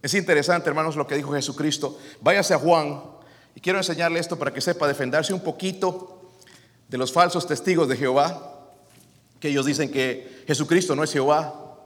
Es 0.00 0.14
interesante, 0.14 0.68
hermanos, 0.68 0.94
lo 0.94 1.04
que 1.04 1.16
dijo 1.16 1.32
Jesucristo. 1.32 1.98
Váyase 2.20 2.54
a 2.54 2.58
Juan 2.60 3.02
y 3.56 3.60
quiero 3.60 3.80
enseñarle 3.80 4.20
esto 4.20 4.38
para 4.38 4.54
que 4.54 4.60
sepa 4.60 4.86
defenderse 4.86 5.34
un 5.34 5.40
poquito 5.40 6.30
de 6.86 6.96
los 6.96 7.12
falsos 7.12 7.44
testigos 7.44 7.88
de 7.88 7.96
Jehová, 7.96 8.68
que 9.40 9.48
ellos 9.48 9.66
dicen 9.66 9.90
que 9.90 10.44
Jesucristo 10.46 10.94
no 10.94 11.02
es 11.02 11.12
Jehová. 11.12 11.76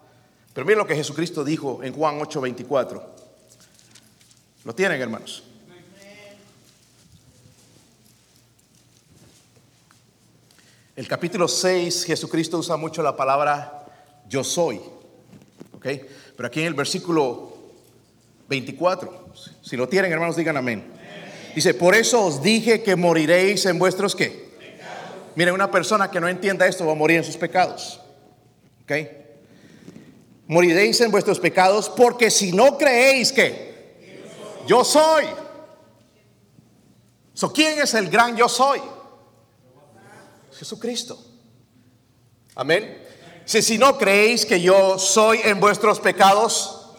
Pero 0.52 0.66
miren 0.66 0.80
lo 0.80 0.86
que 0.86 0.94
Jesucristo 0.94 1.44
dijo 1.44 1.82
en 1.82 1.94
Juan 1.94 2.20
8:24. 2.20 3.02
¿Lo 4.64 4.74
tienen, 4.74 5.00
hermanos? 5.00 5.44
El 10.94 11.08
capítulo 11.08 11.48
6, 11.48 12.04
Jesucristo 12.04 12.58
usa 12.58 12.76
mucho 12.76 13.02
la 13.02 13.16
palabra 13.16 13.79
yo 14.30 14.42
soy. 14.42 14.80
¿Ok? 15.74 15.86
Pero 16.36 16.46
aquí 16.46 16.60
en 16.60 16.68
el 16.68 16.74
versículo 16.74 17.52
24, 18.48 19.32
si 19.60 19.76
lo 19.76 19.88
tienen 19.88 20.10
hermanos, 20.10 20.36
digan 20.36 20.56
amén. 20.56 20.84
Dice, 21.54 21.74
por 21.74 21.94
eso 21.94 22.24
os 22.24 22.42
dije 22.42 22.82
que 22.82 22.96
moriréis 22.96 23.66
en 23.66 23.78
vuestros 23.78 24.14
qué. 24.14 24.48
Miren, 25.34 25.52
una 25.52 25.70
persona 25.70 26.10
que 26.10 26.20
no 26.20 26.28
entienda 26.28 26.66
esto 26.66 26.86
va 26.86 26.92
a 26.92 26.94
morir 26.94 27.18
en 27.18 27.24
sus 27.24 27.36
pecados. 27.36 28.00
¿Ok? 28.84 28.92
Moriréis 30.46 31.00
en 31.00 31.10
vuestros 31.10 31.38
pecados 31.38 31.88
porque 31.88 32.30
si 32.30 32.52
no 32.52 32.78
creéis 32.78 33.32
que 33.32 33.70
yo 34.66 34.84
soy. 34.84 35.24
So, 37.34 37.52
¿Quién 37.52 37.80
es 37.80 37.94
el 37.94 38.08
gran 38.10 38.36
yo 38.36 38.48
soy? 38.48 38.80
Jesucristo. 40.52 41.18
Amén. 42.54 43.09
Si, 43.50 43.78
no 43.78 43.98
creéis 43.98 44.46
que 44.46 44.60
yo 44.60 44.96
soy 44.96 45.40
en 45.42 45.58
vuestros 45.58 45.98
pecados, 45.98 46.92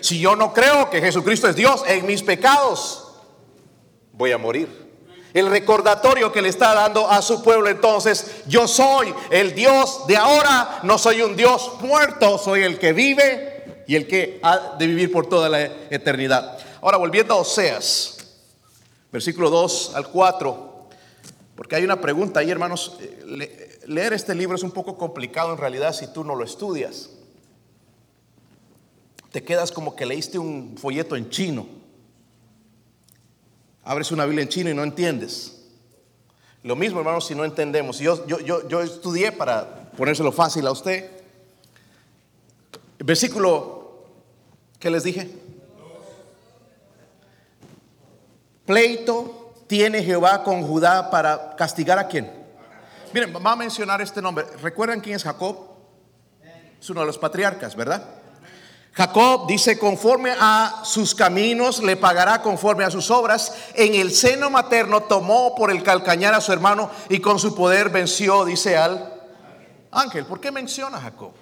si 0.00 0.18
yo 0.18 0.36
no 0.36 0.54
creo 0.54 0.88
que 0.88 1.02
Jesucristo 1.02 1.48
es 1.48 1.54
Dios 1.54 1.84
en 1.86 2.06
mis 2.06 2.22
pecados, 2.22 3.12
voy 4.12 4.32
a 4.32 4.38
morir. 4.38 4.70
El 5.34 5.50
recordatorio 5.50 6.32
que 6.32 6.40
le 6.40 6.48
está 6.48 6.72
dando 6.72 7.10
a 7.10 7.20
su 7.20 7.42
pueblo 7.42 7.68
entonces, 7.68 8.36
yo 8.46 8.66
soy 8.66 9.14
el 9.28 9.54
Dios 9.54 10.06
de 10.06 10.16
ahora, 10.16 10.80
no 10.82 10.96
soy 10.96 11.20
un 11.20 11.36
Dios 11.36 11.72
muerto, 11.82 12.38
soy 12.38 12.62
el 12.62 12.78
que 12.78 12.94
vive 12.94 13.84
y 13.86 13.94
el 13.94 14.08
que 14.08 14.40
ha 14.42 14.76
de 14.78 14.86
vivir 14.86 15.12
por 15.12 15.26
toda 15.26 15.50
la 15.50 15.62
eternidad. 15.90 16.58
Ahora 16.80 16.96
volviendo 16.96 17.34
a 17.34 17.36
Oseas, 17.36 18.16
versículo 19.12 19.50
2 19.50 19.92
al 19.94 20.08
4, 20.08 20.88
porque 21.54 21.76
hay 21.76 21.84
una 21.84 22.00
pregunta 22.00 22.40
ahí 22.40 22.50
hermanos, 22.50 22.96
eh, 23.02 23.67
leer 23.88 24.12
este 24.12 24.34
libro 24.34 24.54
es 24.54 24.62
un 24.62 24.70
poco 24.70 24.96
complicado 24.96 25.52
en 25.52 25.58
realidad 25.58 25.92
si 25.92 26.06
tú 26.12 26.22
no 26.22 26.34
lo 26.34 26.44
estudias. 26.44 27.10
Te 29.32 29.42
quedas 29.42 29.72
como 29.72 29.96
que 29.96 30.06
leíste 30.06 30.38
un 30.38 30.76
folleto 30.78 31.16
en 31.16 31.28
chino. 31.30 31.66
Abres 33.82 34.12
una 34.12 34.24
Biblia 34.26 34.42
en 34.42 34.48
chino 34.48 34.70
y 34.70 34.74
no 34.74 34.82
entiendes. 34.82 35.64
Lo 36.62 36.76
mismo, 36.76 36.98
hermanos, 36.98 37.26
si 37.26 37.34
no 37.34 37.44
entendemos. 37.44 37.98
Yo, 37.98 38.26
yo, 38.26 38.40
yo, 38.40 38.68
yo 38.68 38.82
estudié 38.82 39.32
para 39.32 39.90
ponérselo 39.96 40.32
fácil 40.32 40.66
a 40.66 40.72
usted. 40.72 41.10
versículo, 42.98 44.04
¿qué 44.78 44.90
les 44.90 45.04
dije? 45.04 45.30
pleito 48.66 49.54
tiene 49.66 50.02
Jehová 50.02 50.44
con 50.44 50.62
Judá 50.62 51.10
para 51.10 51.56
castigar 51.56 51.98
a 51.98 52.06
quién? 52.06 52.37
Miren, 53.12 53.32
vamos 53.32 53.52
a 53.52 53.56
mencionar 53.56 54.00
este 54.02 54.20
nombre. 54.20 54.44
¿Recuerdan 54.62 55.00
quién 55.00 55.16
es 55.16 55.24
Jacob? 55.24 55.56
Es 56.80 56.90
uno 56.90 57.00
de 57.00 57.06
los 57.06 57.18
patriarcas, 57.18 57.74
¿verdad? 57.74 58.02
Jacob 58.92 59.46
dice, 59.46 59.78
conforme 59.78 60.34
a 60.38 60.82
sus 60.84 61.14
caminos 61.14 61.82
le 61.82 61.96
pagará 61.96 62.42
conforme 62.42 62.84
a 62.84 62.90
sus 62.90 63.10
obras. 63.10 63.54
En 63.74 63.94
el 63.94 64.12
seno 64.12 64.50
materno 64.50 65.04
tomó 65.04 65.54
por 65.54 65.70
el 65.70 65.82
calcañar 65.82 66.34
a 66.34 66.40
su 66.40 66.52
hermano 66.52 66.90
y 67.08 67.20
con 67.20 67.38
su 67.38 67.54
poder 67.54 67.90
venció, 67.90 68.44
dice 68.44 68.76
al 68.76 69.14
ángel. 69.92 70.26
¿Por 70.26 70.40
qué 70.40 70.50
menciona 70.50 70.98
a 70.98 71.02
Jacob? 71.02 71.32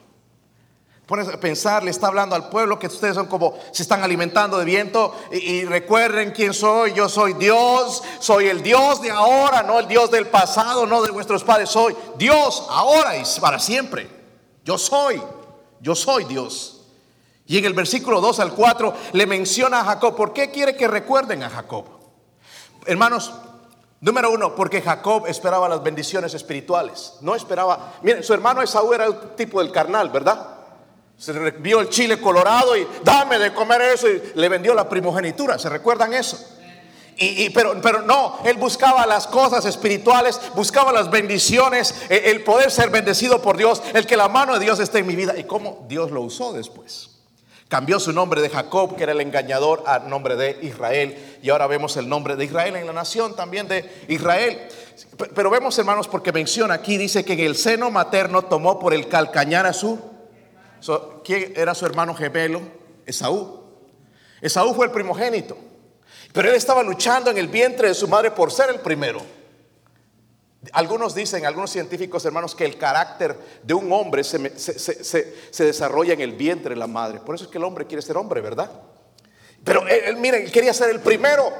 Pones 1.06 1.28
a 1.28 1.38
pensar, 1.38 1.84
le 1.84 1.92
está 1.92 2.08
hablando 2.08 2.34
al 2.34 2.48
pueblo 2.48 2.80
que 2.80 2.88
ustedes 2.88 3.14
son 3.14 3.28
como 3.28 3.56
se 3.70 3.84
están 3.84 4.02
alimentando 4.02 4.58
de 4.58 4.64
viento 4.64 5.14
y, 5.30 5.64
recuerden 5.64 6.32
quién 6.32 6.52
soy, 6.52 6.94
yo 6.94 7.08
soy 7.08 7.34
Dios, 7.34 8.02
soy 8.18 8.48
el 8.48 8.60
Dios 8.60 9.00
de 9.00 9.12
ahora, 9.12 9.62
no 9.62 9.78
el 9.78 9.86
Dios 9.86 10.10
del 10.10 10.26
pasado, 10.26 10.84
no 10.84 11.02
de 11.02 11.12
vuestros 11.12 11.44
padres, 11.44 11.70
soy 11.70 11.94
Dios 12.18 12.66
ahora 12.68 13.16
y 13.16 13.22
para 13.40 13.60
siempre. 13.60 14.10
Yo 14.64 14.76
soy, 14.78 15.22
yo 15.80 15.94
soy 15.94 16.24
Dios. 16.24 16.82
Y 17.46 17.56
en 17.58 17.66
el 17.66 17.74
versículo 17.74 18.20
2 18.20 18.40
al 18.40 18.52
4 18.52 18.92
le 19.12 19.26
menciona 19.26 19.82
a 19.82 19.84
Jacob. 19.84 20.16
¿Por 20.16 20.32
qué 20.32 20.50
quiere 20.50 20.74
que 20.74 20.88
recuerden 20.88 21.44
a 21.44 21.50
Jacob? 21.50 21.84
Hermanos, 22.84 23.32
número 24.00 24.32
uno, 24.32 24.56
porque 24.56 24.82
Jacob 24.82 25.28
esperaba 25.28 25.68
las 25.68 25.84
bendiciones 25.84 26.34
espirituales. 26.34 27.14
No 27.20 27.36
esperaba. 27.36 27.94
Miren, 28.02 28.24
su 28.24 28.34
hermano 28.34 28.60
Esaú 28.60 28.92
era 28.92 29.04
el 29.04 29.36
tipo 29.36 29.62
del 29.62 29.70
carnal, 29.70 30.10
¿verdad? 30.10 30.55
Se 31.18 31.32
vio 31.32 31.80
el 31.80 31.88
chile 31.88 32.20
colorado 32.20 32.76
y 32.76 32.86
dame 33.02 33.38
de 33.38 33.54
comer 33.54 33.80
eso 33.80 34.08
y 34.08 34.22
le 34.34 34.48
vendió 34.48 34.74
la 34.74 34.88
primogenitura. 34.88 35.58
¿Se 35.58 35.68
recuerdan 35.68 36.12
eso? 36.12 36.38
Y, 37.18 37.48
pero, 37.50 37.80
pero 37.80 38.02
no, 38.02 38.40
él 38.44 38.58
buscaba 38.58 39.06
las 39.06 39.26
cosas 39.26 39.64
espirituales, 39.64 40.38
buscaba 40.54 40.92
las 40.92 41.10
bendiciones, 41.10 42.02
el, 42.10 42.24
el 42.26 42.44
poder 42.44 42.70
ser 42.70 42.90
bendecido 42.90 43.40
por 43.40 43.56
Dios, 43.56 43.82
el 43.94 44.06
que 44.06 44.18
la 44.18 44.28
mano 44.28 44.52
de 44.52 44.60
Dios 44.60 44.78
esté 44.80 44.98
en 44.98 45.06
mi 45.06 45.16
vida 45.16 45.34
y 45.38 45.44
cómo 45.44 45.86
Dios 45.88 46.10
lo 46.10 46.20
usó 46.20 46.52
después. 46.52 47.12
Cambió 47.68 47.98
su 47.98 48.12
nombre 48.12 48.42
de 48.42 48.50
Jacob, 48.50 48.96
que 48.96 49.04
era 49.04 49.12
el 49.12 49.20
engañador, 49.22 49.82
a 49.86 50.00
nombre 50.00 50.36
de 50.36 50.58
Israel. 50.62 51.38
Y 51.42 51.48
ahora 51.48 51.66
vemos 51.66 51.96
el 51.96 52.06
nombre 52.06 52.36
de 52.36 52.44
Israel 52.44 52.76
en 52.76 52.86
la 52.86 52.92
nación 52.92 53.34
también 53.34 53.66
de 53.66 54.04
Israel. 54.08 54.68
Pero 55.34 55.48
vemos, 55.48 55.76
hermanos, 55.78 56.06
porque 56.06 56.32
menciona 56.32 56.74
aquí, 56.74 56.98
dice 56.98 57.24
que 57.24 57.32
en 57.32 57.40
el 57.40 57.56
seno 57.56 57.90
materno 57.90 58.42
tomó 58.42 58.78
por 58.78 58.92
el 58.92 59.08
calcañar 59.08 59.64
a 59.64 59.72
su... 59.72 60.15
¿Quién 61.24 61.52
era 61.56 61.74
su 61.74 61.86
hermano 61.86 62.14
gemelo? 62.14 62.60
Esaú. 63.04 63.64
Esaú 64.40 64.74
fue 64.74 64.86
el 64.86 64.92
primogénito. 64.92 65.56
Pero 66.32 66.48
él 66.48 66.54
estaba 66.54 66.82
luchando 66.82 67.30
en 67.30 67.38
el 67.38 67.48
vientre 67.48 67.88
de 67.88 67.94
su 67.94 68.08
madre 68.08 68.30
por 68.30 68.52
ser 68.52 68.70
el 68.70 68.80
primero. 68.80 69.20
Algunos 70.72 71.14
dicen, 71.14 71.46
algunos 71.46 71.70
científicos 71.70 72.24
hermanos, 72.24 72.54
que 72.54 72.64
el 72.64 72.76
carácter 72.76 73.38
de 73.62 73.74
un 73.74 73.90
hombre 73.92 74.24
se, 74.24 75.64
desarrolla 75.64 76.12
en 76.12 76.20
el 76.20 76.32
vientre 76.32 76.74
de 76.74 76.80
la 76.80 76.86
madre. 76.86 77.20
Por 77.20 77.34
eso 77.34 77.44
es 77.44 77.50
que 77.50 77.58
el 77.58 77.64
hombre 77.64 77.86
quiere 77.86 78.02
ser 78.02 78.16
hombre, 78.16 78.40
¿verdad? 78.40 78.70
Pero 79.64 79.86
él, 79.86 80.18
él, 80.18 80.34
él 80.34 80.52
quería 80.52 80.74
ser 80.74 80.90
el 80.90 81.00
primero. 81.00 81.52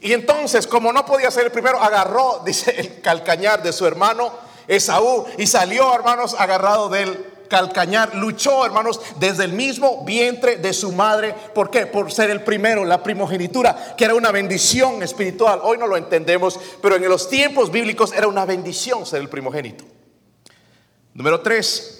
Y 0.00 0.12
entonces, 0.12 0.66
como 0.66 0.92
no 0.92 1.04
podía 1.04 1.30
ser 1.30 1.46
el 1.46 1.52
primero, 1.52 1.80
agarró, 1.80 2.42
dice, 2.44 2.74
el 2.78 3.00
calcañar 3.00 3.62
de 3.62 3.72
su 3.72 3.86
hermano 3.86 4.32
Esaú 4.68 5.26
y 5.38 5.46
salió, 5.46 5.94
hermanos, 5.94 6.36
agarrado 6.38 6.88
del 6.88 7.37
calcañar. 7.48 8.14
Luchó, 8.14 8.64
hermanos, 8.64 9.00
desde 9.18 9.44
el 9.44 9.52
mismo 9.52 10.04
vientre 10.04 10.56
de 10.56 10.72
su 10.72 10.92
madre. 10.92 11.34
¿Por 11.54 11.70
qué? 11.70 11.86
Por 11.86 12.12
ser 12.12 12.30
el 12.30 12.42
primero, 12.42 12.84
la 12.84 13.02
primogenitura, 13.02 13.96
que 13.96 14.04
era 14.04 14.14
una 14.14 14.30
bendición 14.30 15.02
espiritual. 15.02 15.60
Hoy 15.62 15.78
no 15.78 15.86
lo 15.86 15.96
entendemos, 15.96 16.58
pero 16.80 16.96
en 16.96 17.08
los 17.08 17.28
tiempos 17.28 17.70
bíblicos 17.70 18.12
era 18.12 18.28
una 18.28 18.44
bendición 18.44 19.06
ser 19.06 19.20
el 19.20 19.28
primogénito. 19.28 19.84
Número 21.14 21.40
3, 21.40 21.98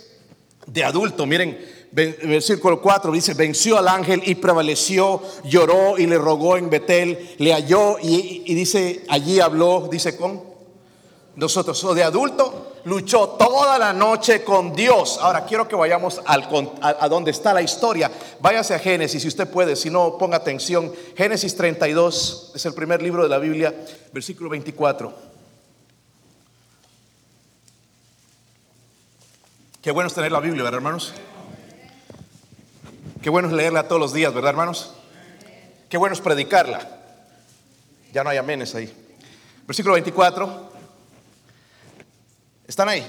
de 0.66 0.84
adulto, 0.84 1.26
miren, 1.26 1.58
versículo 1.90 2.80
4 2.80 3.10
dice, 3.10 3.34
venció 3.34 3.78
al 3.78 3.88
ángel 3.88 4.22
y 4.24 4.34
prevaleció, 4.34 5.22
lloró 5.44 5.98
y 5.98 6.06
le 6.06 6.18
rogó 6.18 6.56
en 6.56 6.70
Betel, 6.70 7.34
le 7.38 7.52
halló 7.52 7.98
y, 7.98 8.42
y 8.46 8.54
dice, 8.54 9.04
allí 9.08 9.40
habló, 9.40 9.88
dice 9.90 10.16
con 10.16 10.42
nosotros, 11.36 11.82
o 11.84 11.94
de 11.94 12.02
adulto, 12.02 12.67
luchó 12.84 13.30
toda 13.30 13.78
la 13.78 13.92
noche 13.92 14.44
con 14.44 14.74
Dios. 14.74 15.18
Ahora 15.20 15.44
quiero 15.44 15.66
que 15.68 15.76
vayamos 15.76 16.20
al, 16.24 16.48
a, 16.80 17.04
a, 17.04 17.08
donde 17.08 17.30
está 17.30 17.52
la 17.52 17.62
historia. 17.62 18.10
Váyase 18.40 18.74
a 18.74 18.78
Génesis 18.78 19.22
si 19.22 19.28
usted 19.28 19.48
puede, 19.48 19.76
si 19.76 19.90
no 19.90 20.18
ponga 20.18 20.36
atención. 20.36 20.92
Génesis 21.16 21.56
32 21.56 22.52
es 22.54 22.66
el 22.66 22.74
primer 22.74 23.02
libro 23.02 23.22
de 23.22 23.28
la 23.28 23.38
Biblia, 23.38 23.74
versículo 24.12 24.50
24. 24.50 25.28
Qué 29.82 29.90
bueno 29.90 30.08
es 30.08 30.14
tener 30.14 30.32
la 30.32 30.40
Biblia, 30.40 30.62
¿verdad, 30.64 30.78
hermanos? 30.78 31.12
Qué 33.22 33.30
bueno 33.30 33.48
es 33.48 33.54
leerla 33.54 33.88
todos 33.88 34.00
los 34.00 34.12
días, 34.12 34.34
¿verdad, 34.34 34.50
hermanos? 34.50 34.92
Qué 35.88 35.96
bueno 35.96 36.14
es 36.14 36.20
predicarla. 36.20 36.80
Ya 38.12 38.22
no 38.24 38.30
hay 38.30 38.38
amenes 38.38 38.74
ahí. 38.74 38.92
Versículo 39.66 39.94
24. 39.94 40.67
¿Están 42.68 42.90
ahí? 42.90 43.04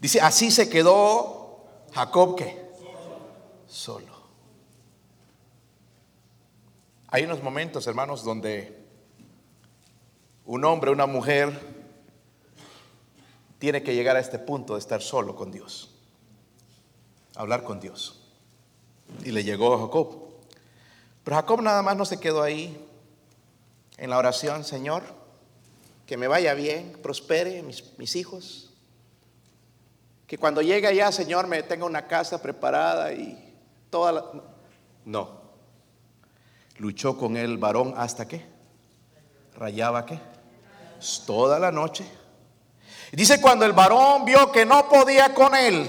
Dice, 0.00 0.22
así 0.22 0.50
se 0.50 0.70
quedó 0.70 1.66
Jacob 1.92 2.34
que 2.34 2.66
solo. 3.68 4.16
Hay 7.08 7.24
unos 7.24 7.42
momentos, 7.42 7.86
hermanos, 7.86 8.24
donde 8.24 8.84
un 10.46 10.64
hombre, 10.64 10.90
una 10.90 11.06
mujer 11.06 11.60
tiene 13.58 13.82
que 13.82 13.94
llegar 13.94 14.16
a 14.16 14.20
este 14.20 14.38
punto 14.38 14.74
de 14.74 14.80
estar 14.80 15.02
solo 15.02 15.36
con 15.36 15.52
Dios, 15.52 15.94
hablar 17.34 17.64
con 17.64 17.80
Dios. 17.80 18.22
Y 19.24 19.30
le 19.30 19.44
llegó 19.44 19.74
a 19.74 19.78
Jacob. 19.78 20.30
Pero 21.22 21.36
Jacob 21.36 21.60
nada 21.60 21.82
más 21.82 21.96
no 21.96 22.06
se 22.06 22.18
quedó 22.18 22.42
ahí 22.42 22.82
en 23.98 24.08
la 24.08 24.16
oración, 24.16 24.64
Señor, 24.64 25.02
que 26.06 26.16
me 26.16 26.28
vaya 26.28 26.54
bien, 26.54 26.92
prospere 27.02 27.62
mis, 27.62 27.84
mis 27.98 28.14
hijos. 28.16 28.72
Que 30.26 30.38
cuando 30.38 30.62
llegue 30.62 30.86
allá, 30.86 31.10
Señor, 31.12 31.46
me 31.46 31.62
tenga 31.62 31.84
una 31.84 32.06
casa 32.06 32.40
preparada 32.40 33.12
y 33.12 33.54
toda 33.90 34.12
la... 34.12 34.24
No. 35.04 35.40
Luchó 36.78 37.16
con 37.16 37.36
el 37.36 37.58
varón 37.58 37.94
hasta 37.96 38.26
qué? 38.26 38.44
Rayaba 39.56 40.06
qué? 40.06 40.18
Toda 41.26 41.58
la 41.58 41.72
noche. 41.72 42.04
Dice 43.12 43.40
cuando 43.40 43.64
el 43.64 43.72
varón 43.72 44.24
vio 44.24 44.50
que 44.52 44.66
no 44.66 44.88
podía 44.88 45.32
con 45.34 45.54
él, 45.54 45.88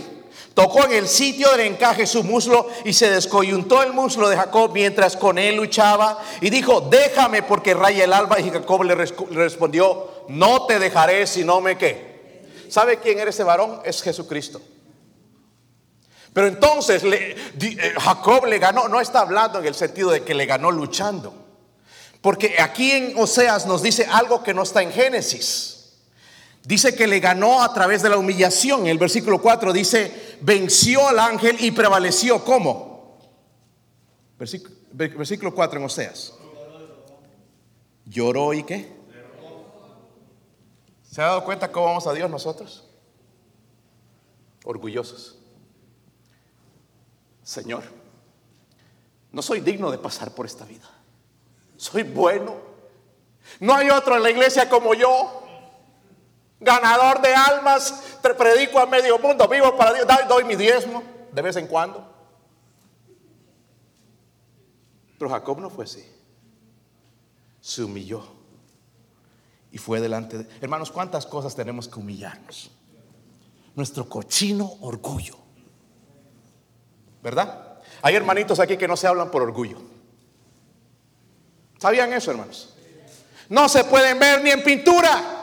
tocó 0.57 0.85
en 0.85 0.93
el 0.93 1.07
sitio 1.07 1.51
del 1.51 1.67
encaje 1.67 2.07
su 2.07 2.23
muslo 2.23 2.67
y 2.83 2.91
se 2.91 3.11
descoyuntó 3.11 3.83
el 3.83 3.93
muslo 3.93 4.27
de 4.27 4.37
Jacob 4.37 4.71
mientras 4.73 5.15
con 5.15 5.37
él 5.37 5.55
luchaba 5.55 6.17
y 6.41 6.49
dijo, 6.49 6.81
déjame 6.81 7.43
porque 7.43 7.75
raya 7.75 8.05
el 8.05 8.11
alba 8.11 8.39
y 8.39 8.49
Jacob 8.49 8.81
le 8.81 8.95
respondió, 8.95 10.25
no 10.29 10.65
te 10.65 10.79
dejaré 10.79 11.27
si 11.27 11.43
no 11.43 11.61
me 11.61 11.77
qué. 11.77 12.41
¿Sabe 12.69 12.97
quién 12.97 13.19
era 13.19 13.29
ese 13.29 13.43
varón? 13.43 13.81
Es 13.85 14.01
Jesucristo. 14.01 14.59
Pero 16.33 16.47
entonces 16.47 17.03
le, 17.03 17.35
Jacob 17.99 18.47
le 18.47 18.57
ganó, 18.57 18.87
no 18.87 18.99
está 18.99 19.19
hablando 19.19 19.59
en 19.59 19.65
el 19.67 19.75
sentido 19.75 20.09
de 20.09 20.23
que 20.23 20.33
le 20.33 20.47
ganó 20.47 20.71
luchando. 20.71 21.35
Porque 22.19 22.55
aquí 22.59 22.93
en 22.93 23.13
Oseas 23.15 23.67
nos 23.67 23.83
dice 23.83 24.07
algo 24.11 24.41
que 24.41 24.55
no 24.55 24.63
está 24.63 24.81
en 24.81 24.91
Génesis. 24.91 25.76
Dice 26.67 26.93
que 26.93 27.07
le 27.07 27.21
ganó 27.21 27.63
a 27.63 27.73
través 27.73 28.01
de 28.01 28.09
la 28.09 28.17
humillación. 28.17 28.87
El 28.87 28.97
versículo 28.97 29.41
4 29.41 29.71
dice, 29.71 30.37
venció 30.41 31.07
al 31.07 31.17
ángel 31.17 31.55
y 31.61 31.71
prevaleció. 31.71 32.43
¿Cómo? 32.43 33.17
Versículo, 34.37 34.75
versículo 34.91 35.55
4 35.55 35.79
en 35.79 35.85
Oseas. 35.85 36.33
Lloró 38.03 38.53
y 38.53 38.63
qué? 38.63 38.97
¿Se 41.09 41.21
ha 41.21 41.27
dado 41.27 41.45
cuenta 41.45 41.71
cómo 41.71 41.85
vamos 41.85 42.05
a 42.05 42.11
Dios 42.11 42.29
nosotros? 42.29 42.85
Orgullosos. 44.65 45.37
Señor, 47.43 47.83
no 49.31 49.41
soy 49.41 49.61
digno 49.61 49.89
de 49.89 49.99
pasar 49.99 50.35
por 50.35 50.45
esta 50.45 50.65
vida. 50.65 50.89
Soy 51.77 52.03
bueno. 52.03 52.57
No 53.61 53.73
hay 53.73 53.89
otro 53.89 54.17
en 54.17 54.23
la 54.23 54.31
iglesia 54.31 54.67
como 54.67 54.93
yo. 54.93 55.46
Ganador 56.59 57.21
de 57.21 57.33
almas, 57.33 58.17
te 58.21 58.33
predico 58.33 58.79
a 58.79 58.85
medio 58.85 59.19
mundo, 59.19 59.47
vivo 59.47 59.75
para 59.77 59.93
Dios, 59.93 60.07
doy 60.27 60.43
mi 60.43 60.55
diezmo 60.55 61.03
de 61.31 61.41
vez 61.41 61.55
en 61.55 61.67
cuando. 61.67 62.13
Pero 65.19 65.29
Jacob 65.29 65.59
no 65.59 65.69
fue 65.69 65.85
así. 65.85 66.03
Se 67.61 67.83
humilló 67.83 68.23
y 69.71 69.77
fue 69.77 69.99
delante 69.99 70.39
de... 70.39 70.47
Hermanos, 70.61 70.91
¿cuántas 70.91 71.25
cosas 71.25 71.55
tenemos 71.55 71.87
que 71.87 71.99
humillarnos? 71.99 72.71
Nuestro 73.75 74.07
cochino 74.09 74.77
orgullo. 74.81 75.37
¿Verdad? 77.21 77.79
Hay 78.01 78.15
hermanitos 78.15 78.59
aquí 78.59 78.77
que 78.77 78.87
no 78.87 78.95
se 78.95 79.07
hablan 79.07 79.29
por 79.29 79.41
orgullo. 79.41 79.77
¿Sabían 81.77 82.13
eso, 82.13 82.31
hermanos? 82.31 82.73
No 83.49 83.69
se 83.69 83.83
pueden 83.83 84.17
ver 84.17 84.43
ni 84.43 84.49
en 84.49 84.63
pintura. 84.63 85.36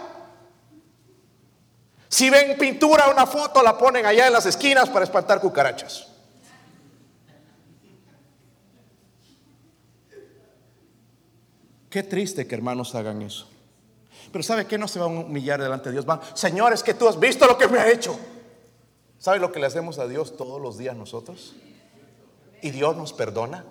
Si 2.15 2.31
ven 2.31 2.57
pintura, 2.57 3.09
una 3.09 3.27
foto, 3.27 3.61
la 3.61 3.77
ponen 3.77 4.07
allá 4.07 4.29
en 4.29 4.33
las 4.33 4.47
esquinas 4.47 4.89
para 4.89 5.05
espantar 5.05 5.41
cucarachas. 5.41 6.07
Qué 11.91 12.05
triste 12.05 12.47
que 12.47 12.55
hermanos 12.55 12.95
hagan 12.95 13.21
eso. 13.21 13.49
Pero 14.31 14.45
¿sabe 14.45 14.65
qué? 14.65 14.79
No 14.79 14.87
se 14.87 15.01
va 15.01 15.07
a 15.07 15.09
humillar 15.09 15.61
delante 15.61 15.89
de 15.89 15.95
Dios. 15.95 16.09
Va, 16.09 16.21
Señor, 16.35 16.73
es 16.73 16.85
que 16.85 16.95
tú 16.95 17.09
has 17.09 17.19
visto 17.19 17.49
lo 17.49 17.59
que 17.59 17.67
me 17.67 17.81
ha 17.81 17.91
hecho. 17.91 18.17
¿Sabe 19.19 19.41
lo 19.41 19.51
que 19.51 19.59
le 19.59 19.67
hacemos 19.67 19.99
a 19.99 20.07
Dios 20.07 20.37
todos 20.37 20.63
los 20.63 20.79
días 20.79 20.95
nosotros? 20.95 21.57
Y 22.63 22.71
Dios 22.71 22.97
nos 22.97 23.13
perdona. 23.13 23.65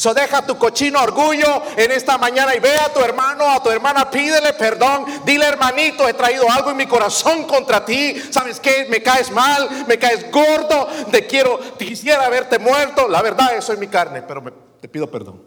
So 0.00 0.14
deja 0.14 0.46
tu 0.46 0.56
cochino 0.56 1.02
orgullo 1.02 1.62
en 1.76 1.92
esta 1.92 2.16
mañana 2.16 2.54
y 2.54 2.58
ve 2.58 2.74
a 2.78 2.90
tu 2.90 3.00
hermano, 3.00 3.44
a 3.50 3.62
tu 3.62 3.70
hermana, 3.70 4.10
pídele 4.10 4.54
perdón. 4.54 5.04
Dile, 5.26 5.46
hermanito, 5.46 6.08
he 6.08 6.14
traído 6.14 6.50
algo 6.50 6.70
en 6.70 6.78
mi 6.78 6.86
corazón 6.86 7.44
contra 7.44 7.84
ti. 7.84 8.14
¿Sabes 8.30 8.60
qué? 8.60 8.86
Me 8.88 9.02
caes 9.02 9.30
mal, 9.30 9.84
me 9.86 9.98
caes 9.98 10.30
gordo, 10.32 10.88
te 11.10 11.26
quiero, 11.26 11.76
quisiera 11.76 12.28
verte 12.30 12.58
muerto. 12.58 13.08
La 13.08 13.20
verdad, 13.20 13.54
eso 13.54 13.74
es 13.74 13.78
mi 13.78 13.88
carne, 13.88 14.22
pero 14.22 14.42
te 14.80 14.88
pido 14.88 15.10
perdón. 15.10 15.44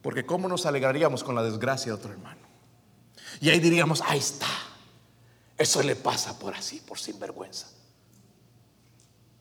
Porque 0.00 0.24
¿cómo 0.24 0.48
nos 0.48 0.64
alegraríamos 0.64 1.22
con 1.22 1.34
la 1.34 1.42
desgracia 1.42 1.92
de 1.92 1.98
otro 1.98 2.10
hermano? 2.10 2.40
Y 3.40 3.50
ahí 3.50 3.60
diríamos, 3.60 4.02
ahí 4.06 4.18
está. 4.18 4.46
Eso 5.58 5.82
le 5.82 5.94
pasa 5.94 6.38
por 6.38 6.54
así, 6.54 6.80
por 6.80 6.98
sinvergüenza. 6.98 7.66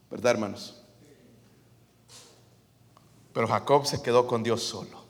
¿Verdad, 0.09 0.31
hermanos? 0.31 0.83
Pero 3.37 3.47
Jacob 3.47 3.85
se 3.85 4.01
quedó 4.01 4.25
con 4.25 4.41
Dios 4.41 4.63
solo 4.63 5.03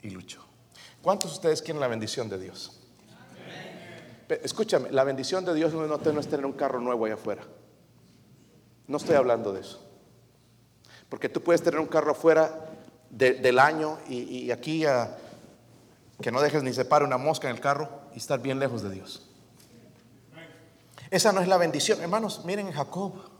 y 0.00 0.08
luchó. 0.08 0.42
¿Cuántos 1.02 1.32
de 1.32 1.34
ustedes 1.34 1.60
quieren 1.60 1.82
la 1.82 1.86
bendición 1.86 2.30
de 2.30 2.38
Dios? 2.38 2.80
Escúchame, 4.26 4.90
la 4.90 5.04
bendición 5.04 5.44
de 5.44 5.52
Dios 5.52 5.74
no 5.74 6.18
es 6.18 6.28
tener 6.28 6.46
un 6.46 6.54
carro 6.54 6.80
nuevo 6.80 7.04
allá 7.04 7.16
afuera. 7.16 7.42
No 8.86 8.96
estoy 8.96 9.16
hablando 9.16 9.52
de 9.52 9.60
eso. 9.60 9.86
Porque 11.10 11.28
tú 11.28 11.42
puedes 11.42 11.62
tener 11.62 11.78
un 11.78 11.88
carro 11.88 12.12
afuera 12.12 12.70
del 13.10 13.58
año 13.58 13.98
y, 14.08 14.50
aquí 14.50 14.86
que 16.22 16.32
no 16.32 16.40
dejes 16.40 16.62
ni 16.62 16.72
se 16.72 16.86
pare 16.86 17.04
una 17.04 17.18
mosca 17.18 17.50
en 17.50 17.54
el 17.54 17.60
carro 17.60 17.90
y 18.14 18.16
estar 18.16 18.40
bien 18.40 18.58
lejos 18.58 18.82
de 18.82 18.88
Dios. 18.88 19.28
Esa 21.10 21.32
no 21.32 21.42
es 21.42 21.48
la 21.48 21.58
bendición. 21.58 22.00
Hermanos, 22.00 22.46
miren 22.46 22.72
Jacob. 22.72 23.31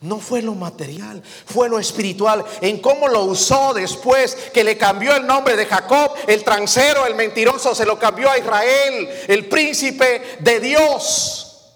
No 0.00 0.18
fue 0.18 0.42
lo 0.42 0.54
material, 0.54 1.22
fue 1.22 1.68
lo 1.68 1.78
espiritual, 1.78 2.44
en 2.60 2.80
cómo 2.80 3.08
lo 3.08 3.24
usó 3.24 3.72
después, 3.72 4.34
que 4.52 4.62
le 4.62 4.76
cambió 4.76 5.16
el 5.16 5.26
nombre 5.26 5.56
de 5.56 5.64
Jacob, 5.64 6.12
el 6.26 6.44
transero, 6.44 7.06
el 7.06 7.14
mentiroso, 7.14 7.74
se 7.74 7.86
lo 7.86 7.98
cambió 7.98 8.30
a 8.30 8.38
Israel, 8.38 9.08
el 9.26 9.46
príncipe 9.48 10.38
de 10.40 10.60
Dios. 10.60 11.72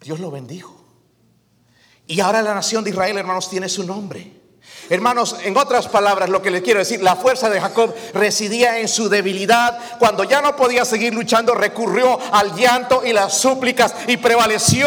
Dios 0.00 0.20
lo 0.20 0.30
bendijo. 0.30 0.84
Y 2.06 2.20
ahora 2.20 2.42
la 2.42 2.54
nación 2.54 2.84
de 2.84 2.90
Israel, 2.90 3.16
hermanos, 3.16 3.48
tiene 3.48 3.68
su 3.68 3.84
nombre. 3.84 4.41
Hermanos, 4.88 5.36
en 5.44 5.56
otras 5.56 5.88
palabras, 5.88 6.28
lo 6.28 6.42
que 6.42 6.50
les 6.50 6.62
quiero 6.62 6.80
decir, 6.80 7.02
la 7.02 7.16
fuerza 7.16 7.48
de 7.48 7.60
Jacob 7.60 7.94
residía 8.14 8.80
en 8.80 8.88
su 8.88 9.08
debilidad. 9.08 9.78
Cuando 9.98 10.24
ya 10.24 10.42
no 10.42 10.56
podía 10.56 10.84
seguir 10.84 11.14
luchando, 11.14 11.54
recurrió 11.54 12.18
al 12.32 12.54
llanto 12.56 13.02
y 13.04 13.12
las 13.12 13.38
súplicas 13.38 13.94
y 14.08 14.16
prevaleció 14.16 14.86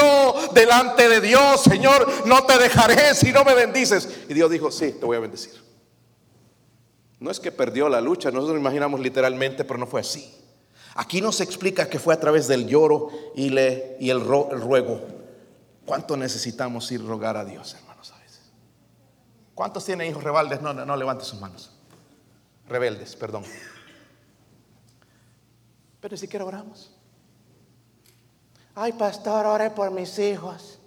delante 0.53 1.07
de 1.07 1.21
Dios. 1.21 1.61
Señor, 1.61 2.25
no 2.25 2.43
te 2.43 2.57
dejaré 2.57 3.15
si 3.15 3.31
no 3.31 3.43
me 3.43 3.53
bendices. 3.53 4.09
Y 4.27 4.33
Dios 4.33 4.51
dijo, 4.51 4.69
sí, 4.69 4.91
te 4.91 5.05
voy 5.05 5.17
a 5.17 5.21
bendecir. 5.21 5.53
No 7.19 7.31
es 7.31 7.39
que 7.39 7.51
perdió 7.51 7.87
la 7.87 8.01
lucha, 8.01 8.29
nosotros 8.29 8.55
lo 8.55 8.59
imaginamos 8.59 8.99
literalmente, 8.99 9.63
pero 9.63 9.79
no 9.79 9.87
fue 9.87 10.01
así. 10.01 10.31
Aquí 10.95 11.21
nos 11.21 11.41
explica 11.41 11.89
que 11.89 11.99
fue 11.99 12.13
a 12.13 12.19
través 12.19 12.47
del 12.47 12.67
lloro 12.67 13.09
y, 13.35 13.47
el, 13.47 13.57
el 13.99 14.21
ruego. 14.21 15.01
¿Cuánto 15.85 16.17
necesitamos 16.17 16.91
ir 16.91 17.05
rogar 17.05 17.37
a 17.37 17.45
Dios, 17.45 17.75
¿Cuántos 19.55 19.85
tienen 19.85 20.09
hijos 20.09 20.23
rebeldes? 20.23 20.61
No, 20.61 20.73
no, 20.73 20.85
no 20.85 20.95
levante 20.97 21.23
sus 21.23 21.39
manos. 21.39 21.71
Rebeldes, 22.67 23.15
perdón. 23.15 23.43
Pero 26.01 26.13
ni 26.13 26.17
siquiera 26.17 26.45
oramos. 26.45 26.91
Ay, 28.75 28.91
pastor, 28.91 29.45
ore 29.45 29.71
por 29.71 29.89
mis 29.91 30.19
hijos. 30.19 30.79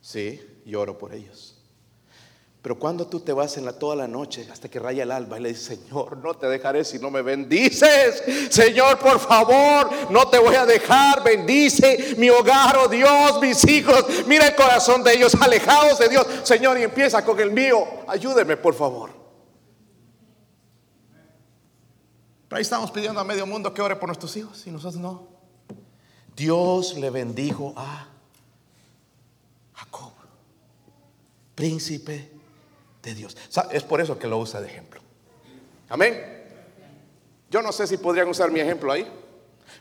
Sí, 0.00 0.62
lloro 0.64 0.96
por 0.96 1.12
ellos. 1.12 1.53
Pero 2.64 2.78
cuando 2.78 3.06
tú 3.06 3.20
te 3.20 3.34
vas 3.34 3.58
en 3.58 3.66
la 3.66 3.74
toda 3.74 3.94
la 3.94 4.08
noche 4.08 4.48
hasta 4.50 4.70
que 4.70 4.78
raya 4.78 5.02
el 5.02 5.10
alba 5.10 5.38
y 5.38 5.42
le 5.42 5.48
dices, 5.50 5.66
Señor, 5.66 6.16
no 6.16 6.32
te 6.32 6.46
dejaré 6.46 6.82
si 6.82 6.98
no 6.98 7.10
me 7.10 7.20
bendices. 7.20 8.22
Señor, 8.48 8.98
por 9.00 9.20
favor, 9.20 9.90
no 10.08 10.26
te 10.28 10.38
voy 10.38 10.54
a 10.54 10.64
dejar. 10.64 11.22
Bendice 11.22 12.14
mi 12.16 12.30
hogar, 12.30 12.74
oh 12.78 12.88
Dios, 12.88 13.38
mis 13.42 13.68
hijos. 13.68 14.06
Mira 14.26 14.46
el 14.46 14.54
corazón 14.54 15.04
de 15.04 15.12
ellos 15.12 15.34
alejados 15.34 15.98
de 15.98 16.08
Dios. 16.08 16.26
Señor, 16.42 16.78
y 16.78 16.84
empieza 16.84 17.22
con 17.22 17.38
el 17.38 17.50
mío. 17.50 17.86
Ayúdeme, 18.08 18.56
por 18.56 18.72
favor. 18.72 19.10
Pero 22.48 22.56
ahí 22.56 22.62
estamos 22.62 22.90
pidiendo 22.90 23.20
a 23.20 23.24
medio 23.24 23.46
mundo 23.46 23.74
que 23.74 23.82
ore 23.82 23.96
por 23.96 24.08
nuestros 24.08 24.34
hijos 24.38 24.66
y 24.66 24.70
nosotros 24.70 25.02
no. 25.02 25.28
Dios 26.34 26.96
le 26.96 27.10
bendijo 27.10 27.74
a 27.76 28.08
Jacob, 29.74 30.12
príncipe 31.54 32.33
de 33.04 33.14
Dios. 33.14 33.36
Es 33.70 33.82
por 33.82 34.00
eso 34.00 34.18
que 34.18 34.26
lo 34.26 34.38
usa 34.38 34.60
de 34.60 34.66
ejemplo. 34.66 35.00
Amén. 35.88 36.42
Yo 37.50 37.62
no 37.62 37.70
sé 37.72 37.86
si 37.86 37.98
podrían 37.98 38.28
usar 38.28 38.50
mi 38.50 38.60
ejemplo 38.60 38.90
ahí, 38.90 39.06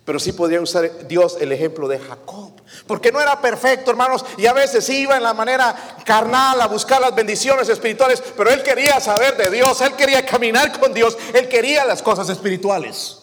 pero 0.06 0.20
sí 0.20 0.34
podrían 0.34 0.64
usar 0.64 1.08
Dios 1.08 1.38
el 1.40 1.52
ejemplo 1.52 1.88
de 1.88 1.98
Jacob. 1.98 2.52
Porque 2.86 3.12
no 3.12 3.22
era 3.22 3.40
perfecto, 3.42 3.92
hermanos, 3.92 4.26
y 4.38 4.46
a 4.46 4.54
veces 4.54 4.88
iba 4.90 5.18
en 5.18 5.24
la 5.24 5.34
manera 5.34 5.76
carnal 6.06 6.60
a 6.62 6.68
buscar 6.68 7.02
las 7.02 7.16
bendiciones 7.16 7.70
espirituales, 7.70 8.22
pero 8.36 8.52
él 8.52 8.62
quería 8.62 9.00
saber 9.00 9.38
de 9.38 9.50
Dios, 9.50 9.82
él 9.82 9.94
quería 9.94 10.26
caminar 10.26 10.78
con 10.80 10.94
Dios, 10.94 11.18
él 11.34 11.48
quería 11.48 11.86
las 11.86 12.02
cosas 12.02 12.30
espirituales. 12.30 13.20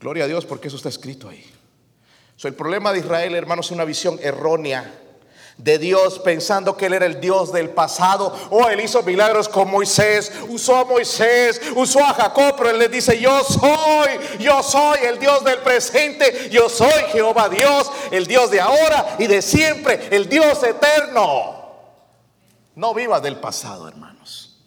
Gloria 0.00 0.24
a 0.24 0.28
Dios 0.28 0.46
porque 0.46 0.68
eso 0.68 0.76
está 0.76 0.88
escrito 0.88 1.28
ahí. 1.28 1.44
So, 2.36 2.48
el 2.48 2.54
problema 2.54 2.90
de 2.92 3.00
Israel, 3.00 3.34
hermanos, 3.34 3.66
es 3.66 3.72
una 3.72 3.84
visión 3.84 4.18
errónea 4.22 4.90
de 5.62 5.78
Dios 5.78 6.18
pensando 6.20 6.76
que 6.76 6.86
Él 6.86 6.94
era 6.94 7.06
el 7.06 7.20
Dios 7.20 7.52
del 7.52 7.70
pasado. 7.70 8.34
Oh, 8.50 8.68
Él 8.68 8.80
hizo 8.80 9.02
milagros 9.02 9.48
con 9.48 9.70
Moisés, 9.70 10.32
usó 10.48 10.76
a 10.76 10.84
Moisés, 10.84 11.60
usó 11.76 12.00
a 12.00 12.14
Jacob, 12.14 12.54
pero 12.56 12.70
Él 12.70 12.78
le 12.78 12.88
dice, 12.88 13.20
yo 13.20 13.42
soy, 13.44 14.38
yo 14.38 14.62
soy 14.62 15.00
el 15.04 15.18
Dios 15.18 15.44
del 15.44 15.58
presente, 15.58 16.48
yo 16.50 16.68
soy 16.68 17.04
Jehová 17.12 17.48
Dios, 17.48 17.90
el 18.10 18.26
Dios 18.26 18.50
de 18.50 18.60
ahora 18.60 19.16
y 19.18 19.26
de 19.26 19.42
siempre, 19.42 20.08
el 20.10 20.28
Dios 20.28 20.62
eterno. 20.62 21.60
No 22.74 22.94
viva 22.94 23.20
del 23.20 23.36
pasado, 23.36 23.88
hermanos. 23.88 24.58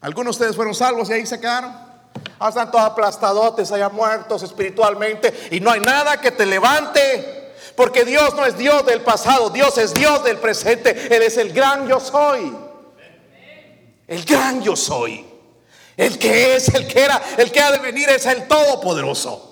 Algunos 0.00 0.36
de 0.36 0.42
ustedes 0.42 0.56
fueron 0.56 0.74
salvos 0.74 1.08
y 1.10 1.12
ahí 1.12 1.26
se 1.26 1.38
quedaron. 1.38 1.92
Ah, 2.40 2.48
están 2.48 2.72
todos 2.72 2.84
aplastadotes, 2.84 3.70
allá 3.70 3.88
muertos 3.88 4.42
espiritualmente 4.42 5.48
y 5.52 5.60
no 5.60 5.70
hay 5.70 5.80
nada 5.80 6.20
que 6.20 6.32
te 6.32 6.44
levante. 6.44 7.41
Porque 7.76 8.04
Dios 8.04 8.34
no 8.34 8.44
es 8.44 8.56
Dios 8.56 8.84
del 8.86 9.02
pasado, 9.02 9.50
Dios 9.50 9.78
es 9.78 9.94
Dios 9.94 10.22
del 10.24 10.38
presente. 10.38 11.14
Él 11.14 11.22
es 11.22 11.36
el 11.36 11.52
gran 11.52 11.88
yo 11.88 12.00
soy. 12.00 12.54
El 14.06 14.24
gran 14.24 14.62
yo 14.62 14.76
soy. 14.76 15.26
El 15.96 16.18
que 16.18 16.56
es, 16.56 16.68
el 16.74 16.86
que 16.86 17.00
era, 17.00 17.22
el 17.38 17.50
que 17.50 17.60
ha 17.60 17.70
de 17.70 17.78
venir 17.78 18.08
es 18.08 18.26
el 18.26 18.46
Todopoderoso. 18.48 19.48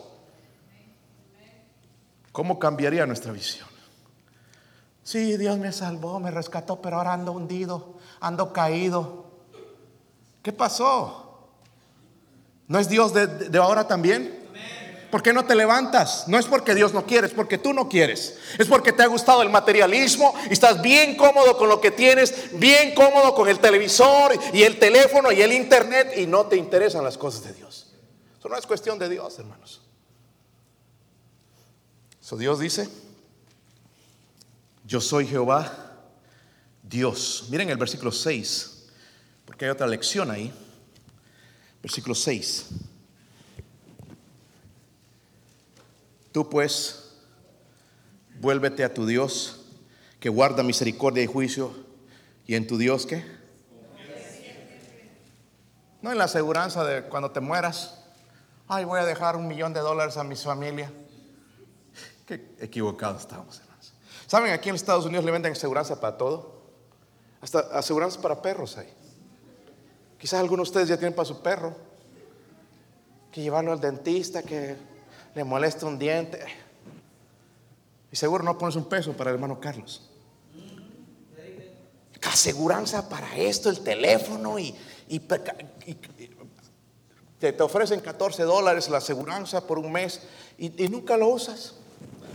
¿Cómo 2.33 2.59
cambiaría 2.59 3.07
nuestra 3.07 3.33
visión? 3.33 3.69
Sí, 5.03 5.37
Dios 5.37 5.59
me 5.59 5.73
salvó, 5.73 6.21
me 6.21 6.31
rescató, 6.31 6.81
pero 6.81 6.97
ahora 6.97 7.13
ando 7.13 7.33
hundido, 7.33 7.99
ando 8.21 8.53
caído. 8.53 9.25
¿Qué 10.43 10.53
pasó? 10.53 11.49
¿No 12.69 12.79
es 12.79 12.89
Dios 12.89 13.13
de, 13.13 13.27
de 13.27 13.59
ahora 13.59 13.89
también? 13.89 14.40
¿Por 15.11 15.23
qué 15.23 15.33
no 15.33 15.45
te 15.45 15.55
levantas? 15.55 16.29
No 16.29 16.39
es 16.39 16.47
porque 16.47 16.75
Dios 16.75 16.95
no 16.95 17.05
quiere, 17.05 17.27
es 17.27 17.33
porque 17.33 17.59
tú 17.59 17.73
no 17.73 17.89
quieres. 17.89 18.39
Es 18.59 18.69
porque 18.69 18.93
te 18.93 19.03
ha 19.03 19.07
gustado 19.07 19.43
el 19.43 19.51
materialismo 19.51 20.35
y 20.49 20.53
estás 20.53 20.81
bien 20.81 21.17
cómodo 21.17 21.57
con 21.57 21.69
lo 21.69 21.81
que 21.81 21.91
tienes, 21.91 22.59
bien 22.59 22.95
cómodo 22.95 23.35
con 23.35 23.49
el 23.49 23.59
televisor 23.59 24.33
y 24.53 24.63
el 24.63 24.79
teléfono 24.79 25.33
y 25.33 25.43
el 25.43 25.53
internet 25.53 26.13
y 26.17 26.27
no 26.27 26.47
te 26.47 26.57
interesan 26.57 27.03
las 27.03 27.19
cosas 27.19 27.43
de 27.45 27.53
Dios. 27.55 27.93
Eso 28.39 28.49
no 28.49 28.57
es 28.57 28.67
cuestión 28.67 28.99
de 28.99 29.09
Dios, 29.09 29.39
hermanos. 29.39 29.81
Eso 32.23 32.37
Dios 32.37 32.61
dice, 32.61 32.89
yo 34.85 35.01
soy 35.01 35.27
Jehová, 35.27 35.97
Dios. 36.83 37.47
Miren 37.51 37.69
el 37.71 37.77
versículo 37.77 38.13
6, 38.13 38.87
porque 39.45 39.65
hay 39.65 39.71
otra 39.73 39.89
lección 39.89 40.31
ahí. 40.31 40.53
Versículo 41.83 42.15
6. 42.15 42.67
Tú 46.33 46.49
pues, 46.49 47.17
vuélvete 48.41 48.85
a 48.85 48.95
tu 48.95 49.07
Dios, 49.07 49.67
que 50.19 50.29
guarda 50.29 50.63
misericordia 50.63 51.23
y 51.23 51.27
juicio, 51.27 51.75
¿Y 52.51 52.57
en 52.57 52.67
tu 52.67 52.79
Dios 52.79 53.07
qué? 53.07 53.25
No 56.03 56.11
en 56.11 56.19
la 56.19 56.25
aseguranza 56.25 56.83
de 56.83 57.05
cuando 57.05 57.31
te 57.31 57.39
mueras. 57.39 58.03
Ay, 58.67 58.85
voy 58.85 58.99
a 58.99 59.05
dejar 59.05 59.37
un 59.37 59.47
millón 59.47 59.73
de 59.73 59.79
dólares 59.79 60.17
a 60.17 60.25
mi 60.25 60.35
familia. 60.35 60.93
Qué 62.27 62.57
equivocados 62.59 63.21
estamos, 63.21 63.61
hermanos. 63.61 63.93
¿Saben? 64.27 64.53
Aquí 64.53 64.69
en 64.69 64.75
Estados 64.75 65.07
Unidos 65.07 65.25
le 65.25 65.31
venden 65.31 65.53
aseguranza 65.53 66.01
para 66.01 66.19
todo. 66.19 66.61
Hasta 67.41 67.61
aseguranza 67.73 68.21
para 68.21 68.43
perros 68.43 68.77
hay. 68.79 68.93
Quizás 70.19 70.41
algunos 70.41 70.67
de 70.67 70.71
ustedes 70.71 70.89
ya 70.89 70.97
tienen 70.97 71.15
para 71.15 71.27
su 71.27 71.41
perro. 71.43 71.77
Que 73.31 73.43
llevarlo 73.43 73.71
al 73.71 73.81
dentista, 73.81 74.43
que 74.43 74.77
le 75.35 75.45
molesta 75.45 75.87
un 75.87 75.99
diente. 75.99 76.45
Y 78.13 78.17
seguro 78.17 78.43
no 78.43 78.59
pones 78.59 78.77
un 78.77 78.89
peso 78.89 79.13
para 79.13 79.31
el 79.31 79.37
hermano 79.37 79.61
Carlos. 79.61 80.11
Aseguranza 82.23 83.09
para 83.09 83.37
esto, 83.37 83.71
el 83.71 83.81
teléfono 83.81 84.59
y, 84.59 84.75
te, 87.39 87.63
ofrecen 87.63 88.01
14 88.01 88.43
dólares 88.45 88.89
la 88.89 88.99
aseguranza 88.99 89.67
por 89.67 89.79
un 89.79 89.91
mes 89.91 90.23
y, 90.57 90.85
y 90.85 90.89
nunca 90.89 91.17
lo 91.17 91.29
usas. 91.29 91.75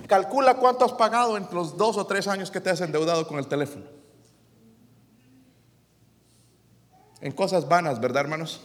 Calcula 0.08 0.58
cuánto 0.58 0.86
has 0.86 0.92
pagado 0.94 1.38
en 1.38 1.48
los 1.52 1.78
dos 1.78 1.98
o 1.98 2.06
tres 2.06 2.28
años 2.28 2.52
que 2.52 2.60
te 2.60 2.70
has 2.70 2.82
endeudado 2.82 3.28
con 3.28 3.38
el 3.38 3.48
teléfono. 3.48 3.86
En 7.22 7.32
cosas 7.32 7.68
vanas, 7.68 8.00
¿verdad, 8.00 8.24
hermanos? 8.24 8.62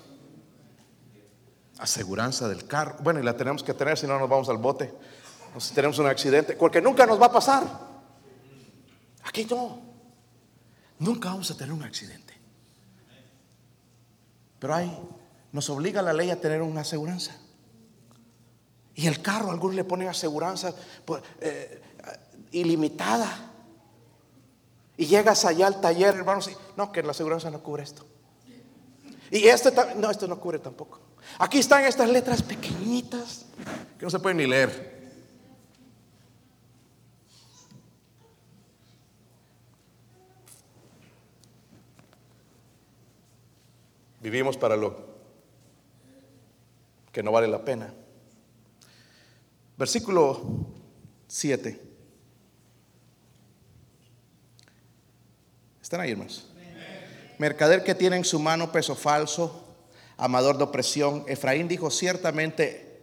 Aseguranza 1.81 2.49
del 2.49 2.66
carro. 2.66 2.97
Bueno, 3.01 3.20
y 3.20 3.22
la 3.22 3.37
tenemos 3.37 3.62
que 3.62 3.74
tener 3.74 3.99
si 3.99 4.07
no 4.07 4.18
nos 4.18 4.28
vamos 4.28 4.49
al 4.49 4.59
bote. 4.59 4.93
O 5.55 5.61
si 5.61 5.74
tenemos 5.74 5.99
un 5.99 6.07
accidente, 6.07 6.55
porque 6.55 6.81
nunca 6.81 7.07
nos 7.07 7.20
va 7.20 7.26
a 7.26 7.33
pasar. 7.33 7.64
Aquí 9.24 9.47
no. 9.51 9.81
Nunca 10.99 11.31
vamos 11.31 11.51
a 11.51 11.57
tener 11.57 11.72
un 11.72 11.83
accidente. 11.83 12.35
Pero 14.59 14.74
hay, 14.74 14.97
nos 15.53 15.68
obliga 15.70 16.03
la 16.03 16.12
ley 16.12 16.31
a 16.31 16.41
tener 16.41 16.62
una 16.62 16.83
aseguranza. 16.83 17.37
Y 18.95 19.07
el 19.07 19.22
carro, 19.22 19.51
algunos 19.51 19.74
le 19.74 19.85
ponen 19.85 20.09
aseguranza 20.09 20.74
eh, 21.41 21.83
ilimitada. 22.53 23.51
Y 24.97 25.07
llegas 25.07 25.47
allá 25.47 25.66
al 25.66 25.81
taller, 25.81 26.14
hermanos, 26.14 26.51
no, 26.76 26.93
que 26.93 27.03
la 27.03 27.12
aseguranza 27.12 27.51
no 27.51 27.62
cubre 27.62 27.83
esto. 27.83 28.05
Y 29.31 29.47
este, 29.47 29.72
no, 29.97 30.11
esto 30.11 30.28
no 30.28 30.39
cubre 30.39 30.59
tampoco. 30.59 31.01
Aquí 31.39 31.59
están 31.59 31.85
estas 31.85 32.09
letras 32.11 32.43
pequeñitas 32.43 33.47
que 33.99 34.05
no 34.05 34.11
se 34.11 34.18
pueden 34.18 34.39
ni 34.39 34.47
leer. 34.47 35.01
Vivimos 44.21 44.57
para 44.57 44.77
lo 44.77 45.09
que 47.11 47.23
no 47.23 47.33
vale 47.33 47.49
la 47.49 47.64
pena. 47.64 47.93
Versículo 49.77 50.66
7. 51.27 51.81
¿Están 55.81 56.03
ahí, 56.03 56.12
hermanos? 56.12 56.47
Mercader 57.39 57.83
que 57.83 57.95
tiene 57.95 58.16
en 58.16 58.25
su 58.25 58.39
mano 58.39 58.71
peso 58.71 58.95
falso, 58.95 59.70
amador 60.21 60.59
de 60.59 60.64
opresión. 60.64 61.25
Efraín 61.27 61.66
dijo, 61.66 61.91
ciertamente, 61.91 63.01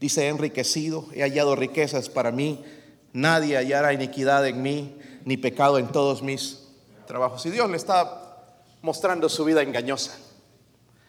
dice, 0.00 0.24
he 0.24 0.28
enriquecido, 0.28 1.06
he 1.14 1.20
hallado 1.20 1.54
riquezas 1.54 2.08
para 2.08 2.32
mí. 2.32 2.64
Nadie 3.12 3.58
hallará 3.58 3.92
iniquidad 3.92 4.46
en 4.46 4.62
mí, 4.62 4.96
ni 5.24 5.36
pecado 5.36 5.78
en 5.78 5.92
todos 5.92 6.22
mis 6.22 6.62
trabajos. 7.06 7.44
Y 7.44 7.50
Dios 7.50 7.68
le 7.70 7.76
está 7.76 8.56
mostrando 8.80 9.28
su 9.28 9.44
vida 9.44 9.62
engañosa. 9.62 10.16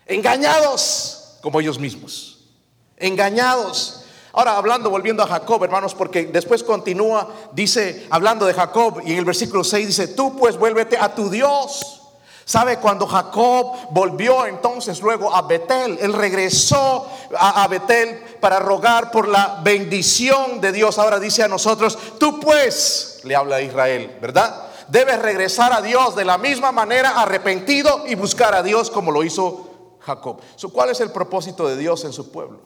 Engañados 0.05 1.37
como 1.41 1.61
ellos 1.61 1.79
mismos. 1.79 2.49
Engañados. 2.97 4.03
Ahora 4.33 4.57
hablando, 4.57 4.89
volviendo 4.89 5.23
a 5.23 5.27
Jacob, 5.27 5.63
hermanos, 5.63 5.95
porque 5.95 6.25
después 6.25 6.63
continúa, 6.63 7.33
dice, 7.53 8.05
hablando 8.09 8.45
de 8.45 8.53
Jacob, 8.53 9.01
y 9.05 9.13
en 9.13 9.19
el 9.19 9.25
versículo 9.25 9.63
6 9.63 9.87
dice, 9.87 10.07
tú 10.09 10.35
pues 10.37 10.57
vuélvete 10.57 10.97
a 10.97 11.15
tu 11.15 11.29
Dios. 11.29 12.00
¿Sabe? 12.45 12.79
Cuando 12.79 13.05
Jacob 13.07 13.91
volvió 13.91 14.45
entonces 14.45 15.01
luego 15.01 15.33
a 15.33 15.43
Betel, 15.43 15.97
él 16.01 16.13
regresó 16.13 17.07
a, 17.37 17.67
Betel 17.67 18.37
para 18.39 18.59
rogar 18.59 19.11
por 19.11 19.27
la 19.27 19.59
bendición 19.63 20.59
de 20.59 20.71
Dios. 20.71 20.97
Ahora 20.97 21.19
dice 21.19 21.43
a 21.43 21.47
nosotros, 21.47 21.97
tú 22.19 22.39
pues, 22.39 23.21
le 23.23 23.35
habla 23.35 23.57
a 23.57 23.61
Israel, 23.61 24.17
¿verdad? 24.21 24.69
Debes 24.87 25.21
regresar 25.21 25.71
a 25.71 25.81
Dios 25.81 26.15
de 26.15 26.25
la 26.25 26.37
misma 26.37 26.71
manera, 26.71 27.21
arrepentido 27.21 28.05
y 28.07 28.15
buscar 28.15 28.53
a 28.53 28.63
Dios 28.63 28.89
como 28.89 29.11
lo 29.11 29.23
hizo 29.23 29.97
Jacob. 30.01 30.41
¿Cuál 30.73 30.89
es 30.89 30.99
el 30.99 31.11
propósito 31.11 31.67
de 31.67 31.77
Dios 31.77 32.03
en 32.03 32.11
su 32.11 32.31
pueblo? 32.31 32.59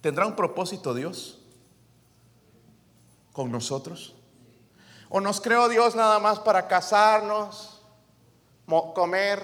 ¿Tendrá 0.00 0.26
un 0.26 0.34
propósito 0.34 0.94
Dios 0.94 1.38
con 3.32 3.52
nosotros? 3.52 4.14
¿O 5.08 5.20
nos 5.20 5.40
creó 5.40 5.68
Dios 5.68 5.94
nada 5.94 6.18
más 6.18 6.38
para 6.38 6.66
casarnos, 6.66 7.77
comer, 8.94 9.42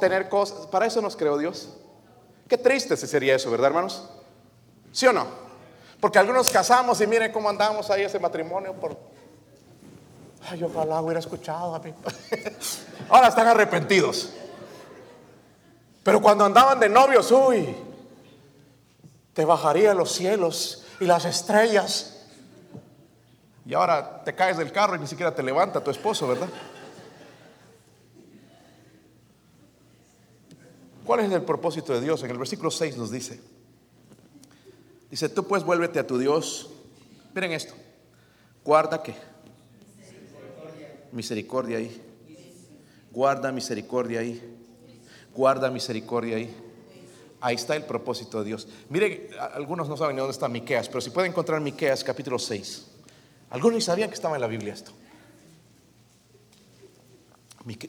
tener 0.00 0.28
cosas? 0.28 0.66
¿Para 0.66 0.86
eso 0.86 1.00
nos 1.00 1.16
creó 1.16 1.38
Dios? 1.38 1.68
Qué 2.48 2.58
triste 2.58 2.96
sería 2.96 3.36
eso, 3.36 3.50
¿verdad, 3.50 3.68
hermanos? 3.68 4.08
¿Sí 4.92 5.06
o 5.06 5.12
no? 5.12 5.26
Porque 6.00 6.18
algunos 6.18 6.50
casamos 6.50 7.00
y 7.00 7.06
miren 7.06 7.32
cómo 7.32 7.48
andamos 7.48 7.90
ahí 7.90 8.02
ese 8.02 8.18
matrimonio 8.18 8.74
por 8.74 8.96
Ay, 10.48 10.62
ojalá 10.62 11.02
hubiera 11.02 11.20
escuchado 11.20 11.74
a 11.74 11.78
mí. 11.80 11.92
Ahora 13.10 13.28
están 13.28 13.46
arrepentidos. 13.46 14.30
Pero 16.02 16.20
cuando 16.22 16.46
andaban 16.46 16.80
de 16.80 16.88
novios, 16.88 17.30
uy, 17.30 17.76
te 19.34 19.44
bajaría 19.44 19.92
los 19.92 20.12
cielos 20.12 20.86
y 20.98 21.04
las 21.04 21.26
estrellas. 21.26 22.26
Y 23.66 23.74
ahora 23.74 24.24
te 24.24 24.34
caes 24.34 24.56
del 24.56 24.72
carro 24.72 24.96
y 24.96 24.98
ni 24.98 25.06
siquiera 25.06 25.34
te 25.34 25.42
levanta 25.42 25.84
tu 25.84 25.90
esposo, 25.90 26.26
¿verdad? 26.26 26.48
¿Cuál 31.10 31.24
es 31.24 31.32
el 31.32 31.42
propósito 31.42 31.92
de 31.92 32.00
Dios? 32.00 32.22
En 32.22 32.30
el 32.30 32.38
versículo 32.38 32.70
6 32.70 32.96
nos 32.96 33.10
dice. 33.10 33.40
Dice, 35.10 35.28
tú 35.28 35.42
pues 35.42 35.64
vuélvete 35.64 35.98
a 35.98 36.06
tu 36.06 36.18
Dios. 36.18 36.70
Miren 37.34 37.50
esto. 37.50 37.74
Guarda 38.64 39.02
que 39.02 39.16
misericordia 41.10 41.78
ahí. 41.78 42.00
Guarda 43.10 43.50
misericordia 43.50 44.20
ahí. 44.20 44.40
Guarda 45.34 45.68
misericordia 45.68 46.36
ahí. 46.36 46.56
Ahí 47.40 47.56
está 47.56 47.74
el 47.74 47.86
propósito 47.86 48.38
de 48.38 48.44
Dios. 48.44 48.68
Mire, 48.88 49.30
algunos 49.52 49.88
no 49.88 49.96
saben 49.96 50.14
dónde 50.14 50.30
está 50.30 50.48
Miqueas, 50.48 50.86
pero 50.86 51.00
si 51.00 51.10
pueden 51.10 51.32
encontrar 51.32 51.60
Miqueas 51.60 52.04
capítulo 52.04 52.38
6. 52.38 52.86
Algunos 53.50 53.74
ni 53.74 53.80
sabían 53.80 54.10
que 54.10 54.14
estaba 54.14 54.36
en 54.36 54.42
la 54.42 54.46
Biblia 54.46 54.74
esto. 54.74 54.92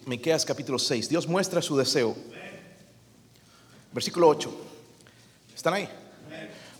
Miqueas 0.08 0.44
capítulo 0.44 0.80
6. 0.80 1.08
Dios 1.08 1.28
muestra 1.28 1.62
su 1.62 1.78
deseo. 1.78 2.16
Versículo 3.92 4.28
8. 4.28 4.52
¿Están 5.56 5.74
ahí? 5.74 5.89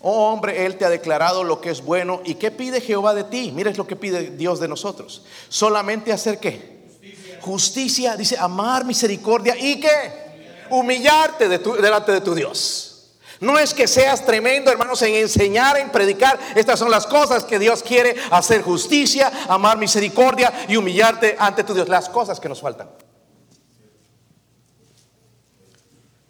Oh 0.00 0.32
hombre, 0.32 0.66
Él 0.66 0.76
te 0.76 0.84
ha 0.84 0.90
declarado 0.90 1.44
lo 1.44 1.60
que 1.60 1.70
es 1.70 1.82
bueno. 1.82 2.20
¿Y 2.24 2.34
qué 2.34 2.50
pide 2.50 2.80
Jehová 2.80 3.14
de 3.14 3.24
ti? 3.24 3.52
Mira 3.54 3.70
lo 3.72 3.86
que 3.86 3.94
pide 3.94 4.30
Dios 4.30 4.58
de 4.58 4.66
nosotros. 4.66 5.22
Solamente 5.48 6.12
hacer 6.12 6.38
qué? 6.38 6.72
Justicia. 7.40 8.16
dice 8.16 8.36
amar, 8.38 8.84
misericordia 8.84 9.56
y 9.56 9.80
qué? 9.80 10.66
Humillarte 10.70 11.48
delante 11.48 12.12
de 12.12 12.20
tu 12.20 12.34
Dios. 12.34 12.88
No 13.38 13.58
es 13.58 13.74
que 13.74 13.88
seas 13.88 14.24
tremendo, 14.24 14.70
hermanos, 14.70 15.02
en 15.02 15.14
enseñar, 15.16 15.76
en 15.76 15.90
predicar. 15.90 16.38
Estas 16.54 16.78
son 16.78 16.90
las 16.90 17.06
cosas 17.06 17.44
que 17.44 17.58
Dios 17.58 17.82
quiere. 17.82 18.16
Hacer 18.30 18.62
justicia, 18.62 19.32
amar 19.48 19.78
misericordia 19.78 20.52
y 20.68 20.76
humillarte 20.76 21.36
ante 21.38 21.64
tu 21.64 21.74
Dios. 21.74 21.88
Las 21.88 22.08
cosas 22.08 22.38
que 22.38 22.48
nos 22.48 22.60
faltan. 22.60 22.88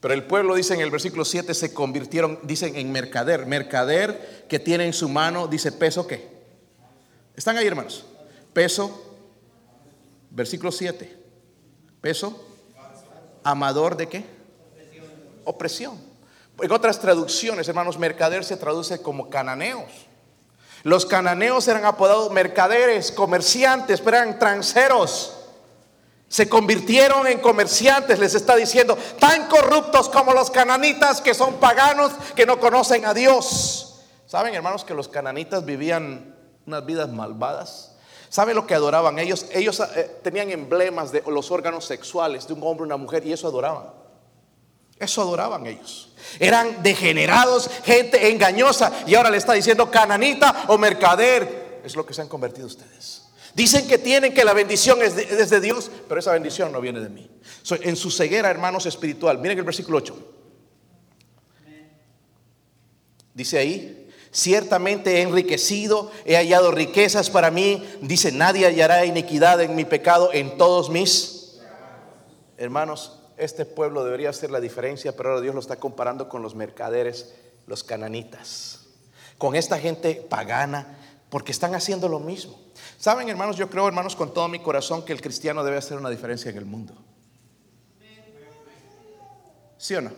Pero 0.03 0.15
el 0.15 0.25
pueblo, 0.25 0.57
dice 0.57 0.75
en 0.75 0.81
el 0.81 0.91
versículo 0.91 1.25
7, 1.25 1.55
se 1.55 1.73
convirtieron, 1.73 2.41
dicen, 2.43 2.75
en 2.75 2.91
mercader. 2.91 3.47
Mercader 3.47 4.47
que 4.49 4.59
tiene 4.59 4.85
en 4.85 4.93
su 4.93 5.09
mano, 5.09 5.47
dice, 5.47 5.71
peso 5.71 6.09
qué. 6.09 6.29
¿Están 7.37 7.57
ahí, 7.57 7.69
hermanos? 7.69 8.05
Peso, 8.53 9.17
versículo 10.29 10.73
7. 10.73 11.19
Peso, 12.01 12.45
amador 13.45 13.97
de 13.97 14.09
qué? 14.09 14.25
Opresión. 15.45 15.97
En 16.61 16.73
otras 16.73 16.99
traducciones, 16.99 17.69
hermanos, 17.69 17.97
mercader 17.97 18.45
se 18.45 18.57
traduce 18.57 19.01
como 19.01 19.31
cananeos. 19.31 20.09
Los 20.83 21.07
cananeos 21.07 21.69
eran 21.69 21.85
apodados 21.85 22.33
mercaderes, 22.33 23.13
comerciantes, 23.13 24.01
pero 24.01 24.17
eran 24.17 24.37
transeros 24.41 25.42
se 26.33 26.49
convirtieron 26.49 27.27
en 27.27 27.41
comerciantes, 27.41 28.19
les 28.19 28.35
está 28.35 28.57
diciendo, 28.57 28.97
tan 29.21 29.49
corruptos 29.49 30.09
como 30.09 30.33
los 30.33 30.51
cananitas 30.51 31.21
que 31.21 31.35
son 31.35 31.57
paganos, 31.57 32.11
que 32.35 32.47
no 32.47 32.59
conocen 32.59 33.05
a 33.05 33.13
Dios. 33.13 34.01
¿Saben, 34.27 34.55
hermanos, 34.55 34.83
que 34.83 34.95
los 34.95 35.09
cananitas 35.09 35.67
vivían 35.67 36.35
unas 36.67 36.87
vidas 36.87 37.11
malvadas? 37.11 37.97
¿Sabe 38.31 38.55
lo 38.55 38.67
que 38.67 38.75
adoraban? 38.75 39.19
Ellos, 39.19 39.45
ellos 39.53 39.79
eh, 39.95 40.21
tenían 40.23 40.51
emblemas 40.51 41.13
de 41.13 41.23
los 41.27 41.51
órganos 41.51 41.85
sexuales 41.85 42.49
de 42.49 42.55
un 42.55 42.63
hombre 42.63 42.85
y 42.85 42.87
una 42.87 42.97
mujer 42.97 43.27
y 43.27 43.35
eso 43.35 43.49
adoraban. 43.49 43.91
Eso 44.99 45.21
adoraban 45.21 45.67
ellos. 45.67 46.15
Eran 46.41 46.83
degenerados, 46.83 47.69
gente 47.85 48.31
engañosa. 48.31 48.91
Y 49.07 49.17
ahora 49.17 49.29
le 49.29 49.37
está 49.37 49.53
diciendo 49.53 49.91
cananita 49.91 50.65
o 50.69 50.79
mercader. 50.79 51.83
Es 51.85 51.95
lo 51.95 52.07
que 52.07 52.15
se 52.15 52.23
han 52.23 52.29
convertido 52.29 52.69
ustedes. 52.69 53.22
Dicen 53.55 53.87
que 53.87 53.99
tienen 53.99 54.33
que 54.33 54.45
la 54.45 54.55
bendición 54.55 55.03
es 55.03 55.15
de, 55.51 55.61
Dios, 55.61 55.91
pero 56.09 56.21
esa 56.21 56.33
bendición 56.33 56.73
no 56.73 56.81
viene 56.81 57.01
de 57.01 57.09
mí. 57.11 57.31
en 57.83 57.97
su 57.97 58.11
ceguera, 58.11 58.51
hermanos, 58.51 58.87
espiritual. 58.87 59.39
Miren 59.39 59.59
el 59.59 59.65
versículo 59.65 59.99
8. 59.99 60.29
Dice 63.35 63.59
ahí, 63.59 64.03
Ciertamente 64.35 65.19
he 65.19 65.23
enriquecido, 65.23 66.11
he 66.25 66.37
hallado 66.37 66.71
riquezas 66.71 67.29
para 67.29 67.51
mí. 67.51 67.87
Dice, 68.01 68.33
nadie 68.33 68.65
hallará 68.65 69.05
iniquidad 69.05 69.61
en 69.61 69.77
mi 69.77 69.85
pecado 69.85 70.31
en 70.33 70.57
todos 70.57 70.89
mis... 70.89 71.61
Hermanos, 72.57 73.19
este 73.37 73.67
pueblo 73.67 74.05
debería 74.05 74.31
hacer 74.31 74.51
la 74.51 74.61
diferencia, 74.61 75.15
pero 75.15 75.31
ahora 75.31 75.43
Dios 75.43 75.55
lo 75.55 75.61
está 75.61 75.77
comparando 75.77 76.31
con 76.31 76.41
los 76.43 76.55
mercaderes, 76.55 77.35
los 77.67 77.85
cananitas, 77.85 78.87
con 79.37 79.55
esta 79.55 79.79
gente 79.79 80.15
pagana, 80.15 80.99
porque 81.29 81.53
están 81.53 81.75
haciendo 81.75 82.09
lo 82.09 82.19
mismo. 82.19 82.59
Saben, 83.03 83.29
hermanos, 83.29 83.57
yo 83.57 83.69
creo, 83.69 83.89
hermanos, 83.89 84.15
con 84.15 84.33
todo 84.33 84.47
mi 84.47 84.61
corazón 84.61 85.05
que 85.05 85.13
el 85.13 85.21
cristiano 85.21 85.65
debe 85.65 85.77
hacer 85.77 85.99
una 85.99 86.09
diferencia 86.09 86.53
en 86.53 86.57
el 86.57 86.65
mundo. 86.65 86.95
¿Sí 89.77 89.97
o 89.97 90.01
no? 90.01 90.13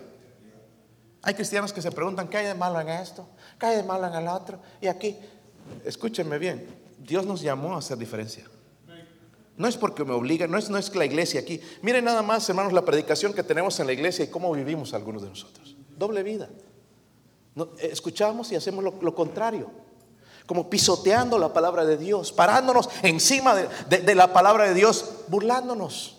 Hay 1.23 1.33
cristianos 1.33 1.73
que 1.73 1.81
se 1.81 1.91
preguntan, 1.91 2.29
¿qué 2.29 2.37
hay 2.37 2.47
de 2.49 2.55
malo 2.55 2.79
en 2.79 2.91
esto? 2.91 3.27
¿Qué 3.59 3.65
hay 3.65 3.77
de 3.79 3.85
malo 3.85 4.07
en 4.07 4.13
el 4.13 4.29
otro? 4.29 4.61
Y 4.83 4.89
aquí, 4.89 5.17
escúchenme 5.83 6.37
bien, 6.37 6.67
Dios 6.99 7.25
nos 7.25 7.41
llamó 7.41 7.75
a 7.75 7.79
hacer 7.79 7.97
diferencia. 7.97 8.45
No 9.57 9.67
es 9.67 9.79
porque 9.79 10.05
me 10.05 10.13
obliga, 10.13 10.47
no 10.47 10.59
es, 10.59 10.69
no 10.69 10.77
es 10.77 10.95
la 10.95 11.07
iglesia 11.07 11.41
aquí. 11.41 11.63
Miren 11.81 12.05
nada 12.05 12.21
más, 12.21 12.47
hermanos, 12.51 12.75
la 12.75 12.85
predicación 12.85 13.33
que 13.33 13.43
tenemos 13.43 13.81
en 13.81 13.87
la 13.87 13.95
iglesia 13.95 14.27
y 14.27 14.29
cómo 14.29 14.53
vivimos 14.53 14.93
algunos 14.93 15.23
de 15.23 15.31
nosotros. 15.31 15.75
Doble 15.97 16.23
vida. 16.23 16.51
escuchamos 17.81 18.53
y 18.53 18.57
hacemos 18.57 18.85
lo, 18.85 19.15
contrario. 19.15 19.71
Como 20.47 20.69
pisoteando 20.69 21.39
la 21.39 21.53
palabra 21.53 21.85
de 21.85 21.97
Dios, 21.97 22.33
parándonos 22.33 22.91
encima 23.03 23.55
de 23.55 24.15
la 24.15 24.33
palabra 24.33 24.65
de 24.65 24.75
Dios, 24.75 25.11
burlándonos. 25.29 26.17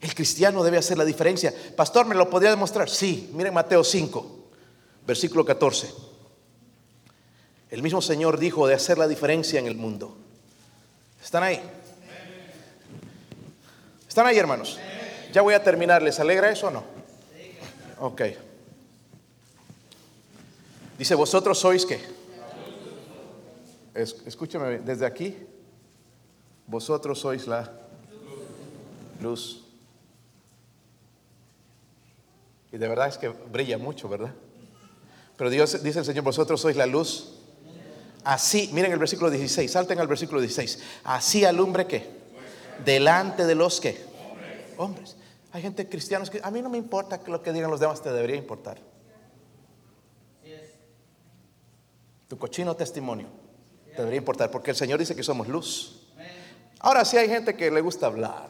El 0.00 0.14
cristiano 0.14 0.62
debe 0.62 0.76
hacer 0.76 0.98
la 0.98 1.04
diferencia. 1.04 1.54
Pastor, 1.76 2.04
¿me 2.04 2.14
lo 2.14 2.28
podría 2.28 2.50
demostrar? 2.50 2.90
Sí, 2.90 3.30
miren 3.32 3.54
Mateo 3.54 3.82
5, 3.82 4.26
versículo 5.06 5.44
14. 5.46 5.90
El 7.70 7.82
mismo 7.82 8.02
Señor 8.02 8.38
dijo 8.38 8.66
de 8.66 8.74
hacer 8.74 8.98
la 8.98 9.08
diferencia 9.08 9.58
en 9.58 9.66
el 9.66 9.76
mundo. 9.76 10.16
¿Están 11.22 11.42
ahí? 11.42 11.60
¿Están 14.06 14.26
ahí, 14.26 14.38
hermanos? 14.38 14.78
Ya 15.32 15.42
voy 15.42 15.54
a 15.54 15.64
terminar. 15.64 16.02
¿Les 16.02 16.20
alegra 16.20 16.50
eso 16.50 16.68
o 16.68 16.70
no? 16.70 16.84
Ok. 17.98 18.22
Dice, 20.98 21.14
vosotros 21.14 21.58
sois 21.58 21.86
que. 21.86 21.98
Escúcheme, 23.94 24.78
desde 24.78 25.06
aquí, 25.06 25.36
vosotros 26.66 27.20
sois 27.20 27.46
la 27.46 27.70
luz. 29.20 29.64
Y 32.72 32.78
de 32.78 32.88
verdad 32.88 33.08
es 33.08 33.18
que 33.18 33.28
brilla 33.28 33.78
mucho, 33.78 34.08
¿verdad? 34.08 34.34
Pero 35.36 35.50
Dios 35.50 35.82
dice 35.82 36.00
el 36.00 36.04
Señor, 36.04 36.24
vosotros 36.24 36.60
sois 36.60 36.76
la 36.76 36.86
luz. 36.86 37.34
Así, 38.24 38.70
miren 38.72 38.90
el 38.90 38.98
versículo 38.98 39.30
16, 39.30 39.70
salten 39.70 40.00
al 40.00 40.08
versículo 40.08 40.40
16. 40.40 40.82
Así 41.04 41.44
alumbre 41.44 41.86
que 41.86 42.08
delante 42.84 43.46
de 43.46 43.54
los 43.54 43.80
que 43.80 44.04
hombres. 44.76 45.16
Hay 45.52 45.62
gente 45.62 45.88
cristianos 45.88 46.30
que 46.30 46.40
a 46.42 46.50
mí 46.50 46.60
no 46.62 46.68
me 46.68 46.78
importa 46.78 47.20
lo 47.28 47.42
que 47.42 47.52
digan 47.52 47.70
los 47.70 47.78
demás, 47.78 48.02
te 48.02 48.12
debería 48.12 48.36
importar. 48.36 48.80
Tu 52.26 52.38
cochino 52.38 52.74
testimonio 52.74 53.28
te 53.28 53.43
debería 53.96 54.18
importar, 54.18 54.50
porque 54.50 54.70
el 54.70 54.76
Señor 54.76 54.98
dice 54.98 55.14
que 55.14 55.22
somos 55.22 55.48
luz. 55.48 56.00
Ahora 56.80 57.04
sí 57.04 57.16
hay 57.16 57.28
gente 57.28 57.56
que 57.56 57.70
le 57.70 57.80
gusta 57.80 58.06
hablar 58.06 58.48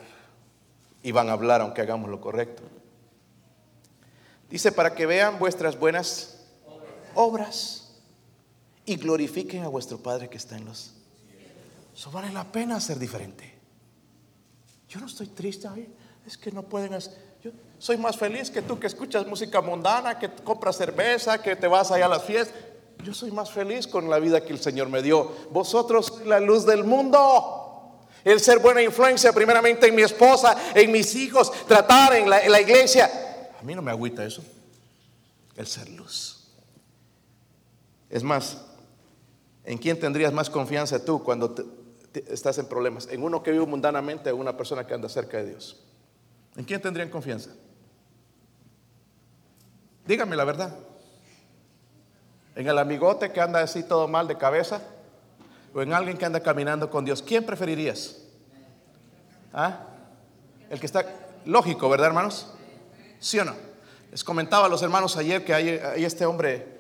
y 1.03 1.13
van 1.13 1.29
a 1.29 1.33
hablar 1.33 1.61
aunque 1.61 1.83
hagamos 1.83 2.11
lo 2.11 2.21
correcto. 2.21 2.63
Dice, 4.51 4.73
para 4.73 4.95
que 4.95 5.07
vean 5.07 5.39
vuestras 5.39 5.79
buenas 5.79 6.41
obras 7.15 7.93
y 8.85 8.97
glorifiquen 8.97 9.63
a 9.65 9.69
vuestro 9.69 9.99
Padre 9.99 10.29
que 10.29 10.37
está 10.37 10.57
en 10.57 10.65
los... 10.65 10.95
Eso 11.95 12.11
vale 12.11 12.33
la 12.33 12.51
pena 12.51 12.81
ser 12.81 12.99
diferente. 12.99 13.55
Yo 14.89 15.01
no 15.01 15.07
estoy 15.07 15.29
triste, 15.29 15.69
es 16.27 16.37
que 16.37 16.51
no 16.51 16.63
pueden 16.63 16.95
hacer... 16.95 17.15
Yo 17.43 17.51
soy 17.79 17.97
más 17.99 18.17
feliz 18.17 18.51
que 18.51 18.63
tú 18.63 18.79
que 18.79 18.87
escuchas 18.87 19.27
música 19.27 19.61
mundana, 19.61 20.19
que 20.19 20.31
compras 20.33 20.77
cerveza, 20.77 21.41
que 21.41 21.57
te 21.57 21.67
vas 21.67 21.91
allá 21.91 22.07
a 22.07 22.09
las 22.09 22.25
fiestas. 22.25 22.57
Yo 23.05 23.15
soy 23.15 23.31
más 23.31 23.53
feliz 23.53 23.87
con 23.87 24.11
la 24.11 24.19
vida 24.19 24.43
que 24.43 24.53
el 24.53 24.59
Señor 24.59 24.89
me 24.89 25.03
dio. 25.03 25.31
Vosotros 25.51 26.07
sois 26.07 26.27
la 26.27 26.41
luz 26.41 26.65
del 26.67 26.85
mundo. 26.85 28.01
El 28.25 28.41
ser 28.41 28.59
buena 28.59 28.83
influencia 28.83 29.33
primeramente 29.33 29.87
en 29.87 29.95
mi 29.95 30.03
esposa, 30.03 30.57
en 30.75 30.91
mis 30.91 31.15
hijos, 31.15 31.53
tratar 31.69 32.17
en 32.17 32.31
la, 32.31 32.41
en 32.41 32.53
iglesia 32.59 33.11
a 33.65 33.67
mí 33.67 33.75
no 33.75 33.81
me 33.81 33.91
agüita 33.91 34.23
eso, 34.27 34.45
el 35.57 35.67
ser 35.67 35.89
luz. 35.89 36.51
Es 38.11 38.23
más, 38.23 38.63
¿en 39.65 39.79
quién 39.79 39.99
tendrías 39.99 40.35
más 40.35 40.51
confianza 40.51 41.03
tú 41.03 41.25
cuando 41.25 41.55
estás 42.29 42.59
en 42.59 42.67
problemas? 42.67 43.09
¿En 43.11 43.23
uno 43.23 43.43
que 43.43 43.53
vive 43.53 43.65
mundanamente 43.65 44.31
o 44.31 44.37
una 44.37 44.55
persona 44.55 44.87
que 44.87 44.93
anda 44.93 45.09
cerca 45.09 45.39
de 45.39 45.49
Dios? 45.49 45.83
¿En 46.57 46.65
quién 46.67 46.83
tendrían 46.83 47.09
confianza? 47.09 47.53
Dígame 50.07 50.37
la 50.37 50.45
verdad. 50.45 50.77
¿En 52.57 52.69
el 52.69 52.79
amigote 52.79 53.33
que 53.33 53.41
anda 53.41 53.61
así 53.61 53.83
todo 53.83 54.07
mal 54.07 54.29
de 54.29 54.37
cabeza? 54.37 54.81
¿O 55.75 55.83
en 55.83 55.93
alguien 55.93 56.17
que 56.17 56.25
anda 56.25 56.41
caminando 56.41 56.89
con 56.89 57.05
Dios? 57.05 57.21
¿Quién 57.21 57.45
preferirías? 57.45 58.19
¿Ah? 59.53 59.81
El 60.71 60.79
que 60.79 60.87
está 60.87 61.05
lógico, 61.45 61.89
¿verdad, 61.89 62.09
hermanos? 62.09 62.49
¿Sí 63.19 63.39
o 63.39 63.45
no? 63.45 63.55
Les 64.11 64.23
comentaba 64.23 64.67
a 64.67 64.69
los 64.69 64.83
hermanos 64.83 65.17
ayer 65.17 65.45
que 65.45 65.53
hay, 65.53 65.69
este 66.05 66.25
hombre 66.25 66.75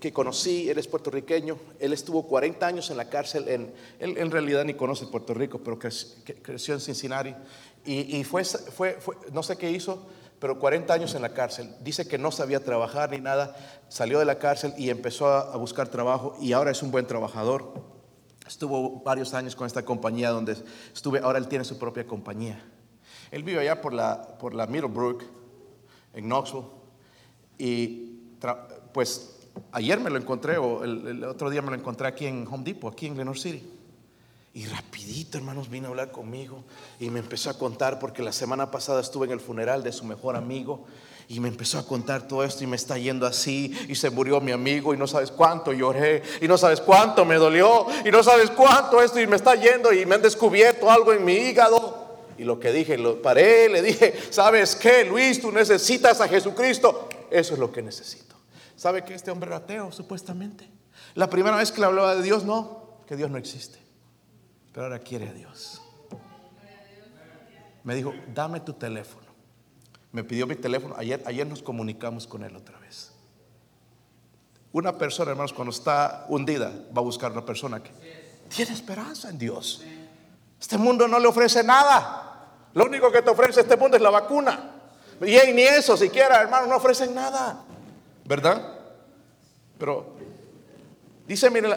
que, 0.00 0.12
conocí, 0.12 0.68
él 0.70 0.78
es 0.78 0.88
puertorriqueño, 0.88 1.58
él 1.78 1.92
estuvo 1.92 2.26
40 2.26 2.66
años 2.66 2.90
en 2.90 2.96
la 2.96 3.08
cárcel, 3.10 3.46
en, 3.48 3.72
él 4.00 4.16
en 4.16 4.30
realidad 4.30 4.64
ni 4.64 4.74
conoce 4.74 5.06
Puerto 5.06 5.34
Rico, 5.34 5.60
pero 5.62 5.78
creció, 5.78 6.74
en 6.74 6.80
Cincinnati 6.80 7.34
y, 7.84 8.24
fue, 8.24 8.44
fue, 8.44 8.98
no 9.32 9.42
sé 9.42 9.56
qué 9.56 9.70
hizo, 9.70 10.06
pero 10.40 10.58
40 10.58 10.92
años 10.92 11.14
en 11.14 11.22
la 11.22 11.30
cárcel. 11.30 11.74
Dice 11.80 12.06
que 12.06 12.18
no 12.18 12.30
sabía 12.30 12.62
trabajar 12.62 13.10
ni 13.10 13.18
nada, 13.18 13.56
salió 13.88 14.18
de 14.18 14.24
la 14.24 14.38
cárcel 14.38 14.72
y 14.76 14.90
empezó 14.90 15.28
a, 15.28 15.56
buscar 15.56 15.88
trabajo 15.88 16.36
y 16.40 16.52
ahora 16.52 16.70
es 16.70 16.82
un 16.82 16.90
buen 16.90 17.06
trabajador. 17.06 17.72
Estuvo 18.46 19.02
varios 19.02 19.34
años 19.34 19.56
con 19.56 19.66
esta 19.66 19.84
compañía 19.84 20.30
donde 20.30 20.56
estuve, 20.94 21.18
ahora 21.18 21.38
él 21.38 21.48
tiene 21.48 21.64
su 21.64 21.78
propia 21.78 22.06
compañía. 22.06 22.64
Él 23.30 23.42
vive 23.42 23.60
allá 23.60 23.80
por 23.80 23.92
la, 23.92 24.38
por 24.38 24.54
la 24.54 24.66
Middlebrook 24.66 25.22
en 26.14 26.28
Knoxville. 26.28 26.66
Y 27.58 28.20
pues 28.92 29.38
ayer 29.72 29.98
me 30.00 30.10
lo 30.10 30.16
encontré, 30.16 30.56
o 30.56 30.84
el, 30.84 31.24
otro 31.24 31.50
día 31.50 31.62
me 31.62 31.70
lo 31.70 31.76
encontré 31.76 32.06
aquí 32.06 32.26
en 32.26 32.46
Home 32.46 32.64
Depot, 32.64 32.92
aquí 32.92 33.06
en 33.06 33.14
Glenore 33.14 33.38
City. 33.38 33.77
Y 34.58 34.66
rapidito, 34.66 35.38
hermanos, 35.38 35.70
vino 35.70 35.86
a 35.86 35.90
hablar 35.90 36.10
conmigo 36.10 36.64
y 36.98 37.10
me 37.10 37.20
empezó 37.20 37.48
a 37.48 37.54
contar, 37.56 38.00
porque 38.00 38.24
la 38.24 38.32
semana 38.32 38.72
pasada 38.72 39.00
estuve 39.00 39.26
en 39.26 39.32
el 39.34 39.38
funeral 39.38 39.84
de 39.84 39.92
su 39.92 40.04
mejor 40.04 40.34
amigo 40.34 40.84
y 41.28 41.38
me 41.38 41.46
empezó 41.46 41.78
a 41.78 41.86
contar 41.86 42.26
todo 42.26 42.42
esto 42.42 42.64
y 42.64 42.66
me 42.66 42.74
está 42.74 42.98
yendo 42.98 43.24
así 43.24 43.72
y 43.86 43.94
se 43.94 44.10
murió 44.10 44.40
mi 44.40 44.50
amigo 44.50 44.92
y 44.92 44.96
no 44.96 45.06
sabes 45.06 45.30
cuánto 45.30 45.72
lloré 45.72 46.24
y 46.40 46.48
no 46.48 46.58
sabes 46.58 46.80
cuánto 46.80 47.24
me 47.24 47.36
dolió 47.36 47.86
y 48.04 48.10
no 48.10 48.20
sabes 48.24 48.50
cuánto 48.50 49.00
esto 49.00 49.20
y 49.20 49.28
me 49.28 49.36
está 49.36 49.54
yendo 49.54 49.92
y 49.92 50.04
me 50.04 50.16
han 50.16 50.22
descubierto 50.22 50.90
algo 50.90 51.12
en 51.12 51.24
mi 51.24 51.34
hígado. 51.34 52.24
Y 52.36 52.42
lo 52.42 52.58
que 52.58 52.72
dije, 52.72 52.98
lo 52.98 53.22
paré, 53.22 53.68
le 53.68 53.80
dije, 53.80 54.12
¿sabes 54.30 54.74
qué, 54.74 55.04
Luis? 55.04 55.40
Tú 55.40 55.52
necesitas 55.52 56.20
a 56.20 56.26
Jesucristo. 56.26 57.08
Eso 57.30 57.54
es 57.54 57.60
lo 57.60 57.70
que 57.70 57.80
necesito. 57.80 58.34
¿Sabe 58.74 59.04
que 59.04 59.14
este 59.14 59.30
hombre 59.30 59.50
era 59.50 59.58
ateo, 59.58 59.92
supuestamente? 59.92 60.68
La 61.14 61.30
primera 61.30 61.54
vez 61.54 61.70
que 61.70 61.78
le 61.78 61.86
hablaba 61.86 62.16
de 62.16 62.22
Dios, 62.22 62.42
no, 62.42 62.98
que 63.06 63.14
Dios 63.14 63.30
no 63.30 63.38
existe. 63.38 63.86
Pero 64.78 64.86
ahora 64.86 65.00
quiere 65.00 65.28
a 65.28 65.32
Dios. 65.32 65.82
Me 67.82 67.96
dijo, 67.96 68.14
dame 68.32 68.60
tu 68.60 68.74
teléfono. 68.74 69.26
Me 70.12 70.22
pidió 70.22 70.46
mi 70.46 70.54
teléfono. 70.54 70.94
Ayer, 70.96 71.20
ayer 71.26 71.44
nos 71.44 71.64
comunicamos 71.64 72.28
con 72.28 72.44
él 72.44 72.54
otra 72.54 72.78
vez. 72.78 73.10
Una 74.70 74.96
persona, 74.96 75.32
hermanos, 75.32 75.52
cuando 75.52 75.72
está 75.72 76.26
hundida, 76.28 76.70
va 76.96 77.00
a 77.00 77.00
buscar 77.00 77.32
una 77.32 77.44
persona 77.44 77.82
que 77.82 77.90
tiene 78.54 78.72
esperanza 78.72 79.30
en 79.30 79.38
Dios. 79.38 79.82
Este 80.60 80.78
mundo 80.78 81.08
no 81.08 81.18
le 81.18 81.26
ofrece 81.26 81.64
nada. 81.64 82.46
Lo 82.72 82.84
único 82.84 83.10
que 83.10 83.20
te 83.20 83.30
ofrece 83.30 83.62
este 83.62 83.76
mundo 83.76 83.96
es 83.96 84.02
la 84.04 84.10
vacuna. 84.10 84.74
Y 85.22 85.52
ni 85.54 85.62
eso 85.62 85.96
siquiera, 85.96 86.40
hermano, 86.40 86.68
no 86.68 86.76
ofrecen 86.76 87.16
nada. 87.16 87.64
¿Verdad? 88.24 88.78
Pero 89.76 90.14
dice, 91.26 91.50
miren, 91.50 91.72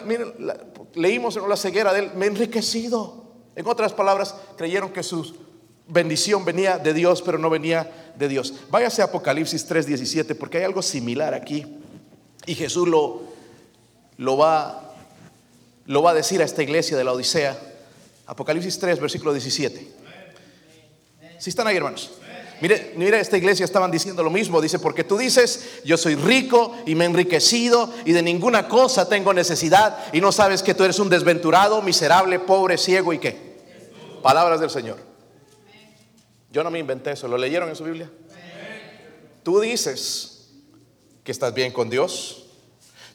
leímos 0.96 1.36
en 1.38 1.48
la 1.48 1.58
ceguera 1.58 1.94
de 1.94 2.00
él, 2.00 2.12
me 2.16 2.26
he 2.26 2.30
enriquecido. 2.30 3.26
En 3.56 3.68
otras 3.68 3.94
palabras, 3.94 4.36
creyeron 4.58 4.92
que 4.92 5.04
su 5.04 5.36
bendición 5.88 6.46
venía 6.46 6.78
de 6.78 6.94
Dios, 6.94 7.22
pero 7.22 7.38
no 7.38 7.50
venía 7.50 8.14
de 8.18 8.28
Dios. 8.28 8.54
Váyase 8.70 9.02
a 9.02 9.06
Apocalipsis 9.06 9.68
3:17, 9.68 10.36
porque 10.36 10.60
hay 10.60 10.64
algo 10.64 10.82
similar 10.82 11.34
aquí. 11.34 11.66
Y 12.46 12.56
Jesús 12.56 12.88
lo, 12.88 13.22
lo, 14.18 14.38
va, 14.38 14.94
lo 15.86 16.02
va 16.02 16.12
a 16.12 16.14
decir 16.14 16.42
a 16.42 16.46
esta 16.46 16.64
iglesia 16.64 16.98
de 16.98 17.04
la 17.04 17.12
Odisea. 17.12 17.58
Apocalipsis 18.26 18.80
3, 18.80 19.00
versículo 19.00 19.34
17. 19.34 19.88
Si 21.38 21.50
están 21.50 21.68
ahí, 21.68 21.76
hermanos. 21.76 22.12
Mire, 22.62 22.94
mire, 22.96 23.20
esta 23.20 23.38
iglesia 23.38 23.66
estaban 23.66 23.90
diciendo 23.90 24.24
lo 24.24 24.30
mismo. 24.30 24.62
Dice, 24.62 24.78
porque 24.78 25.04
tú 25.04 25.18
dices, 25.18 25.82
yo 25.84 25.98
soy 25.98 26.16
rico 26.16 26.76
y 26.86 26.94
me 26.94 27.06
he 27.06 27.08
enriquecido 27.08 27.92
y 28.06 28.12
de 28.12 28.22
ninguna 28.22 28.68
cosa 28.68 29.10
tengo 29.10 29.34
necesidad 29.34 29.98
y 30.14 30.22
no 30.22 30.32
sabes 30.32 30.62
que 30.62 30.76
tú 30.76 30.84
eres 30.84 31.00
un 31.00 31.10
desventurado, 31.10 31.82
miserable, 31.82 32.40
pobre, 32.40 32.78
ciego 32.78 33.14
y 33.14 33.20
qué. 33.20 33.36
Palabras 34.22 34.60
del 34.60 34.70
Señor. 34.70 34.98
Yo 36.52 36.64
no 36.64 36.70
me 36.70 36.78
inventé 36.78 37.12
eso. 37.12 37.28
¿Lo 37.28 37.38
leyeron 37.38 37.68
en 37.70 37.76
su 37.76 37.84
Biblia? 37.84 38.12
Tú 39.42 39.60
dices 39.60 40.50
que 41.24 41.32
estás 41.32 41.54
bien 41.54 41.72
con 41.72 41.90
Dios. 41.90 42.46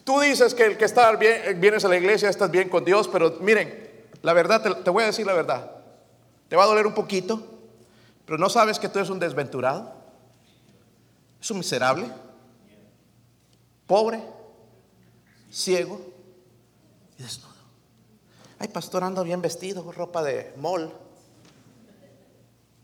Tú 0.02 0.20
dices 0.20 0.54
que 0.54 0.64
el 0.64 0.76
que 0.76 0.84
está 0.84 1.12
bien, 1.12 1.60
vienes 1.60 1.84
a 1.84 1.88
la 1.88 1.96
iglesia, 1.96 2.28
estás 2.28 2.50
bien 2.50 2.68
con 2.68 2.84
Dios, 2.84 3.08
pero 3.08 3.38
miren, 3.40 3.90
la 4.22 4.32
verdad, 4.32 4.82
te 4.82 4.90
voy 4.90 5.04
a 5.04 5.06
decir 5.06 5.26
la 5.26 5.34
verdad. 5.34 5.70
Te 6.48 6.56
va 6.56 6.64
a 6.64 6.66
doler 6.66 6.86
un 6.86 6.94
poquito, 6.94 7.55
pero 8.26 8.38
no 8.38 8.50
sabes 8.50 8.78
que 8.78 8.88
tú 8.88 8.98
eres 8.98 9.10
un 9.10 9.20
desventurado, 9.20 9.94
es 11.40 11.50
un 11.50 11.58
miserable, 11.58 12.10
pobre, 13.86 14.20
ciego 15.50 16.00
y 17.18 17.22
desnudo. 17.22 17.54
Ay, 18.58 18.68
pastor, 18.68 19.04
ando 19.04 19.22
bien 19.22 19.40
vestido, 19.40 19.90
ropa 19.92 20.22
de 20.22 20.52
mol. 20.56 20.92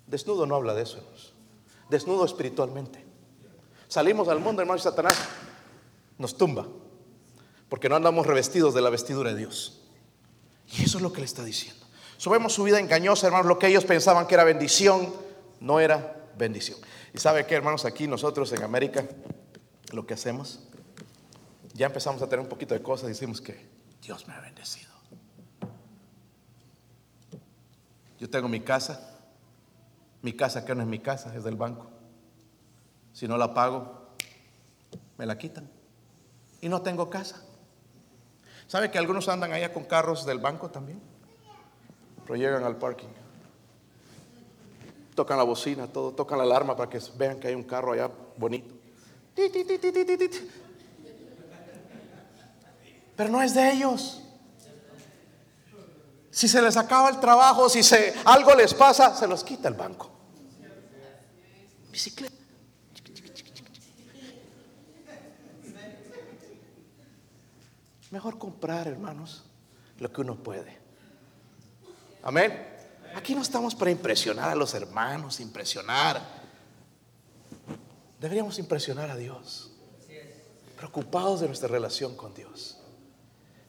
Desnudo 0.07 0.47
no 0.47 0.55
habla 0.55 0.75
de 0.75 0.83
eso, 0.83 0.99
hermanos. 0.99 1.33
Desnudo 1.89 2.25
espiritualmente. 2.25 3.05
Salimos 3.89 4.29
al 4.29 4.39
mundo, 4.39 4.63
hermanos, 4.63 4.83
y 4.83 4.85
Satanás 4.85 5.15
nos 6.19 6.37
tumba. 6.37 6.67
Porque 7.69 7.89
no 7.89 7.97
andamos 7.97 8.27
revestidos 8.27 8.75
de 8.75 8.83
la 8.83 8.91
vestidura 8.91 9.33
de 9.33 9.39
Dios. 9.39 9.81
Y 10.79 10.85
eso 10.85 10.99
es 10.99 11.03
lo 11.03 11.13
que 11.13 11.21
le 11.21 11.25
está 11.25 11.43
diciendo. 11.43 11.85
Subemos 12.19 12.53
su 12.53 12.63
vida 12.63 12.79
engañosa, 12.79 13.27
hermanos. 13.27 13.47
Lo 13.47 13.59
que 13.59 13.67
ellos 13.67 13.85
pensaban 13.85 14.27
que 14.27 14.35
era 14.35 14.45
bendición, 14.45 15.13
no 15.63 15.79
era 15.81 16.29
bendición. 16.37 16.79
Y 17.15 17.19
sabe 17.19 17.47
que, 17.47 17.55
hermanos, 17.55 17.85
aquí 17.85 18.07
nosotros 18.07 18.53
en 18.53 18.63
América, 18.65 19.07
lo 19.93 20.07
que 20.07 20.15
hacemos, 20.15 20.61
ya 21.73 21.87
empezamos 21.87 22.21
a 22.21 22.27
tener 22.27 22.41
un 22.41 22.49
poquito 22.49 22.75
de 22.75 22.83
cosas, 22.83 23.09
decimos 23.09 23.41
que 23.41 23.69
Dios 24.03 24.27
me 24.27 24.35
ha 24.35 24.41
bendecido. 24.41 24.91
Yo 28.19 28.29
tengo 28.29 28.49
mi 28.49 28.61
casa, 28.61 29.21
mi 30.21 30.33
casa 30.33 30.65
que 30.65 30.75
no 30.75 30.83
es 30.83 30.89
mi 30.89 30.99
casa, 30.99 31.35
es 31.35 31.45
del 31.45 31.57
banco. 31.57 31.91
Si 33.13 33.29
no 33.29 33.37
la 33.37 33.55
pago, 33.55 34.15
me 35.17 35.27
la 35.27 35.39
quitan. 35.39 35.71
Y 36.61 36.69
no 36.69 36.83
tengo 36.83 37.09
casa. 37.09 37.43
¿Sabe 38.67 38.91
que 38.91 38.99
algunos 38.99 39.29
andan 39.29 39.53
allá 39.53 39.73
con 39.73 39.85
carros 39.85 40.25
del 40.25 40.39
banco 40.39 40.71
también? 40.71 41.01
Pero 42.25 42.37
llegan 42.37 42.65
al 42.65 42.77
parking 42.77 43.22
tocan 45.15 45.37
la 45.37 45.45
bocina, 45.45 45.87
todo, 45.87 46.13
tocan 46.13 46.39
la 46.39 46.45
alarma 46.45 46.77
para 46.77 46.91
que 46.91 47.01
vean 47.17 47.39
que 47.39 47.49
hay 47.49 47.55
un 47.55 47.65
carro 47.65 47.93
allá 47.93 48.11
bonito. 48.37 48.75
Pero 53.17 53.31
no 53.31 53.43
es 53.43 53.55
de 53.55 53.73
ellos. 53.73 54.23
Si 56.31 56.49
se 56.49 56.63
les 56.63 56.77
acaba 56.77 57.11
el 57.11 57.21
trabajo, 57.21 57.69
si 57.69 57.83
se, 57.83 58.15
algo 58.25 58.55
les 58.55 58.73
pasa, 58.73 59.15
se 59.15 59.27
los 59.27 59.45
quita 59.45 59.69
el 59.69 59.75
banco. 59.75 60.11
Bicicleta. 61.91 62.33
Mejor 68.11 68.39
comprar, 68.39 68.89
hermanos, 68.89 69.45
lo 69.99 70.13
que 70.13 70.21
uno 70.21 70.37
puede. 70.37 70.79
Amén. 72.23 72.72
Aquí 73.15 73.35
no 73.35 73.43
estamos 73.43 73.75
para 73.75 73.91
impresionar 73.91 74.51
a 74.51 74.55
los 74.55 74.75
hermanos, 74.75 75.41
impresionar. 75.41 76.23
Deberíamos 78.21 78.59
impresionar 78.59 79.11
a 79.11 79.17
Dios. 79.17 79.71
Preocupados 80.77 81.41
de 81.41 81.47
nuestra 81.47 81.69
relación 81.69 82.17
con 82.17 82.35
Dios. 82.35 82.79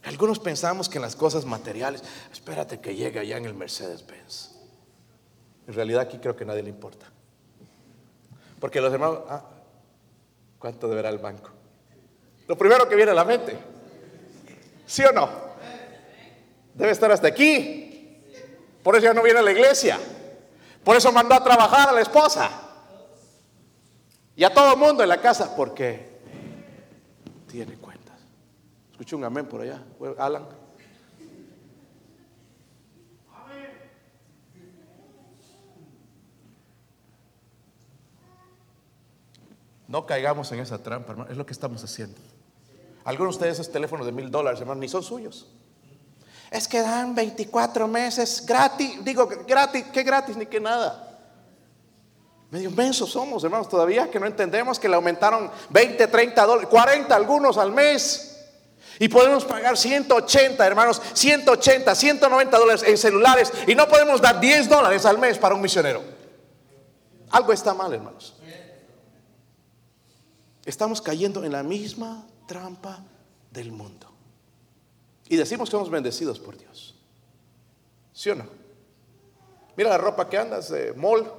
Algunos 0.04 0.38
pensamos 0.38 0.88
que 0.88 0.98
en 0.98 1.02
las 1.02 1.16
cosas 1.16 1.44
materiales, 1.44 2.02
espérate 2.32 2.80
que 2.80 2.94
llegue 2.94 3.20
allá 3.20 3.36
en 3.36 3.46
el 3.46 3.54
Mercedes-Benz. 3.54 4.50
En 5.66 5.74
realidad 5.74 6.02
aquí 6.02 6.18
creo 6.18 6.36
que 6.36 6.44
a 6.44 6.48
nadie 6.48 6.62
le 6.62 6.68
importa. 6.68 7.06
Porque 8.60 8.80
los 8.80 8.92
hermanos, 8.92 9.20
ah, 9.28 9.44
¿cuánto 10.58 10.88
deberá 10.88 11.08
el 11.08 11.18
banco? 11.18 11.50
Lo 12.46 12.58
primero 12.58 12.88
que 12.88 12.96
viene 12.96 13.12
a 13.12 13.14
la 13.14 13.24
mente. 13.24 13.56
¿Sí 14.86 15.02
o 15.04 15.12
no? 15.12 15.28
Debe 16.74 16.92
estar 16.92 17.10
hasta 17.10 17.28
aquí. 17.28 17.93
Por 18.84 18.94
eso 18.96 19.04
ya 19.06 19.14
no 19.14 19.22
viene 19.22 19.38
a 19.38 19.42
la 19.42 19.50
iglesia. 19.50 19.98
Por 20.84 20.94
eso 20.94 21.10
mandó 21.10 21.34
a 21.34 21.42
trabajar 21.42 21.88
a 21.88 21.92
la 21.92 22.02
esposa. 22.02 22.50
Y 24.36 24.44
a 24.44 24.52
todo 24.52 24.74
el 24.74 24.78
mundo 24.78 25.02
en 25.02 25.08
la 25.08 25.22
casa. 25.22 25.56
Porque 25.56 26.20
tiene 27.50 27.76
cuentas. 27.76 28.14
Escuché 28.92 29.16
un 29.16 29.24
amén 29.24 29.46
por 29.46 29.62
allá. 29.62 29.82
Alan. 30.18 30.46
No 39.88 40.04
caigamos 40.04 40.52
en 40.52 40.60
esa 40.60 40.82
trampa, 40.82 41.12
hermano. 41.12 41.30
Es 41.30 41.38
lo 41.38 41.46
que 41.46 41.54
estamos 41.54 41.82
haciendo. 41.82 42.20
Algunos 43.04 43.40
de 43.40 43.48
esos 43.48 43.72
teléfonos 43.72 44.04
de 44.04 44.12
mil 44.12 44.30
dólares, 44.30 44.60
hermano, 44.60 44.80
ni 44.82 44.88
son 44.88 45.02
suyos 45.02 45.53
es 46.54 46.68
que 46.68 46.80
dan 46.80 47.16
24 47.16 47.88
meses 47.88 48.44
gratis. 48.46 49.04
Digo, 49.04 49.28
gratis, 49.44 49.86
¿qué 49.92 50.04
gratis 50.04 50.36
ni 50.36 50.46
qué 50.46 50.60
nada? 50.60 51.18
Medio 52.48 52.70
mensos 52.70 53.10
somos, 53.10 53.42
hermanos, 53.42 53.68
todavía 53.68 54.08
que 54.08 54.20
no 54.20 54.26
entendemos 54.26 54.78
que 54.78 54.88
le 54.88 54.94
aumentaron 54.94 55.50
20, 55.70 56.06
30 56.06 56.46
dólares, 56.46 56.68
40 56.70 57.12
algunos 57.12 57.58
al 57.58 57.72
mes. 57.72 58.38
Y 59.00 59.08
podemos 59.08 59.44
pagar 59.44 59.76
180, 59.76 60.64
hermanos, 60.64 61.02
180, 61.14 61.92
190 61.92 62.56
dólares 62.56 62.84
en 62.86 62.96
celulares 62.98 63.52
y 63.66 63.74
no 63.74 63.88
podemos 63.88 64.20
dar 64.20 64.38
10 64.38 64.68
dólares 64.68 65.04
al 65.04 65.18
mes 65.18 65.36
para 65.38 65.56
un 65.56 65.60
misionero. 65.60 66.04
Algo 67.30 67.52
está 67.52 67.74
mal, 67.74 67.92
hermanos. 67.92 68.36
Estamos 70.64 71.02
cayendo 71.02 71.42
en 71.42 71.50
la 71.50 71.64
misma 71.64 72.24
trampa 72.46 73.00
del 73.50 73.72
mundo. 73.72 74.03
Y 75.28 75.36
decimos 75.36 75.68
que 75.68 75.72
somos 75.72 75.90
bendecidos 75.90 76.38
por 76.38 76.56
Dios. 76.56 76.94
¿Sí 78.12 78.30
o 78.30 78.34
no? 78.34 78.46
Mira 79.76 79.90
la 79.90 79.98
ropa 79.98 80.28
que 80.28 80.38
andas 80.38 80.70
de 80.70 80.92
mall, 80.92 81.30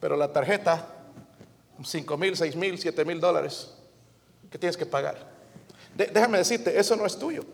pero 0.00 0.16
la 0.16 0.32
tarjeta, 0.32 0.86
5 1.84 2.16
mil, 2.16 2.36
6 2.36 2.56
mil, 2.56 2.78
7 2.78 3.04
mil 3.04 3.20
dólares, 3.20 3.74
¿qué 4.50 4.58
tienes 4.58 4.76
que 4.76 4.86
pagar? 4.86 5.30
déjame 5.94 6.38
decirte, 6.38 6.78
eso 6.78 6.96
no 6.96 7.04
es 7.04 7.18
tuyo. 7.18 7.44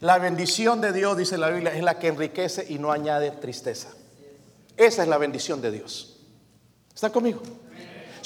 La 0.00 0.18
bendición 0.18 0.80
de 0.80 0.92
Dios, 0.92 1.16
dice 1.16 1.36
la 1.36 1.50
Biblia, 1.50 1.74
es 1.74 1.82
la 1.82 1.98
que 1.98 2.06
enriquece 2.06 2.64
y 2.68 2.78
no 2.78 2.92
añade 2.92 3.32
tristeza. 3.32 3.88
Esa 4.76 5.02
es 5.02 5.08
la 5.08 5.18
bendición 5.18 5.60
de 5.60 5.72
Dios. 5.72 6.20
¿Están 6.94 7.10
conmigo? 7.10 7.42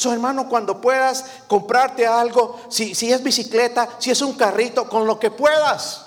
So, 0.03 0.13
hermano, 0.13 0.49
cuando 0.49 0.81
puedas 0.81 1.25
comprarte 1.47 2.05
algo, 2.05 2.61
si, 2.69 2.93
si 2.93 3.13
es 3.13 3.23
bicicleta, 3.23 3.89
si 4.01 4.11
es 4.11 4.21
un 4.21 4.33
carrito, 4.33 4.89
con 4.89 5.07
lo 5.07 5.17
que 5.21 5.31
puedas. 5.31 6.07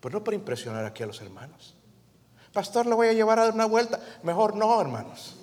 Pues 0.00 0.14
no 0.14 0.24
para 0.24 0.34
impresionar 0.34 0.86
aquí 0.86 1.02
a 1.02 1.06
los 1.06 1.20
hermanos. 1.20 1.74
Pastor, 2.50 2.86
le 2.86 2.94
voy 2.94 3.08
a 3.08 3.12
llevar 3.12 3.38
a 3.38 3.44
dar 3.44 3.52
una 3.52 3.66
vuelta. 3.66 4.00
Mejor 4.22 4.56
no, 4.56 4.80
hermanos. 4.80 5.36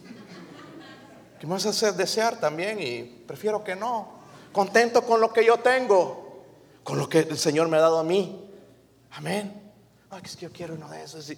Que 1.39 1.45
me 1.45 1.53
vas 1.53 1.68
a 1.68 1.70
hacer 1.70 1.93
desear 1.93 2.39
también 2.39 2.82
y 2.82 3.03
prefiero 3.03 3.64
que 3.64 3.76
no. 3.76 4.08
Contento 4.51 5.03
con 5.03 5.22
lo 5.22 5.32
que 5.32 5.45
yo 5.45 5.58
tengo, 5.60 6.43
con 6.84 6.97
lo 6.97 7.08
que 7.08 7.20
el 7.20 7.38
Señor 7.38 7.68
me 7.68 7.78
ha 7.78 7.82
dado 7.82 7.99
a 7.99 8.03
mí. 8.03 8.49
Amén. 9.12 9.72
Ay, 10.10 10.24
es 10.26 10.36
que 10.36 10.47
yo 10.47 10.51
quiero 10.51 10.74
uno 10.74 10.89
de 10.89 11.03
esos. 11.03 11.32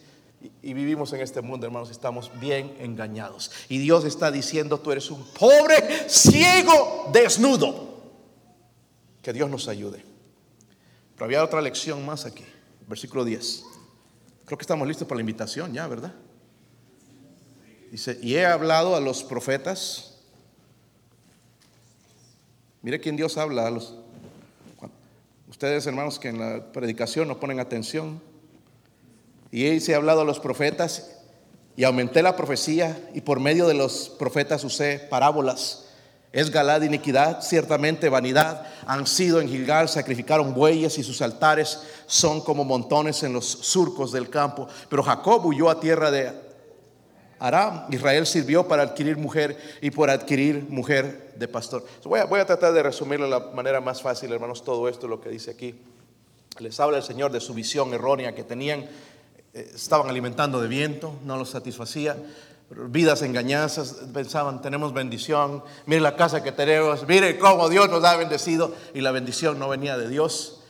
Vivimos 0.62 1.12
en 1.14 1.22
este 1.22 1.42
mundo, 1.42 1.66
hermanos, 1.66 1.90
estamos 1.90 2.32
bien 2.40 2.76
engañados. 2.80 3.52
Y 3.70 3.80
Dios 3.80 4.06
está 4.06 4.32
diciendo, 4.32 4.80
tú 4.80 4.92
eres 4.92 5.10
un 5.10 5.24
pobre, 5.26 6.10
ciego, 6.10 7.10
desnudo. 7.12 7.88
Que 9.22 9.34
Dios 9.34 9.50
nos 9.50 9.68
ayude. 9.68 10.04
Pero 11.16 11.26
había 11.26 11.44
otra 11.44 11.62
lección 11.62 12.06
más 12.06 12.26
aquí, 12.26 12.46
versículo 12.88 13.26
10. 13.26 13.64
Creo 14.46 14.58
que 14.58 14.64
estamos 14.64 14.88
listos 14.88 15.08
para 15.08 15.18
la 15.18 15.22
invitación 15.22 15.74
ya, 15.74 15.88
¿verdad? 15.88 16.14
Dice, 17.92 18.20
y 18.22 18.36
he 18.36 18.46
hablado 18.46 18.96
a 18.96 19.00
los 19.00 19.24
profetas. 19.24 20.18
Mire 22.82 23.00
quién 23.00 23.16
Dios 23.16 23.38
habla 23.38 23.68
a 23.68 23.72
los... 23.72 23.96
Ustedes, 25.50 25.88
hermanos, 25.88 26.20
que 26.20 26.28
en 26.30 26.40
la 26.40 26.72
predicación 26.72 27.28
no 27.28 27.40
ponen 27.40 27.60
atención. 27.60 28.22
Y 29.52 29.80
se 29.80 29.94
ha 29.94 29.98
hablado 29.98 30.22
a 30.22 30.26
los 30.26 30.40
profetas 30.40 31.12
y 31.76 31.84
aumenté 31.84 32.22
la 32.22 32.36
profecía 32.36 33.00
y 33.14 33.22
por 33.22 33.40
medio 33.40 33.68
de 33.68 33.76
los 33.76 34.10
profetas 34.18 34.64
usé 34.64 35.00
parábolas. 35.00 35.86
Es 36.34 36.52
Galad 36.52 36.82
iniquidad, 36.82 37.42
ciertamente 37.42 38.10
vanidad. 38.10 38.66
Han 38.86 39.08
sido 39.08 39.40
en 39.40 39.48
Gilgal, 39.48 39.88
sacrificaron 39.88 40.54
bueyes 40.54 40.98
y 40.98 41.04
sus 41.04 41.22
altares 41.22 41.82
son 42.06 42.42
como 42.42 42.66
montones 42.66 43.24
en 43.24 43.34
los 43.34 43.46
surcos 43.46 44.12
del 44.12 44.30
campo. 44.30 44.68
Pero 44.90 45.04
Jacob 45.04 45.46
huyó 45.46 45.70
a 45.70 45.80
tierra 45.80 46.12
de 46.12 46.34
Aram. 47.40 47.86
Israel 47.92 48.26
sirvió 48.26 48.68
para 48.68 48.84
adquirir 48.84 49.18
mujer 49.18 49.58
y 49.82 49.92
por 49.92 50.10
adquirir 50.10 50.66
mujer 50.70 51.34
de 51.38 51.48
pastor. 51.48 51.86
Voy 52.04 52.20
a, 52.20 52.26
voy 52.26 52.40
a 52.40 52.46
tratar 52.46 52.74
de 52.74 52.84
resumirlo 52.84 53.26
de 53.26 53.32
la 53.32 53.52
manera 53.54 53.80
más 53.80 54.02
fácil, 54.02 54.32
hermanos, 54.34 54.64
todo 54.64 54.90
esto 54.90 55.08
lo 55.08 55.22
que 55.22 55.30
dice 55.30 55.52
aquí. 55.52 55.80
Les 56.60 56.80
habla 56.80 56.98
el 56.98 57.04
Señor 57.04 57.32
de 57.32 57.40
su 57.40 57.54
visión 57.54 57.94
errónea 57.94 58.34
que 58.34 58.44
tenían 58.44 58.86
estaban 59.74 60.10
alimentando 60.10 60.62
de 60.62 60.68
viento, 60.68 61.14
no 61.26 61.38
los 61.38 61.50
satisfacía. 61.50 62.18
Vidas 62.70 63.22
engañadas, 63.22 63.98
pensaban, 64.14 64.62
tenemos 64.62 64.94
bendición, 64.94 65.64
mire 65.86 66.02
la 66.02 66.16
casa 66.16 66.44
que 66.44 66.52
tenemos, 66.52 67.08
mire 67.08 67.40
cómo 67.40 67.70
Dios 67.70 67.90
nos 67.90 68.04
ha 68.04 68.18
bendecido 68.18 68.74
y 68.94 69.02
la 69.02 69.12
bendición 69.12 69.58
no 69.58 69.70
venía 69.70 69.98
de 69.98 70.10
Dios. 70.10 70.62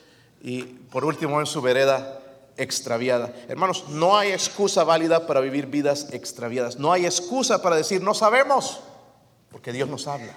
Y 0.42 0.62
por 0.62 1.06
último 1.06 1.40
en 1.40 1.48
su 1.48 1.62
vereda 1.62 2.22
extraviada. 2.58 3.34
Hermanos, 3.48 3.86
no 3.90 4.18
hay 4.18 4.32
excusa 4.32 4.84
válida 4.84 5.26
para 5.26 5.40
vivir 5.40 5.68
vidas 5.68 6.10
extraviadas. 6.12 6.78
No 6.78 6.92
hay 6.92 7.06
excusa 7.06 7.62
para 7.62 7.76
decir 7.76 8.02
no 8.02 8.14
sabemos, 8.14 8.80
porque 9.52 9.72
Dios 9.72 9.90
nos 9.90 10.08
habla. 10.08 10.36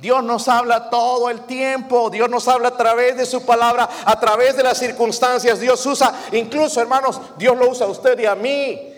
Dios 0.00 0.24
nos 0.24 0.48
habla 0.48 0.88
todo 0.88 1.28
el 1.28 1.42
tiempo. 1.42 2.08
Dios 2.10 2.28
nos 2.30 2.48
habla 2.48 2.68
a 2.68 2.76
través 2.76 3.16
de 3.16 3.26
su 3.26 3.44
palabra, 3.44 3.88
a 4.04 4.18
través 4.18 4.56
de 4.56 4.62
las 4.62 4.78
circunstancias. 4.78 5.60
Dios 5.60 5.84
usa, 5.84 6.12
incluso 6.32 6.80
hermanos, 6.80 7.20
Dios 7.36 7.56
lo 7.56 7.68
usa 7.68 7.86
a 7.86 7.90
usted 7.90 8.18
y 8.18 8.26
a 8.26 8.34
mí. 8.34 8.94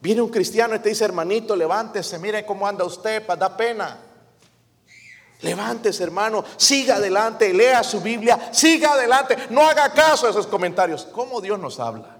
Viene 0.00 0.22
un 0.22 0.30
cristiano 0.30 0.74
y 0.74 0.78
te 0.78 0.88
dice, 0.88 1.04
hermanito, 1.04 1.54
levántese, 1.54 2.18
mire 2.18 2.46
cómo 2.46 2.66
anda 2.66 2.84
usted, 2.84 3.26
da 3.26 3.56
pena. 3.56 3.98
Levántese, 5.40 6.02
hermano, 6.02 6.44
siga 6.56 6.96
adelante, 6.96 7.52
lea 7.52 7.84
su 7.84 8.00
Biblia, 8.00 8.50
siga 8.52 8.94
adelante, 8.94 9.36
no 9.50 9.68
haga 9.68 9.92
caso 9.92 10.26
a 10.26 10.30
esos 10.30 10.46
comentarios. 10.46 11.06
¿Cómo 11.12 11.40
Dios 11.40 11.58
nos 11.58 11.78
habla? 11.78 12.18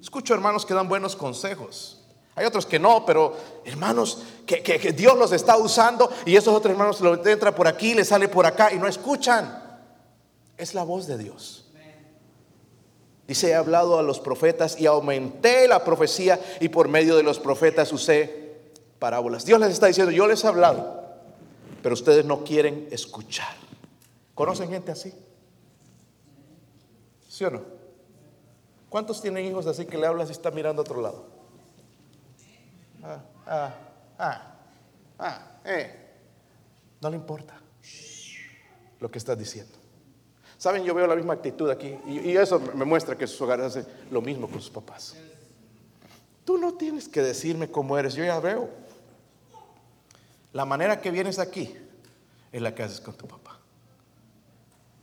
Escucho 0.00 0.32
hermanos 0.32 0.64
que 0.64 0.74
dan 0.74 0.88
buenos 0.88 1.16
consejos. 1.16 1.95
Hay 2.36 2.44
otros 2.44 2.66
que 2.66 2.78
no, 2.78 3.04
pero 3.06 3.34
hermanos, 3.64 4.22
que, 4.44 4.92
Dios 4.92 5.16
los 5.16 5.32
está 5.32 5.56
usando 5.56 6.10
y 6.26 6.36
esos 6.36 6.54
otros 6.54 6.70
hermanos 6.70 7.00
lo 7.00 7.26
entra 7.26 7.54
por 7.54 7.66
aquí, 7.66 7.94
le 7.94 8.04
sale 8.04 8.28
por 8.28 8.44
acá 8.44 8.70
y 8.72 8.78
no 8.78 8.86
escuchan. 8.86 9.80
Es 10.58 10.74
la 10.74 10.82
voz 10.82 11.06
de 11.06 11.16
Dios. 11.16 11.64
Dice, 13.26 13.48
he 13.48 13.54
hablado 13.54 13.98
a 13.98 14.02
los 14.02 14.20
profetas 14.20 14.78
y 14.78 14.86
aumenté 14.86 15.66
la 15.66 15.82
profecía 15.82 16.38
y 16.60 16.68
por 16.68 16.88
medio 16.88 17.16
de 17.16 17.22
los 17.22 17.38
profetas 17.38 17.90
usé 17.90 18.60
parábolas. 18.98 19.46
Dios 19.46 19.58
les 19.58 19.72
está 19.72 19.86
diciendo, 19.86 20.12
yo 20.12 20.28
les 20.28 20.44
he 20.44 20.46
hablado, 20.46 21.04
pero 21.82 21.94
ustedes 21.94 22.26
no 22.26 22.44
quieren 22.44 22.86
escuchar. 22.90 23.56
¿Conocen 24.34 24.68
gente 24.68 24.92
así? 24.92 25.12
¿Sí 27.26 27.44
o 27.44 27.50
no? 27.50 27.62
¿Cuántos 28.90 29.22
tienen 29.22 29.46
hijos 29.46 29.66
así 29.66 29.86
que 29.86 29.96
le 29.96 30.06
hablas 30.06 30.28
y 30.28 30.32
está 30.32 30.50
mirando 30.50 30.82
a 30.82 30.84
otro 30.84 31.00
lado? 31.00 31.35
Ah, 33.06 33.22
ah, 33.46 33.74
ah, 34.18 34.54
ah, 35.18 35.60
eh. 35.64 36.06
No 37.00 37.10
le 37.10 37.16
importa 37.16 37.60
lo 39.00 39.10
que 39.10 39.18
estás 39.18 39.38
diciendo. 39.38 39.76
Saben, 40.58 40.84
yo 40.84 40.94
veo 40.94 41.06
la 41.06 41.14
misma 41.14 41.34
actitud 41.34 41.68
aquí 41.68 41.98
y, 42.06 42.36
eso 42.36 42.58
me 42.74 42.84
muestra 42.84 43.16
que 43.16 43.26
sus 43.26 43.40
hogares 43.42 43.66
hacen 43.66 43.86
lo 44.10 44.22
mismo 44.22 44.48
con 44.48 44.60
sus 44.60 44.70
papás. 44.70 45.14
Tú 46.44 46.56
no 46.56 46.74
tienes 46.74 47.08
que 47.08 47.22
decirme 47.22 47.70
cómo 47.70 47.98
eres, 47.98 48.14
yo 48.14 48.24
ya 48.24 48.40
veo. 48.40 48.70
La 50.52 50.64
manera 50.64 51.00
que 51.00 51.10
vienes 51.10 51.38
aquí 51.38 51.76
es 52.50 52.62
la 52.62 52.74
que 52.74 52.82
haces 52.82 53.00
con 53.00 53.14
tu 53.14 53.26
papá. 53.26 53.58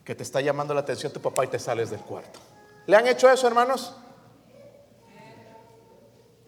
Que 0.04 0.16
te 0.16 0.24
está 0.24 0.41
llamando 0.41 0.74
la 0.74 0.80
atención 0.80 1.14
tu 1.14 1.22
papá 1.22 1.45
y 1.45 1.49
te 1.49 1.60
sales 1.60 1.91
del 1.91 1.99
cuarto. 1.99 2.39
¿Le 2.88 2.95
han 2.95 3.08
hecho 3.08 3.30
eso, 3.30 3.47
hermanos? 3.47 3.95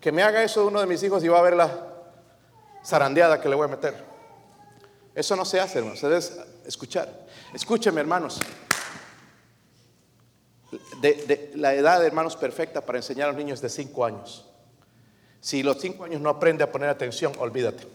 Que 0.06 0.12
me 0.12 0.22
haga 0.22 0.43
eso 0.43 0.68
uno 0.68 0.80
de 0.80 0.86
mis 0.86 1.01
hijos 1.01 1.24
y 1.24 1.28
va 1.28 1.39
a 1.39 1.41
ver 1.41 1.56
la 1.56 1.68
zarandeada 2.86 3.41
que 3.41 3.49
le 3.49 3.56
voy 3.56 3.66
a 3.66 3.70
meter. 3.70 3.95
Eso 5.16 5.36
no 5.36 5.43
se 5.43 5.60
hace, 5.60 5.80
hermanos, 5.80 5.99
se 5.99 6.08
debe 6.08 6.24
escuchar. 6.64 7.26
Escúcheme, 7.56 8.01
hermanos. 8.01 8.39
La 11.56 11.74
edad 11.74 12.06
hermanos 12.06 12.36
perfecta 12.38 12.82
para 12.82 12.99
enseñar 12.99 13.30
a 13.30 13.32
los 13.32 13.38
niños 13.39 13.62
de 13.62 13.70
5 13.70 14.06
años. 14.06 14.45
Si 15.41 15.64
los 15.64 15.82
5 15.82 16.03
años 16.03 16.22
no 16.22 16.30
aprende 16.30 16.64
a 16.64 16.72
poner 16.72 16.89
atención, 16.89 17.34
olvídate, 17.39 17.88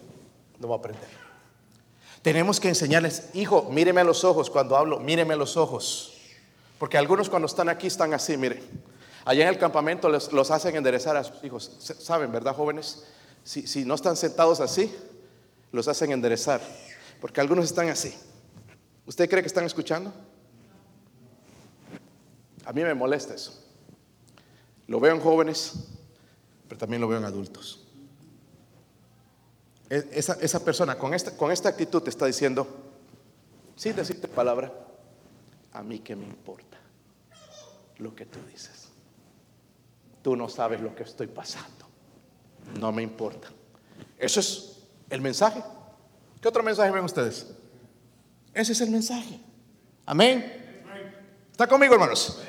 no 0.59 0.69
va 0.69 0.75
a 0.75 0.79
aprender. 0.79 1.09
Tenemos 2.23 2.59
que 2.59 2.71
enseñarles, 2.71 3.29
hijo, 3.35 3.69
míreme 3.71 4.01
a 4.01 4.05
los 4.05 4.25
ojos 4.25 4.51
cuando 4.51 4.77
hablo, 4.77 4.99
míreme 4.99 5.35
a 5.35 5.37
los 5.37 5.57
ojos. 5.57 6.15
Porque 6.77 6.99
algunos 6.99 7.31
cuando 7.31 7.47
están 7.47 7.69
aquí 7.69 7.87
están 7.87 8.13
así, 8.15 8.37
mire. 8.37 8.61
Allá 9.31 9.45
en 9.45 9.51
el 9.51 9.59
campamento 9.59 10.09
los, 10.09 10.51
hacen 10.51 10.75
enderezar 10.75 11.17
a 11.17 11.23
sus 11.23 11.45
hijos. 11.45 11.71
Saben, 12.01 12.33
¿verdad, 12.33 12.53
jóvenes? 12.53 13.05
Si, 13.45 13.65
si 13.65 13.85
no 13.85 13.95
están 13.95 14.17
sentados 14.17 14.59
así, 14.59 14.93
los 15.71 15.87
hacen 15.87 16.11
enderezar. 16.11 16.61
Porque 17.21 17.41
algunos 17.41 17.67
están 17.67 17.89
así. 17.91 18.13
¿Usted 19.07 19.31
cree 19.31 19.41
que 19.41 19.47
están 19.47 19.65
escuchando? 19.65 20.13
A 22.65 22.73
mí 22.73 22.83
me 22.83 22.93
molesta 22.93 23.33
eso. 23.33 23.57
Lo 24.89 24.99
veo 24.99 25.15
en 25.15 25.21
jóvenes, 25.21 25.75
pero 26.67 26.81
también 26.81 27.01
lo 27.01 27.07
veo 27.07 27.19
en 27.19 27.25
adultos. 27.25 27.87
E, 29.91 30.09
esa, 30.11 30.39
esa 30.41 30.65
persona 30.65 30.99
con 30.99 31.15
esta, 31.15 31.37
con 31.37 31.53
esta 31.53 31.69
actitud 31.69 32.03
te 32.03 32.11
está 32.11 32.27
diciendo, 32.27 32.67
sin 33.77 33.95
decirte 33.95 34.27
palabra, 34.27 34.73
a 35.73 35.85
mí 35.85 36.01
que 36.01 36.17
me 36.17 36.27
importa 36.27 36.79
lo 37.99 38.13
que 38.17 38.27
tú 38.27 38.41
dices. 38.53 38.90
Tú 40.23 40.37
no 40.37 40.49
sabes 40.49 40.81
lo 40.81 40.95
que 40.95 41.03
estoy 41.03 41.27
pasando. 41.27 41.87
No 42.79 42.93
me 42.93 43.03
importa. 43.03 43.49
Eso 44.19 44.41
es 44.41 44.83
el 45.09 45.21
mensaje. 45.21 45.63
¿Qué 46.41 46.49
otro 46.49 46.63
mensaje 46.63 46.91
ven 46.91 47.05
ustedes? 47.05 47.47
Ese 48.53 48.73
es 48.73 48.81
el 48.81 48.91
mensaje. 48.91 49.41
Amén. 50.07 50.57
¿Está 51.53 51.67
conmigo, 51.67 51.95
hermanos? 51.95 52.41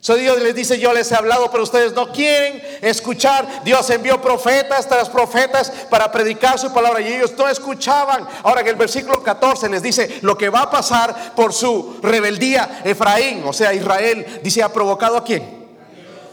So 0.00 0.14
Dios 0.14 0.40
les 0.40 0.54
dice, 0.54 0.78
yo 0.78 0.92
les 0.92 1.10
he 1.10 1.16
hablado, 1.16 1.50
pero 1.50 1.64
ustedes 1.64 1.92
no 1.92 2.12
quieren 2.12 2.62
escuchar. 2.80 3.64
Dios 3.64 3.88
envió 3.90 4.20
profetas 4.22 4.88
tras 4.88 5.08
profetas 5.08 5.70
para 5.90 6.12
predicar 6.12 6.58
su 6.58 6.72
palabra 6.72 7.00
y 7.00 7.14
ellos 7.14 7.32
no 7.36 7.48
escuchaban. 7.48 8.24
Ahora 8.44 8.60
en 8.60 8.68
el 8.68 8.76
versículo 8.76 9.22
14 9.22 9.68
les 9.68 9.82
dice 9.82 10.20
lo 10.22 10.38
que 10.38 10.48
va 10.48 10.62
a 10.62 10.70
pasar 10.70 11.34
por 11.34 11.52
su 11.52 11.98
rebeldía. 12.02 12.82
Efraín, 12.84 13.42
o 13.44 13.52
sea, 13.52 13.74
Israel, 13.74 14.40
dice, 14.44 14.62
¿ha 14.62 14.72
provocado 14.72 15.16
a 15.16 15.24
quién? 15.24 15.55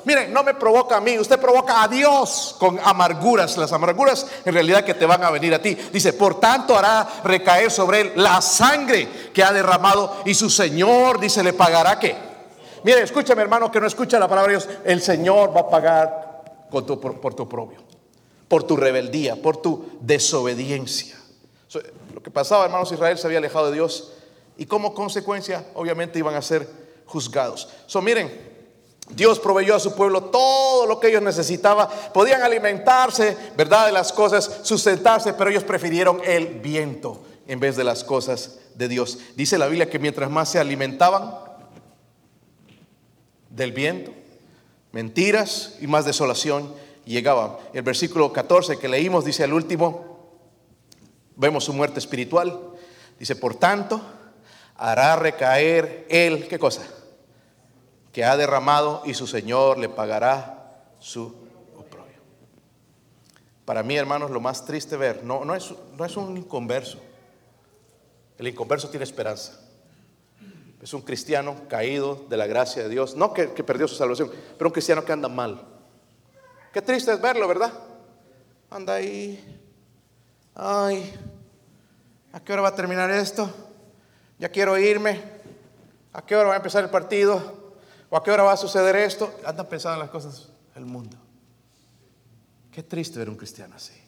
Miren, 0.06 0.34
no 0.34 0.44
me 0.44 0.54
provoca 0.54 0.98
a 0.98 1.02
mí, 1.02 1.18
usted 1.18 1.40
provoca 1.40 1.82
a 1.82 1.88
Dios 1.88 2.56
con 2.60 2.80
amarguras, 2.84 3.58
las 3.58 3.72
amarguras 3.72 4.28
en 4.44 4.54
realidad 4.54 4.84
que 4.84 4.94
te 4.94 5.06
van 5.06 5.24
a 5.24 5.32
venir 5.32 5.54
a 5.54 5.62
ti. 5.62 5.76
Dice, 5.76 6.14
por 6.14 6.40
tanto 6.40 6.78
hará 6.78 7.22
recaer 7.24 7.72
sobre 7.72 8.02
él 8.02 8.12
la 8.16 8.42
sangre 8.42 9.08
que 9.34 9.44
ha 9.44 9.54
derramado 9.54 10.22
y 10.26 10.34
su 10.34 10.50
Señor, 10.50 11.20
dice, 11.20 11.44
le 11.44 11.54
pagará 11.54 12.00
qué. 12.00 12.16
Miren, 12.84 13.04
escúchame 13.04 13.42
hermano 13.42 13.72
que 13.72 13.80
no 13.80 13.88
escucha 13.88 14.20
la 14.20 14.28
palabra 14.28 14.52
de 14.52 14.60
Dios, 14.60 14.78
el 14.84 15.02
Señor 15.02 15.56
va 15.56 15.62
a 15.62 15.70
pagar 15.70 16.44
por, 16.70 16.86
por 17.22 17.34
tu 17.34 17.48
propio, 17.48 17.80
por 18.48 18.64
tu 18.64 18.76
rebeldía, 18.76 19.42
por 19.42 19.58
tu 19.58 19.90
desobediencia. 20.02 21.18
Lo 22.14 22.22
que 22.22 22.30
pasaba, 22.30 22.66
hermanos, 22.66 22.92
Israel 22.92 23.18
se 23.18 23.26
había 23.26 23.40
alejado 23.40 23.68
de 23.68 23.74
Dios 23.74 24.12
y 24.58 24.66
como 24.66 24.94
consecuencia, 24.94 25.66
obviamente, 25.76 26.20
iban 26.20 26.36
a 26.36 26.42
ser 26.42 26.68
juzgados. 27.06 27.70
So, 27.88 28.02
miren, 28.02 28.53
Dios 29.10 29.40
proveyó 29.40 29.76
a 29.76 29.80
su 29.80 29.96
pueblo 29.96 30.26
todo 30.26 30.86
lo 30.86 31.00
que 31.00 31.10
ellos 31.10 31.22
necesitaban. 31.22 31.88
Podían 32.14 32.42
alimentarse, 32.42 33.38
¿verdad? 33.58 33.88
De 33.88 33.92
las 33.92 34.14
cosas, 34.14 34.62
sustentarse, 34.64 35.34
pero 35.34 35.50
ellos 35.50 35.64
prefirieron 35.64 36.22
el 36.24 36.60
viento 36.60 37.22
en 37.48 37.60
vez 37.60 37.76
de 37.76 37.84
las 37.84 38.04
cosas 38.04 38.60
de 38.76 38.88
Dios. 38.88 39.20
Dice 39.36 39.58
la 39.58 39.68
Biblia 39.68 39.90
que 39.90 40.00
mientras 40.00 40.30
más 40.30 40.50
se 40.50 40.60
alimentaban 40.60 41.36
del 43.50 43.72
viento, 43.72 44.12
mentiras 44.92 45.76
y 45.82 45.88
más 45.88 46.06
desolación 46.06 46.74
llegaban. 47.06 47.58
El 47.74 47.84
versículo 47.84 48.32
14 48.32 48.80
que 48.80 48.88
leímos 48.88 49.26
dice 49.26 49.44
al 49.44 49.54
último, 49.54 50.14
vemos 51.36 51.66
su 51.66 51.74
muerte 51.74 52.00
espiritual. 52.00 52.58
Dice, 53.20 53.36
por 53.36 53.56
tanto, 53.56 54.02
hará 54.76 55.16
recaer 55.18 56.08
él, 56.10 56.48
¿qué 56.48 56.58
cosa? 56.58 56.82
Que 58.14 58.24
ha 58.24 58.38
derramado 58.38 59.02
y 59.06 59.16
su 59.16 59.26
Señor 59.26 59.80
le 59.80 59.90
pagará 59.90 60.86
su 61.00 61.36
oprobio. 61.76 62.22
Para 63.66 63.82
mí, 63.82 63.98
hermanos, 63.98 64.30
lo 64.30 64.40
más 64.40 64.64
triste 64.66 64.96
ver, 64.96 65.24
no, 65.24 65.44
no, 65.44 65.56
es, 65.56 65.74
no 65.98 66.06
es 66.06 66.16
un 66.16 66.38
inconverso. 66.38 67.00
El 68.38 68.48
inconverso 68.48 68.90
tiene 68.90 69.04
esperanza. 69.04 69.60
Es 70.80 70.94
un 70.94 71.02
cristiano 71.02 71.56
caído 71.68 72.26
de 72.30 72.38
la 72.38 72.46
gracia 72.46 72.84
de 72.84 72.90
Dios. 72.90 73.16
No 73.16 73.34
que, 73.34 73.52
que 73.54 73.64
perdió 73.64 73.88
su 73.88 73.96
salvación, 73.96 74.30
pero 74.58 74.68
un 74.68 74.74
cristiano 74.74 75.04
que 75.04 75.12
anda 75.12 75.28
mal. 75.28 75.66
Qué 76.72 76.82
triste 76.82 77.14
es 77.14 77.22
verlo, 77.22 77.48
¿verdad? 77.48 77.74
Anda 78.70 78.96
ahí. 78.96 79.60
Ay, 80.54 81.12
¿a 82.32 82.40
qué 82.40 82.54
hora 82.54 82.62
va 82.62 82.68
a 82.68 82.76
terminar 82.76 83.10
esto? 83.10 83.50
Ya 84.38 84.50
quiero 84.50 84.78
irme. 84.78 85.20
¿A 86.12 86.24
qué 86.24 86.36
hora 86.36 86.50
va 86.50 86.54
a 86.54 86.58
empezar 86.58 86.84
el 86.84 86.92
partido? 86.92 87.63
¿O 88.14 88.18
a 88.18 88.22
qué 88.24 88.30
hora 88.30 88.44
va 88.44 88.52
a 88.54 88.58
suceder 88.58 88.96
esto? 88.96 89.40
Andan 89.44 89.66
pensando 89.66 89.96
en 89.96 90.02
las 90.02 90.12
cosas 90.12 90.48
del 90.76 90.86
mundo. 90.86 91.18
Qué 92.72 92.84
triste 92.84 93.18
ver 93.18 93.28
un 93.28 93.36
cristiano 93.36 93.76
así 93.76 94.03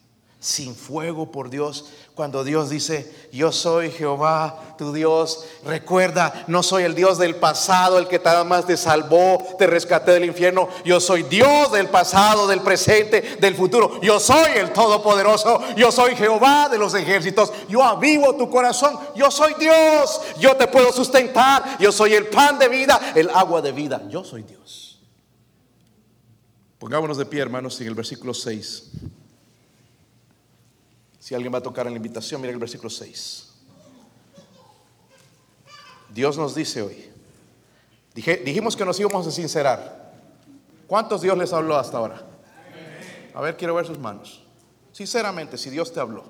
sin 0.46 0.76
fuego 0.76 1.32
por 1.32 1.50
Dios. 1.50 1.86
Cuando 2.14 2.44
Dios 2.44 2.70
dice, 2.70 3.12
yo 3.32 3.52
soy 3.52 3.90
Jehová, 3.90 4.76
tu 4.78 4.94
Dios, 4.94 5.44
recuerda, 5.66 6.46
no 6.46 6.62
soy 6.62 6.84
el 6.84 6.94
Dios 6.94 7.18
del 7.18 7.36
pasado, 7.36 7.98
el 7.98 8.08
que 8.08 8.20
nada 8.20 8.44
más 8.44 8.68
te 8.68 8.78
salvó, 8.78 9.40
te 9.58 9.66
rescaté 9.66 10.12
del 10.12 10.26
infierno. 10.26 10.70
Yo 10.86 11.00
soy 11.00 11.24
Dios 11.24 11.72
del 11.72 11.88
pasado, 11.90 12.46
del 12.48 12.62
presente, 12.62 13.38
del 13.42 13.56
futuro. 13.56 14.00
Yo 14.02 14.20
soy 14.20 14.52
el 14.56 14.72
Todopoderoso. 14.72 15.62
Yo 15.76 15.92
soy 15.92 16.16
Jehová 16.16 16.70
de 16.70 16.78
los 16.78 16.94
ejércitos. 16.94 17.52
Yo 17.68 17.84
avivo 17.84 18.36
tu 18.36 18.48
corazón. 18.48 19.00
Yo 19.16 19.32
soy 19.32 19.56
Dios. 19.60 20.22
Yo 20.40 20.56
te 20.56 20.68
puedo 20.68 20.94
sustentar. 20.94 21.78
Yo 21.80 21.92
soy 21.92 22.14
el 22.14 22.28
pan 22.28 22.60
de 22.60 22.70
vida, 22.70 23.14
el 23.16 23.32
agua 23.32 23.64
de 23.64 23.72
vida. 23.72 24.04
Yo 24.10 24.24
soy 24.24 24.44
Dios. 24.44 25.02
Pongámonos 26.78 27.18
de 27.18 27.26
pie, 27.26 27.42
hermanos, 27.42 27.82
en 27.82 27.88
el 27.88 27.96
versículo 27.96 28.34
6. 28.34 28.92
Si 31.26 31.34
alguien 31.34 31.52
va 31.52 31.58
a 31.58 31.64
tocar 31.64 31.88
en 31.88 31.94
la 31.94 31.98
invitación, 31.98 32.40
mira 32.40 32.54
el 32.54 32.60
versículo 32.60 32.88
6. 32.88 33.48
Dios 36.14 36.38
nos 36.38 36.54
dice 36.54 36.84
hoy, 36.84 37.12
dijimos 38.14 38.76
que 38.76 38.86
nos 38.86 39.00
íbamos 39.00 39.26
a 39.26 39.32
sincerar. 39.32 40.14
¿Cuántos 40.86 41.22
Dios 41.24 41.36
les 41.36 41.52
habló 41.52 41.78
hasta 41.78 41.98
ahora? 41.98 42.22
A 43.34 43.42
ver, 43.42 43.58
quiero 43.58 43.74
ver 43.74 43.88
sus 43.88 43.98
manos. 43.98 44.44
Sinceramente, 44.92 45.58
si 45.58 45.72
Dios 45.72 45.92
te 45.92 46.00
habló. 46.00 46.26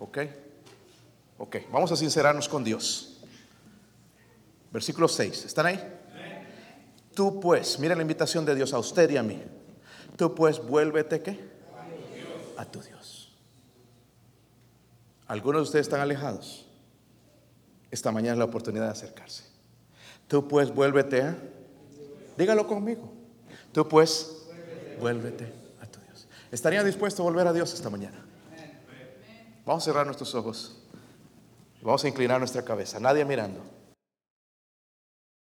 ¿Ok? 0.00 0.18
Ok, 1.38 1.56
vamos 1.70 1.92
a 1.92 1.96
sincerarnos 1.96 2.48
con 2.48 2.64
Dios. 2.64 3.20
Versículo 4.72 5.06
6, 5.06 5.44
¿están 5.44 5.66
ahí? 5.66 5.98
Tú 7.14 7.38
pues, 7.38 7.78
mira 7.78 7.94
la 7.94 8.02
invitación 8.02 8.44
de 8.44 8.56
Dios 8.56 8.74
a 8.74 8.80
usted 8.80 9.08
y 9.08 9.18
a 9.18 9.22
mí. 9.22 9.40
Tú 10.16 10.34
pues 10.34 10.58
vuélvete 10.58 11.22
qué? 11.22 11.38
A 12.56 12.64
tu 12.64 12.80
Dios. 12.80 12.99
Algunos 15.30 15.60
de 15.60 15.62
ustedes 15.62 15.86
están 15.86 16.00
alejados. 16.00 16.66
Esta 17.88 18.10
mañana 18.10 18.32
es 18.32 18.38
la 18.40 18.46
oportunidad 18.46 18.86
de 18.86 18.90
acercarse. 18.90 19.44
Tú 20.26 20.48
pues 20.48 20.74
vuélvete 20.74 21.22
a... 21.22 21.38
Dígalo 22.36 22.66
conmigo. 22.66 23.12
Tú 23.70 23.86
pues 23.86 24.48
vuélvete 24.98 25.52
a 25.80 25.86
tu 25.86 26.00
Dios. 26.00 26.26
¿Estaría 26.50 26.82
dispuesto 26.82 27.22
a 27.22 27.26
volver 27.26 27.46
a 27.46 27.52
Dios 27.52 27.72
esta 27.72 27.88
mañana? 27.88 28.18
Vamos 29.64 29.84
a 29.84 29.86
cerrar 29.86 30.04
nuestros 30.04 30.34
ojos. 30.34 30.82
Vamos 31.80 32.02
a 32.02 32.08
inclinar 32.08 32.40
nuestra 32.40 32.64
cabeza. 32.64 32.98
Nadie 32.98 33.24
mirando. 33.24 33.60